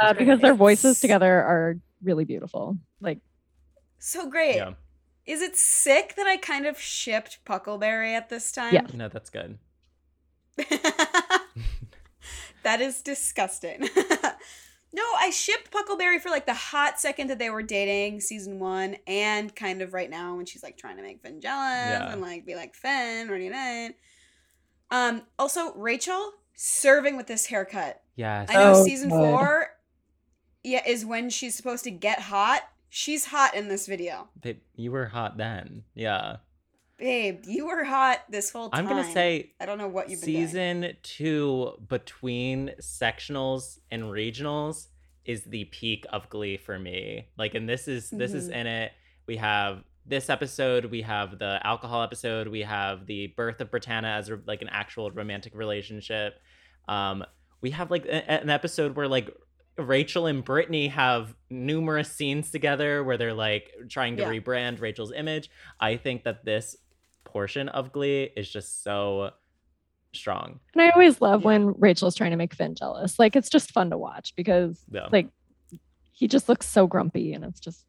uh, 0.00 0.14
because 0.14 0.40
their 0.40 0.54
voices 0.54 1.00
together 1.00 1.32
are 1.32 1.76
really 2.02 2.24
beautiful. 2.24 2.78
Like 3.00 3.20
So 3.98 4.28
great. 4.28 4.56
Yeah. 4.56 4.72
Is 5.26 5.42
it 5.42 5.56
sick 5.56 6.14
that 6.16 6.26
I 6.26 6.38
kind 6.38 6.66
of 6.66 6.80
shipped 6.80 7.40
Puckleberry 7.44 8.14
at 8.14 8.30
this 8.30 8.50
time? 8.50 8.74
Yeah. 8.74 8.86
No, 8.94 9.08
that's 9.08 9.28
good. 9.30 9.58
that 12.62 12.80
is 12.80 13.02
disgusting. 13.02 13.88
no, 14.92 15.02
I 15.18 15.30
shipped 15.30 15.70
Puckleberry 15.70 16.20
for 16.20 16.30
like 16.30 16.46
the 16.46 16.54
hot 16.54 16.98
second 16.98 17.28
that 17.28 17.38
they 17.38 17.50
were 17.50 17.62
dating, 17.62 18.20
season 18.20 18.58
one, 18.58 18.96
and 19.06 19.54
kind 19.54 19.82
of 19.82 19.92
right 19.92 20.08
now 20.10 20.36
when 20.36 20.46
she's 20.46 20.62
like 20.62 20.76
trying 20.78 20.96
to 20.96 21.02
make 21.02 21.20
Finn 21.22 21.40
jealous 21.40 21.56
Yeah. 22.00 22.12
and 22.12 22.20
like 22.22 22.46
be 22.46 22.54
like 22.54 22.74
Finn, 22.74 23.28
ready 23.30 23.48
night. 23.48 23.96
Um, 24.90 25.22
also 25.38 25.74
Rachel 25.74 26.32
serving 26.54 27.16
with 27.16 27.26
this 27.26 27.46
haircut. 27.46 28.02
Yes. 28.16 28.48
I 28.50 28.54
know 28.54 28.74
So 28.74 28.84
season 28.84 29.10
good. 29.10 29.16
four, 29.16 29.66
yeah, 30.64 30.82
is 30.86 31.04
when 31.04 31.30
she's 31.30 31.54
supposed 31.54 31.84
to 31.84 31.90
get 31.90 32.20
hot. 32.20 32.62
She's 32.90 33.26
hot 33.26 33.54
in 33.54 33.68
this 33.68 33.86
video, 33.86 34.28
Babe, 34.40 34.60
you 34.74 34.90
were 34.90 35.06
hot 35.06 35.36
then. 35.36 35.84
Yeah. 35.94 36.36
Babe. 36.98 37.44
You 37.46 37.66
were 37.66 37.84
hot 37.84 38.20
this 38.28 38.50
whole 38.50 38.70
time. 38.70 38.80
I'm 38.86 38.88
gonna 38.88 39.12
say 39.12 39.52
I 39.60 39.66
don't 39.66 39.78
know 39.78 39.88
what 39.88 40.10
you've 40.10 40.20
been 40.20 40.32
doing. 40.32 40.46
season 40.46 40.96
two 41.02 41.72
between 41.88 42.72
sectionals 42.80 43.78
and 43.90 44.04
regionals 44.04 44.88
is 45.24 45.44
the 45.44 45.64
peak 45.66 46.06
of 46.12 46.28
Glee 46.28 46.56
for 46.56 46.78
me. 46.78 47.28
Like, 47.36 47.54
and 47.54 47.68
this 47.68 47.86
is 47.88 48.10
this 48.10 48.32
is 48.32 48.48
Mhm. 48.48 48.54
in 48.54 48.66
it. 48.66 48.92
We 49.26 49.36
have 49.36 49.84
this 50.06 50.28
episode. 50.30 50.86
We 50.86 51.02
have 51.02 51.38
the 51.38 51.60
alcohol 51.64 52.02
episode. 52.02 52.48
We 52.48 52.62
have 52.62 53.06
the 53.06 53.28
birth 53.28 53.60
of 53.60 53.70
Brittana 53.70 54.16
as 54.18 54.30
like 54.46 54.62
an 54.62 54.68
actual 54.70 55.10
romantic 55.10 55.54
relationship. 55.54 56.40
Um, 56.88 57.24
we 57.60 57.70
have 57.72 57.90
like 57.90 58.06
a- 58.06 58.28
an 58.30 58.48
episode 58.50 58.96
where 58.96 59.06
like 59.06 59.28
Rachel 59.76 60.26
and 60.26 60.42
Brittany 60.44 60.88
have 60.88 61.36
numerous 61.50 62.10
scenes 62.10 62.50
together 62.50 63.04
where 63.04 63.16
they're 63.16 63.34
like 63.34 63.72
trying 63.88 64.16
to 64.16 64.22
Yeah. 64.22 64.30
rebrand 64.30 64.80
Rachel's 64.80 65.12
image. 65.12 65.48
I 65.78 65.96
think 65.96 66.24
that 66.24 66.44
this 66.44 66.76
portion 67.28 67.68
of 67.68 67.92
Glee 67.92 68.30
is 68.36 68.48
just 68.50 68.82
so 68.82 69.30
strong. 70.14 70.58
and 70.74 70.82
I 70.82 70.90
always 70.90 71.20
love 71.20 71.42
Yeah. 71.42 71.46
when 71.48 71.72
Rachel's 71.78 72.14
trying 72.16 72.30
to 72.30 72.36
make 72.36 72.54
Finn 72.54 72.74
jealous. 72.74 73.18
Like 73.18 73.36
it's 73.36 73.50
just 73.50 73.72
fun 73.72 73.90
to 73.90 73.98
watch 73.98 74.34
because 74.36 74.82
Yeah. 74.90 75.08
like 75.12 75.28
he 76.12 76.26
just 76.26 76.48
looks 76.48 76.66
so 76.66 76.86
grumpy 76.86 77.34
and 77.34 77.44
it's 77.44 77.60
just 77.60 77.84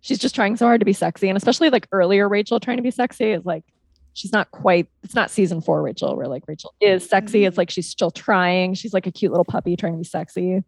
she's 0.00 0.18
just 0.18 0.34
trying 0.34 0.56
so 0.56 0.66
hard 0.66 0.80
to 0.80 0.84
be 0.84 0.92
sexy 0.92 1.28
and 1.28 1.36
especially 1.36 1.70
like 1.70 1.88
earlier 1.90 2.28
Rachel 2.28 2.60
trying 2.60 2.76
to 2.76 2.82
be 2.82 2.90
sexy 2.90 3.32
is 3.32 3.44
like 3.44 3.64
she's 4.12 4.30
not 4.32 4.50
quite 4.52 4.88
it's 5.02 5.14
not 5.14 5.30
season 5.30 5.60
4 5.60 5.82
Rachel 5.82 6.14
where 6.16 6.28
like 6.28 6.44
Rachel 6.46 6.72
is 6.80 7.08
sexy 7.08 7.44
it's 7.46 7.54
Mhm. 7.54 7.58
like 7.58 7.70
she's 7.70 7.88
still 7.88 8.10
trying 8.10 8.74
she's 8.74 8.92
like 8.94 9.06
a 9.06 9.10
cute 9.10 9.32
little 9.32 9.44
puppy 9.44 9.74
trying 9.74 9.94
to 9.94 9.98
be 9.98 10.04
sexy 10.04 10.52
and 10.52 10.64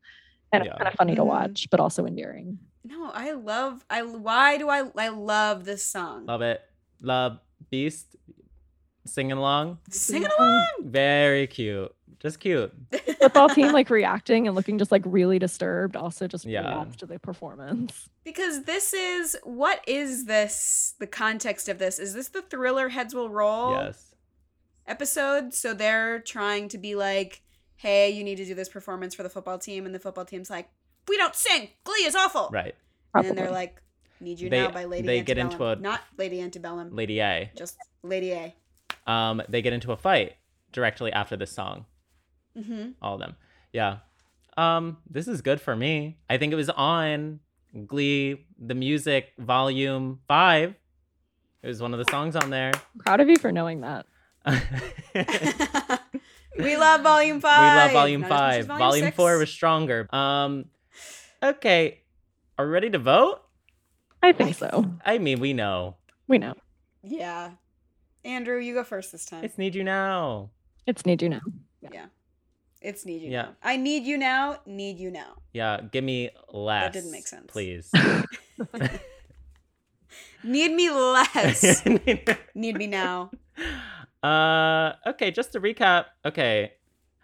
Yeah. 0.53 0.63
it's 0.65 0.77
kind 0.79 0.89
of 0.89 0.95
funny 0.95 1.15
to 1.15 1.23
Mhm. 1.23 1.27
watch 1.27 1.69
but 1.71 1.79
also 1.79 2.07
endearing 2.07 2.59
No, 2.83 3.11
I 3.13 3.33
love. 3.33 3.85
I 3.91 4.03
why 4.03 4.57
do 4.57 4.69
I 4.71 4.91
I 4.97 5.09
love 5.09 5.65
this 5.67 5.85
song? 5.85 6.25
Love 6.25 6.41
it. 6.43 6.63
Love 7.03 7.39
Beiste 7.73 8.17
singing 9.07 9.33
along. 9.33 9.79
Singing 9.91 10.29
along. 10.39 10.67
Very 10.83 11.47
cute. 11.47 11.95
Just 12.21 12.39
cute. 12.41 12.73
football 13.19 13.49
team 13.49 13.73
like 13.73 13.89
reacting 13.89 14.47
and 14.47 14.55
looking 14.55 14.79
just 14.79 14.93
like 14.93 15.03
really 15.07 15.39
disturbed 15.39 15.97
also 15.97 16.27
just 16.29 16.45
Yeah. 16.45 16.61
reacts 16.75 16.97
to 16.97 17.07
the 17.07 17.19
performance 17.19 18.09
because 18.25 18.65
this 18.65 18.93
is 18.93 19.37
what 19.43 19.81
is 19.87 20.27
this? 20.27 20.95
The 21.01 21.07
context 21.07 21.69
of 21.71 21.79
this 21.79 21.99
is 21.99 22.13
this 22.13 22.29
the 22.29 22.43
thriller 22.43 22.91
heads 22.91 23.15
will 23.15 23.31
roll 23.31 23.73
Yes. 23.73 24.15
episode? 24.87 25.55
So 25.55 25.73
they're 25.75 26.21
trying 26.21 26.69
to 26.69 26.79
be 26.79 26.95
like, 26.95 27.43
hey, 27.77 28.11
you 28.11 28.23
need 28.25 28.37
to 28.37 28.45
do 28.45 28.55
this 28.55 28.69
performance 28.69 29.15
for 29.15 29.23
the 29.23 29.31
football 29.31 29.59
team, 29.59 29.87
and 29.87 29.95
the 29.95 29.99
football 29.99 30.27
team's 30.27 30.51
like, 30.51 30.69
we 31.09 31.17
don't 31.17 31.35
sing. 31.35 31.69
Glee 31.85 32.05
is 32.05 32.15
awful. 32.15 32.51
Right. 32.53 32.75
And 33.15 33.25
then 33.27 33.37
they're 33.37 33.51
like, 33.51 33.81
need 34.21 34.41
you 34.41 34.49
They- 34.51 34.59
now 34.63 34.71
by 34.71 34.85
Lady 34.85 35.07
they 35.07 35.23
get 35.23 35.39
into 35.39 35.55
Antebellum. 35.55 35.79
a- 35.79 35.83
not 35.83 36.01
Lady 36.19 36.41
Antebellum, 36.41 36.95
Lady 36.95 37.21
A. 37.21 37.51
just 37.57 37.77
Lady 38.03 38.33
A. 38.33 38.55
Um, 39.07 39.43
they 39.49 39.63
get 39.63 39.73
into 39.73 39.93
a 39.93 39.97
fight 39.97 40.35
directly 40.73 41.13
after 41.13 41.37
this 41.37 41.53
song. 41.53 41.87
Mm-hmm. 42.57 42.91
All 43.03 43.15
of 43.15 43.21
them. 43.21 43.37
Yeah. 43.73 43.99
Um, 44.57 44.99
this 45.09 45.27
is 45.29 45.41
good 45.43 45.61
for 45.61 45.75
me. 45.75 46.19
I 46.29 46.37
think 46.39 46.53
it 46.53 46.57
was 46.57 46.69
on 46.71 47.41
Glee, 47.87 48.47
the 48.59 48.75
music 48.75 49.33
volume 49.39 50.21
five. 50.29 50.75
It 51.63 51.67
was 51.69 51.81
one 51.81 51.93
of 51.95 51.99
the 52.05 52.11
songs 52.11 52.37
on 52.37 52.51
there. 52.51 52.73
proud 52.99 53.21
of 53.21 53.29
you 53.29 53.37
for 53.37 53.53
knowing 53.53 53.81
that 53.83 54.07
we 56.59 56.77
love 56.77 57.03
Volume 57.03 57.41
five. 57.41 57.61
We 57.61 57.67
Five. 57.67 57.77
love 57.77 57.93
volume 57.93 58.21
Not 58.23 58.27
as 58.31 58.31
much 58.31 58.53
as 58.61 58.67
five. 58.67 58.79
Volume, 58.79 59.05
six. 59.07 59.17
four 59.17 59.39
was 59.39 59.51
stronger. 59.51 60.09
Um, 60.15 60.65
okay, 61.43 62.01
are 62.59 62.67
we 62.67 62.73
ready 62.73 62.91
to 62.91 62.99
vote? 62.99 63.43
I 64.23 64.33
think 64.33 64.57
so 64.57 64.85
I 65.05 65.19
mean, 65.19 65.41
we 65.41 65.53
know 65.53 65.97
we 66.29 66.39
know 66.39 66.55
Yeah. 67.03 67.53
Andrew, 68.25 68.59
you 68.59 68.75
go 68.75 68.85
first 68.85 69.13
this 69.13 69.25
time. 69.25 69.45
it's 69.45 69.57
need 69.59 69.75
you 69.75 69.85
now. 69.85 70.51
it's 70.87 71.05
need 71.07 71.23
you 71.23 71.29
now 71.29 71.41
yeah. 71.93 72.07
It's 72.83 73.05
need 73.07 73.21
you 73.23 73.31
Yeah. 73.31 73.43
now. 73.43 73.57
I 73.63 73.77
need 73.77 74.05
you 74.05 74.17
now. 74.19 74.61
Need 74.67 74.99
you 74.99 75.11
now. 75.11 75.37
Yeah, 75.53 75.81
give 75.93 76.03
me 76.05 76.31
less. 76.53 76.85
That 76.85 76.93
didn't 76.95 77.11
make 77.13 77.27
sense. 77.27 77.47
please. 77.49 77.91
Need 80.43 80.73
me 80.73 80.91
less. 80.91 81.85
need 82.55 82.77
me 82.77 82.87
now. 82.87 83.31
uh, 84.23 84.93
okay, 85.07 85.31
just 85.31 85.53
to 85.53 85.61
recap. 85.61 86.07
Okay, 86.25 86.73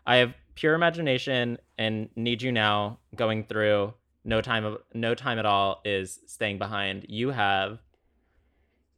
I 0.06 0.16
have 0.16 0.34
pure 0.54 0.74
imagination 0.74 1.58
and 1.78 2.08
need 2.16 2.42
you 2.42 2.52
now 2.52 2.98
going 3.14 3.44
through. 3.44 3.94
No 4.28 4.40
time 4.40 4.64
of 4.64 4.78
no 4.92 5.14
time 5.14 5.38
at 5.38 5.46
all 5.46 5.80
is 5.84 6.18
staying 6.26 6.58
behind. 6.58 7.06
You 7.08 7.30
have 7.30 7.78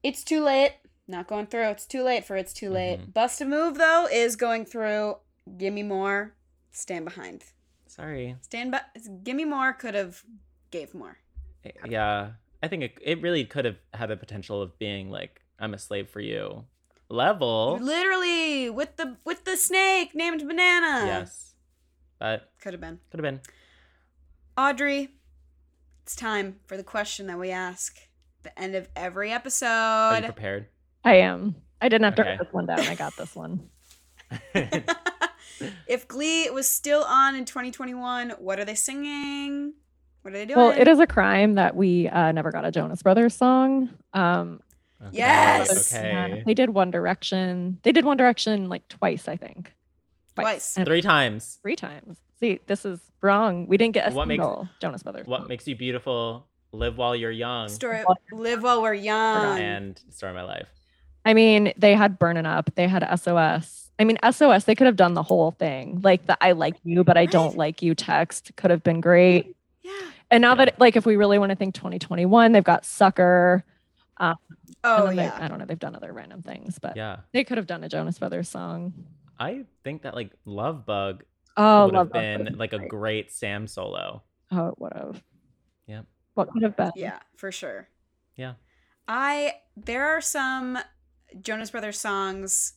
It's 0.02 0.24
too 0.24 0.42
late. 0.42 0.72
Not 1.06 1.26
going 1.26 1.46
through. 1.46 1.68
It's 1.68 1.86
too 1.86 2.02
late 2.02 2.24
for 2.24 2.36
it's 2.36 2.52
too 2.54 2.70
late. 2.70 2.98
Mhm. 3.00 3.12
Bust 3.12 3.40
a 3.42 3.44
move 3.44 3.76
though 3.76 4.08
is 4.10 4.36
going 4.36 4.64
through. 4.64 5.18
Give 5.58 5.72
me 5.74 5.82
more. 5.82 6.34
Stand 6.72 7.04
behind. 7.04 7.44
sorry. 7.86 8.36
Stand 8.42 8.70
by. 8.70 8.80
Give 9.22 9.34
me 9.36 9.44
more. 9.44 9.72
Could 9.72 9.94
have 9.94 10.22
gave 10.70 10.94
more. 10.94 11.18
Eh, 11.64 11.70
Yeah, 11.86 12.32
I 12.62 12.68
think 12.68 12.82
it, 12.84 12.98
it 13.02 13.20
really 13.22 13.44
could 13.44 13.64
have 13.64 13.78
had 13.94 14.08
the 14.10 14.16
potential 14.16 14.60
of 14.62 14.78
being 14.78 15.10
like 15.10 15.40
I'm 15.58 15.74
a 15.74 15.78
slave 15.78 16.08
for 16.08 16.20
you 16.20 16.64
level. 17.10 17.78
Literally 17.80 18.70
with 18.70 18.96
the 18.96 19.16
with 19.24 19.44
the 19.44 19.56
snake 19.56 20.14
named 20.14 20.46
Banana. 20.46 21.06
Yes, 21.06 21.54
but 22.18 22.52
Could 22.62 22.72
have 22.74 22.80
been. 22.80 23.00
could 23.10 23.20
have 23.24 23.30
been. 23.34 23.40
Audrey, 24.56 25.14
it's 26.08 26.16
time 26.16 26.56
for 26.64 26.78
the 26.78 26.82
question 26.82 27.26
that 27.26 27.38
we 27.38 27.50
ask 27.50 27.98
at 28.38 28.42
the 28.54 28.58
end 28.58 28.74
of 28.74 28.88
every 28.96 29.26
Are 29.26 29.32
you 29.32 29.34
episode. 29.36 30.22
prepared? 30.24 30.64
I 31.04 31.16
am. 31.16 31.54
I 31.82 31.90
didn't 31.90 32.04
have 32.06 32.14
to 32.14 32.22
Okay. 32.22 32.30
write 32.30 32.38
this 32.38 32.48
one 32.50 32.64
down. 32.64 32.80
I 32.80 32.94
got 32.94 33.14
this 33.18 33.36
one. 33.36 33.68
If 35.86 36.06
Glee 36.08 36.48
was 36.50 36.66
still 36.68 37.02
on 37.02 37.34
in 37.34 37.44
2021, 37.44 38.30
what 38.38 38.58
are 38.60 38.64
they 38.64 38.74
singing? 38.76 39.74
What 40.22 40.32
are 40.32 40.36
they 40.38 40.46
doing? 40.46 40.56
Well, 40.56 40.70
it 40.70 40.86
is 40.88 40.98
a 41.00 41.06
crime 41.06 41.56
that 41.56 41.74
we 41.76 42.08
uh, 42.08 42.30
never 42.32 42.52
got 42.52 42.64
a 42.64 42.70
Jonas 42.70 43.02
Brothers 43.02 43.34
song. 43.34 43.90
Um, 44.14 44.60
Okay. 45.02 45.16
Yes! 45.18 45.92
yeah, 45.92 46.26
Okay. 46.30 46.42
they 46.46 46.54
did 46.54 46.70
One 46.70 46.90
Direction. 46.90 47.80
They 47.82 47.92
did 47.92 48.04
One 48.06 48.16
Direction 48.16 48.68
like 48.70 48.86
twice, 48.88 49.28
I 49.28 49.36
think. 49.36 49.74
Twice. 50.36 50.76
And 50.76 50.86
Three 50.86 51.02
times. 51.02 51.58
Three 51.62 51.76
times. 51.76 52.18
See, 52.40 52.60
this 52.66 52.84
is 52.84 53.00
wrong. 53.20 53.66
We 53.66 53.76
didn't 53.76 53.94
get 53.94 54.12
a 54.12 54.14
What 54.14 54.28
makes- 54.28 54.42
single 54.42 54.68
Jonas 54.80 55.02
Brothers. 55.02 55.26
What 55.26 55.48
makes 55.48 55.66
you 55.66 55.74
beautiful? 55.76 56.46
Live 56.72 56.98
while 56.98 57.16
you're 57.16 57.30
young. 57.30 57.68
Story, 57.68 58.04
live 58.30 58.62
while 58.62 58.82
we're 58.82 58.92
young. 58.94 59.58
and 59.58 60.00
Story 60.10 60.30
of 60.30 60.36
My 60.36 60.42
Life. 60.42 60.68
I 61.24 61.34
mean, 61.34 61.72
they 61.76 61.94
had 61.94 62.18
Burnin' 62.18 62.46
Up. 62.46 62.70
They 62.74 62.86
had 62.86 63.02
SOS. 63.18 63.90
I 63.98 64.04
mean, 64.04 64.18
SOS. 64.30 64.64
They 64.64 64.74
could 64.74 64.86
have 64.86 64.94
done 64.96 65.14
the 65.14 65.22
whole 65.22 65.50
thing, 65.52 66.00
like 66.02 66.26
the 66.26 66.36
"I 66.40 66.52
like 66.52 66.76
you, 66.84 67.02
but 67.04 67.16
I 67.16 67.26
don't 67.26 67.56
like 67.56 67.82
you" 67.82 67.94
text 67.94 68.52
could 68.56 68.70
have 68.70 68.82
been 68.82 69.00
great. 69.00 69.54
yeah. 69.82 69.92
And 70.30 70.42
now 70.42 70.50
Yeah. 70.50 70.66
that, 70.66 70.78
like, 70.80 70.94
if 70.96 71.06
we 71.06 71.16
really 71.16 71.38
want 71.38 71.50
to 71.50 71.56
think 71.56 71.74
2021, 71.74 72.52
they've 72.52 72.62
got 72.62 72.84
Sucker. 72.84 73.64
Um, 74.18 74.36
oh, 74.84 74.94
and 74.94 75.02
Oh 75.02 75.06
then 75.06 75.16
they- 75.16 75.22
yeah. 75.24 75.38
I 75.40 75.48
don't 75.48 75.58
know. 75.58 75.64
They've 75.64 75.78
done 75.78 75.96
other 75.96 76.12
random 76.12 76.42
things, 76.42 76.78
but 76.78 76.96
Yeah. 76.96 77.16
they 77.32 77.44
could 77.44 77.56
have 77.56 77.66
done 77.66 77.82
a 77.82 77.88
Jonas 77.88 78.18
Brothers 78.18 78.48
song. 78.48 78.92
I 79.40 79.64
think 79.84 80.02
that 80.02 80.14
like 80.14 80.30
Love 80.44 80.84
Bug 80.84 81.24
Oh, 81.58 81.86
would 81.86 81.94
love 81.94 82.06
have 82.08 82.12
been 82.12 82.44
Would've 82.44 82.58
like 82.58 82.72
a 82.72 82.78
great. 82.78 82.88
great 82.90 83.32
Sam 83.32 83.66
solo. 83.66 84.22
Oh, 84.50 84.68
it 84.68 84.78
would 84.78 84.92
have. 84.94 85.22
Yep. 85.86 86.06
What 86.34 86.50
could 86.50 86.62
have 86.62 86.76
been? 86.76 86.92
Yeah, 86.96 87.18
for 87.36 87.50
sure. 87.52 87.88
Yeah. 88.36 88.54
I 89.08 89.54
there 89.76 90.06
are 90.08 90.20
some 90.20 90.78
Jonas 91.42 91.70
Brothers 91.70 91.98
songs. 92.00 92.74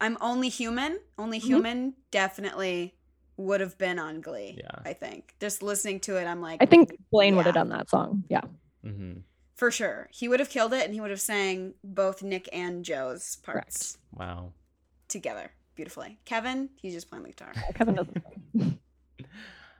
I'm 0.00 0.16
only 0.20 0.48
human. 0.48 0.98
Only 1.18 1.38
Mhm. 1.38 1.42
human 1.44 1.94
definitely 2.10 2.96
would 3.36 3.60
have 3.60 3.76
been 3.78 3.98
on 3.98 4.20
Glee. 4.20 4.56
Yeah. 4.58 4.70
I 4.84 4.92
think 4.94 5.34
just 5.40 5.62
listening 5.62 6.00
to 6.00 6.16
it, 6.16 6.24
I'm 6.26 6.40
like, 6.40 6.62
I 6.62 6.66
think 6.66 6.96
Blaine 7.10 7.36
would 7.36 7.46
have 7.46 7.54
done 7.54 7.68
that 7.70 7.90
song. 7.90 8.24
Yeah. 8.28 8.42
hmm 8.82 9.18
for 9.54 9.70
sure 9.70 10.08
he 10.10 10.26
would 10.26 10.40
have 10.40 10.48
killed 10.48 10.72
it, 10.72 10.84
and 10.84 10.92
he 10.94 11.00
would 11.00 11.10
have 11.10 11.20
sang 11.20 11.74
both 11.84 12.20
Nick 12.22 12.48
and 12.52 12.84
Joe's 12.84 13.36
parts 13.36 13.96
Wow. 14.12 14.54
together 15.08 15.52
beautifully. 15.74 16.18
Kevin, 16.24 16.68
he's 16.76 16.94
just 16.94 17.08
playing 17.08 17.24
the 17.24 17.30
guitar, 17.30 17.52
Kevin 17.74 17.94
doesn't. 17.94 18.22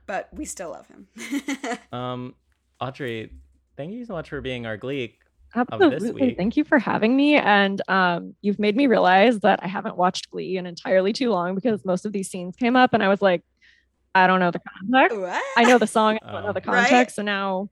but 0.07 0.29
we 0.33 0.45
still 0.45 0.71
love 0.71 0.87
him. 0.89 1.09
Um, 1.93 2.35
Audrey, 2.81 3.31
thank 3.77 3.93
you 3.93 4.05
so 4.05 4.15
much 4.15 4.29
for 4.31 4.41
being 4.41 4.67
our 4.67 4.77
Gleek. 4.79 5.15
this 5.55 5.67
Absolutely. 5.71 6.13
week. 6.29 6.37
Thank 6.37 6.57
you 6.57 6.65
for 6.65 6.79
having 6.79 7.15
me. 7.15 7.37
And 7.37 7.81
um, 7.89 8.35
you've 8.41 8.59
made 8.59 8.75
me 8.77 8.87
realize 8.87 9.41
that 9.41 9.61
I 9.63 9.69
haven't 9.69 9.97
watched 9.97 10.31
Glee 10.31 10.57
in 10.57 10.67
entirely 10.67 11.13
too 11.13 11.31
long 11.31 11.55
because 11.55 11.85
most 11.85 12.07
of 12.07 12.13
these 12.13 12.31
scenes 12.31 12.57
came 12.57 12.75
up 12.77 12.95
and 12.95 13.03
I 13.03 13.09
was 13.09 13.21
like, 13.23 13.43
I 14.15 14.27
don't 14.27 14.41
know 14.41 14.51
the 14.51 14.61
context. 14.61 15.19
what? 15.19 15.43
I 15.57 15.65
know 15.65 15.79
the 15.79 15.87
song, 15.87 16.19
I 16.23 16.33
don't 16.33 16.43
know 16.43 16.49
Oh. 16.49 16.53
the 16.53 16.61
Right? 16.67 16.89
context. 16.89 17.17
So 17.17 17.23
now 17.23 17.69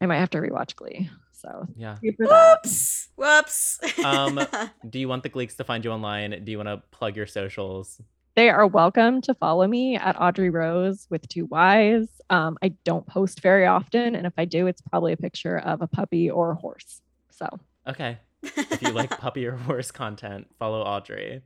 I 0.00 0.06
might 0.06 0.18
have 0.18 0.30
to 0.30 0.38
rewatch 0.38 0.74
Glee. 0.74 1.08
So 1.42 1.66
Yeah. 1.76 1.96
thank 1.96 2.16
you. 2.18 2.26
Whoops! 2.28 3.08
Whoops! 3.16 3.80
Um, 4.04 4.38
Do 4.88 4.98
you 5.00 5.08
want 5.08 5.24
the 5.24 5.30
Gleeks 5.30 5.56
to 5.56 5.64
find 5.64 5.84
you 5.84 5.90
online? 5.90 6.44
Do 6.44 6.52
you 6.52 6.56
want 6.58 6.68
to 6.68 6.82
plug 6.96 7.16
your 7.16 7.26
socials? 7.26 8.00
They 8.36 8.48
are 8.48 8.66
welcome 8.66 9.20
to 9.22 9.34
follow 9.34 9.66
me 9.66 9.96
at 9.96 10.18
Audrey 10.20 10.50
Rose 10.50 11.06
with 11.10 11.28
two 11.28 11.46
Y's. 11.46 12.08
Um, 12.30 12.56
I 12.62 12.68
don't 12.84 13.06
post 13.06 13.40
very 13.40 13.66
often. 13.66 14.14
And 14.14 14.26
if 14.26 14.32
I 14.38 14.44
do, 14.46 14.66
it's 14.68 14.80
probably 14.80 15.12
a 15.12 15.16
picture 15.16 15.58
of 15.58 15.82
a 15.82 15.86
puppy 15.86 16.30
or 16.30 16.52
a 16.52 16.54
horse. 16.54 17.02
So 17.30 17.46
Okay. 17.86 18.18
If 18.42 18.80
you 18.80 18.92
like 18.92 19.10
puppy 19.18 19.44
or 19.46 19.56
horse 19.56 19.90
content, 19.90 20.46
follow 20.58 20.80
Audrey. 20.82 21.42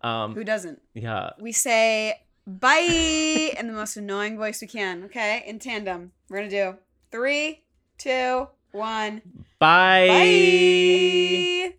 Um, 0.00 0.34
Who 0.34 0.44
doesn't? 0.44 0.80
yeah. 0.94 1.30
We 1.38 1.52
say 1.52 2.14
bye 2.46 3.52
in 3.58 3.66
the 3.66 3.72
most 3.74 3.96
annoying 3.98 4.36
voice 4.38 4.60
we 4.62 4.66
can. 4.66 5.04
Okay, 5.04 5.44
in 5.46 5.58
tandem. 5.58 6.12
We're 6.28 6.38
gonna 6.38 6.50
do 6.50 6.74
three, 7.12 7.62
two, 7.98 8.48
one. 8.72 9.22
Bye. 9.58 10.08
Bye. 10.08 11.74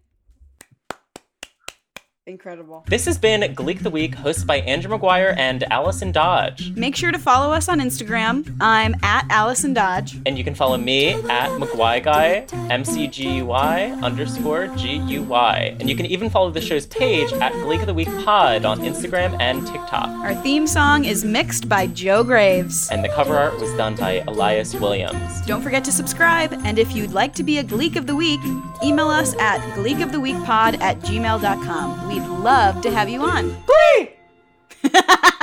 Incredible. 2.32 2.86
This 2.88 3.04
has 3.08 3.18
been 3.18 3.42
Gleek 3.54 3.84
the 3.84 3.90
Week, 3.90 4.16
hosted 4.16 4.48
by 4.48 4.60
Andrew 4.62 4.98
McGuire 4.98 5.36
and 5.38 5.64
Allison 5.70 6.14
Dodge. 6.14 6.72
Make 6.78 6.96
sure 6.96 7.12
to 7.12 7.20
follow 7.20 7.52
us 7.52 7.68
on 7.68 7.82
Instagram. 7.82 8.56
I'm 8.62 8.96
at 9.04 9.26
Allison 9.30 9.74
Dodge. 9.74 10.18
And 10.26 10.38
you 10.38 10.46
can 10.46 10.56
follow 10.56 10.78
me 10.78 11.10
at 11.10 11.50
McGuy 11.60 12.72
M-C-G-U-Y 12.72 14.00
underscore 14.02 14.68
G-U-Y. 14.68 15.76
And 15.78 15.90
you 15.90 15.96
can 15.98 16.06
even 16.06 16.30
follow 16.30 16.52
the 16.52 16.62
show's 16.62 16.86
page 16.86 17.34
at 17.34 17.52
Gleek 17.52 17.82
of 17.82 17.88
the 17.88 17.94
Week 17.94 18.08
Pod 18.24 18.64
on 18.64 18.80
Instagram 18.80 19.38
and 19.42 19.68
TikTok. 19.68 20.08
Our 20.08 20.36
theme 20.36 20.68
song 20.68 21.04
is 21.04 21.26
mixed 21.26 21.68
by 21.68 21.88
Joe 21.88 22.24
Graves. 22.24 22.90
And 22.92 23.04
the 23.04 23.10
cover 23.10 23.36
art 23.38 23.60
was 23.60 23.74
done 23.74 23.96
by 23.96 24.24
Elias 24.28 24.74
Williams. 24.74 25.42
Don't 25.46 25.62
forget 25.62 25.84
to 25.84 25.92
subscribe, 25.92 26.54
and 26.64 26.80
if 26.80 26.96
you'd 26.96 27.12
like 27.12 27.34
to 27.36 27.44
be 27.44 27.58
a 27.58 27.64
Gleek 27.64 27.98
of 27.98 28.08
the 28.08 28.16
Week, 28.16 28.40
email 28.82 29.10
us 29.10 29.36
at 29.36 29.60
gleekoftheweekpod 29.76 30.80
at 30.80 30.98
gmail.com 31.02 32.21
we'd 32.22 32.30
love 32.40 32.82
to 32.82 32.92
have 32.92 33.10
you 33.10 33.24
on. 33.24 33.56
Please! 33.66 34.10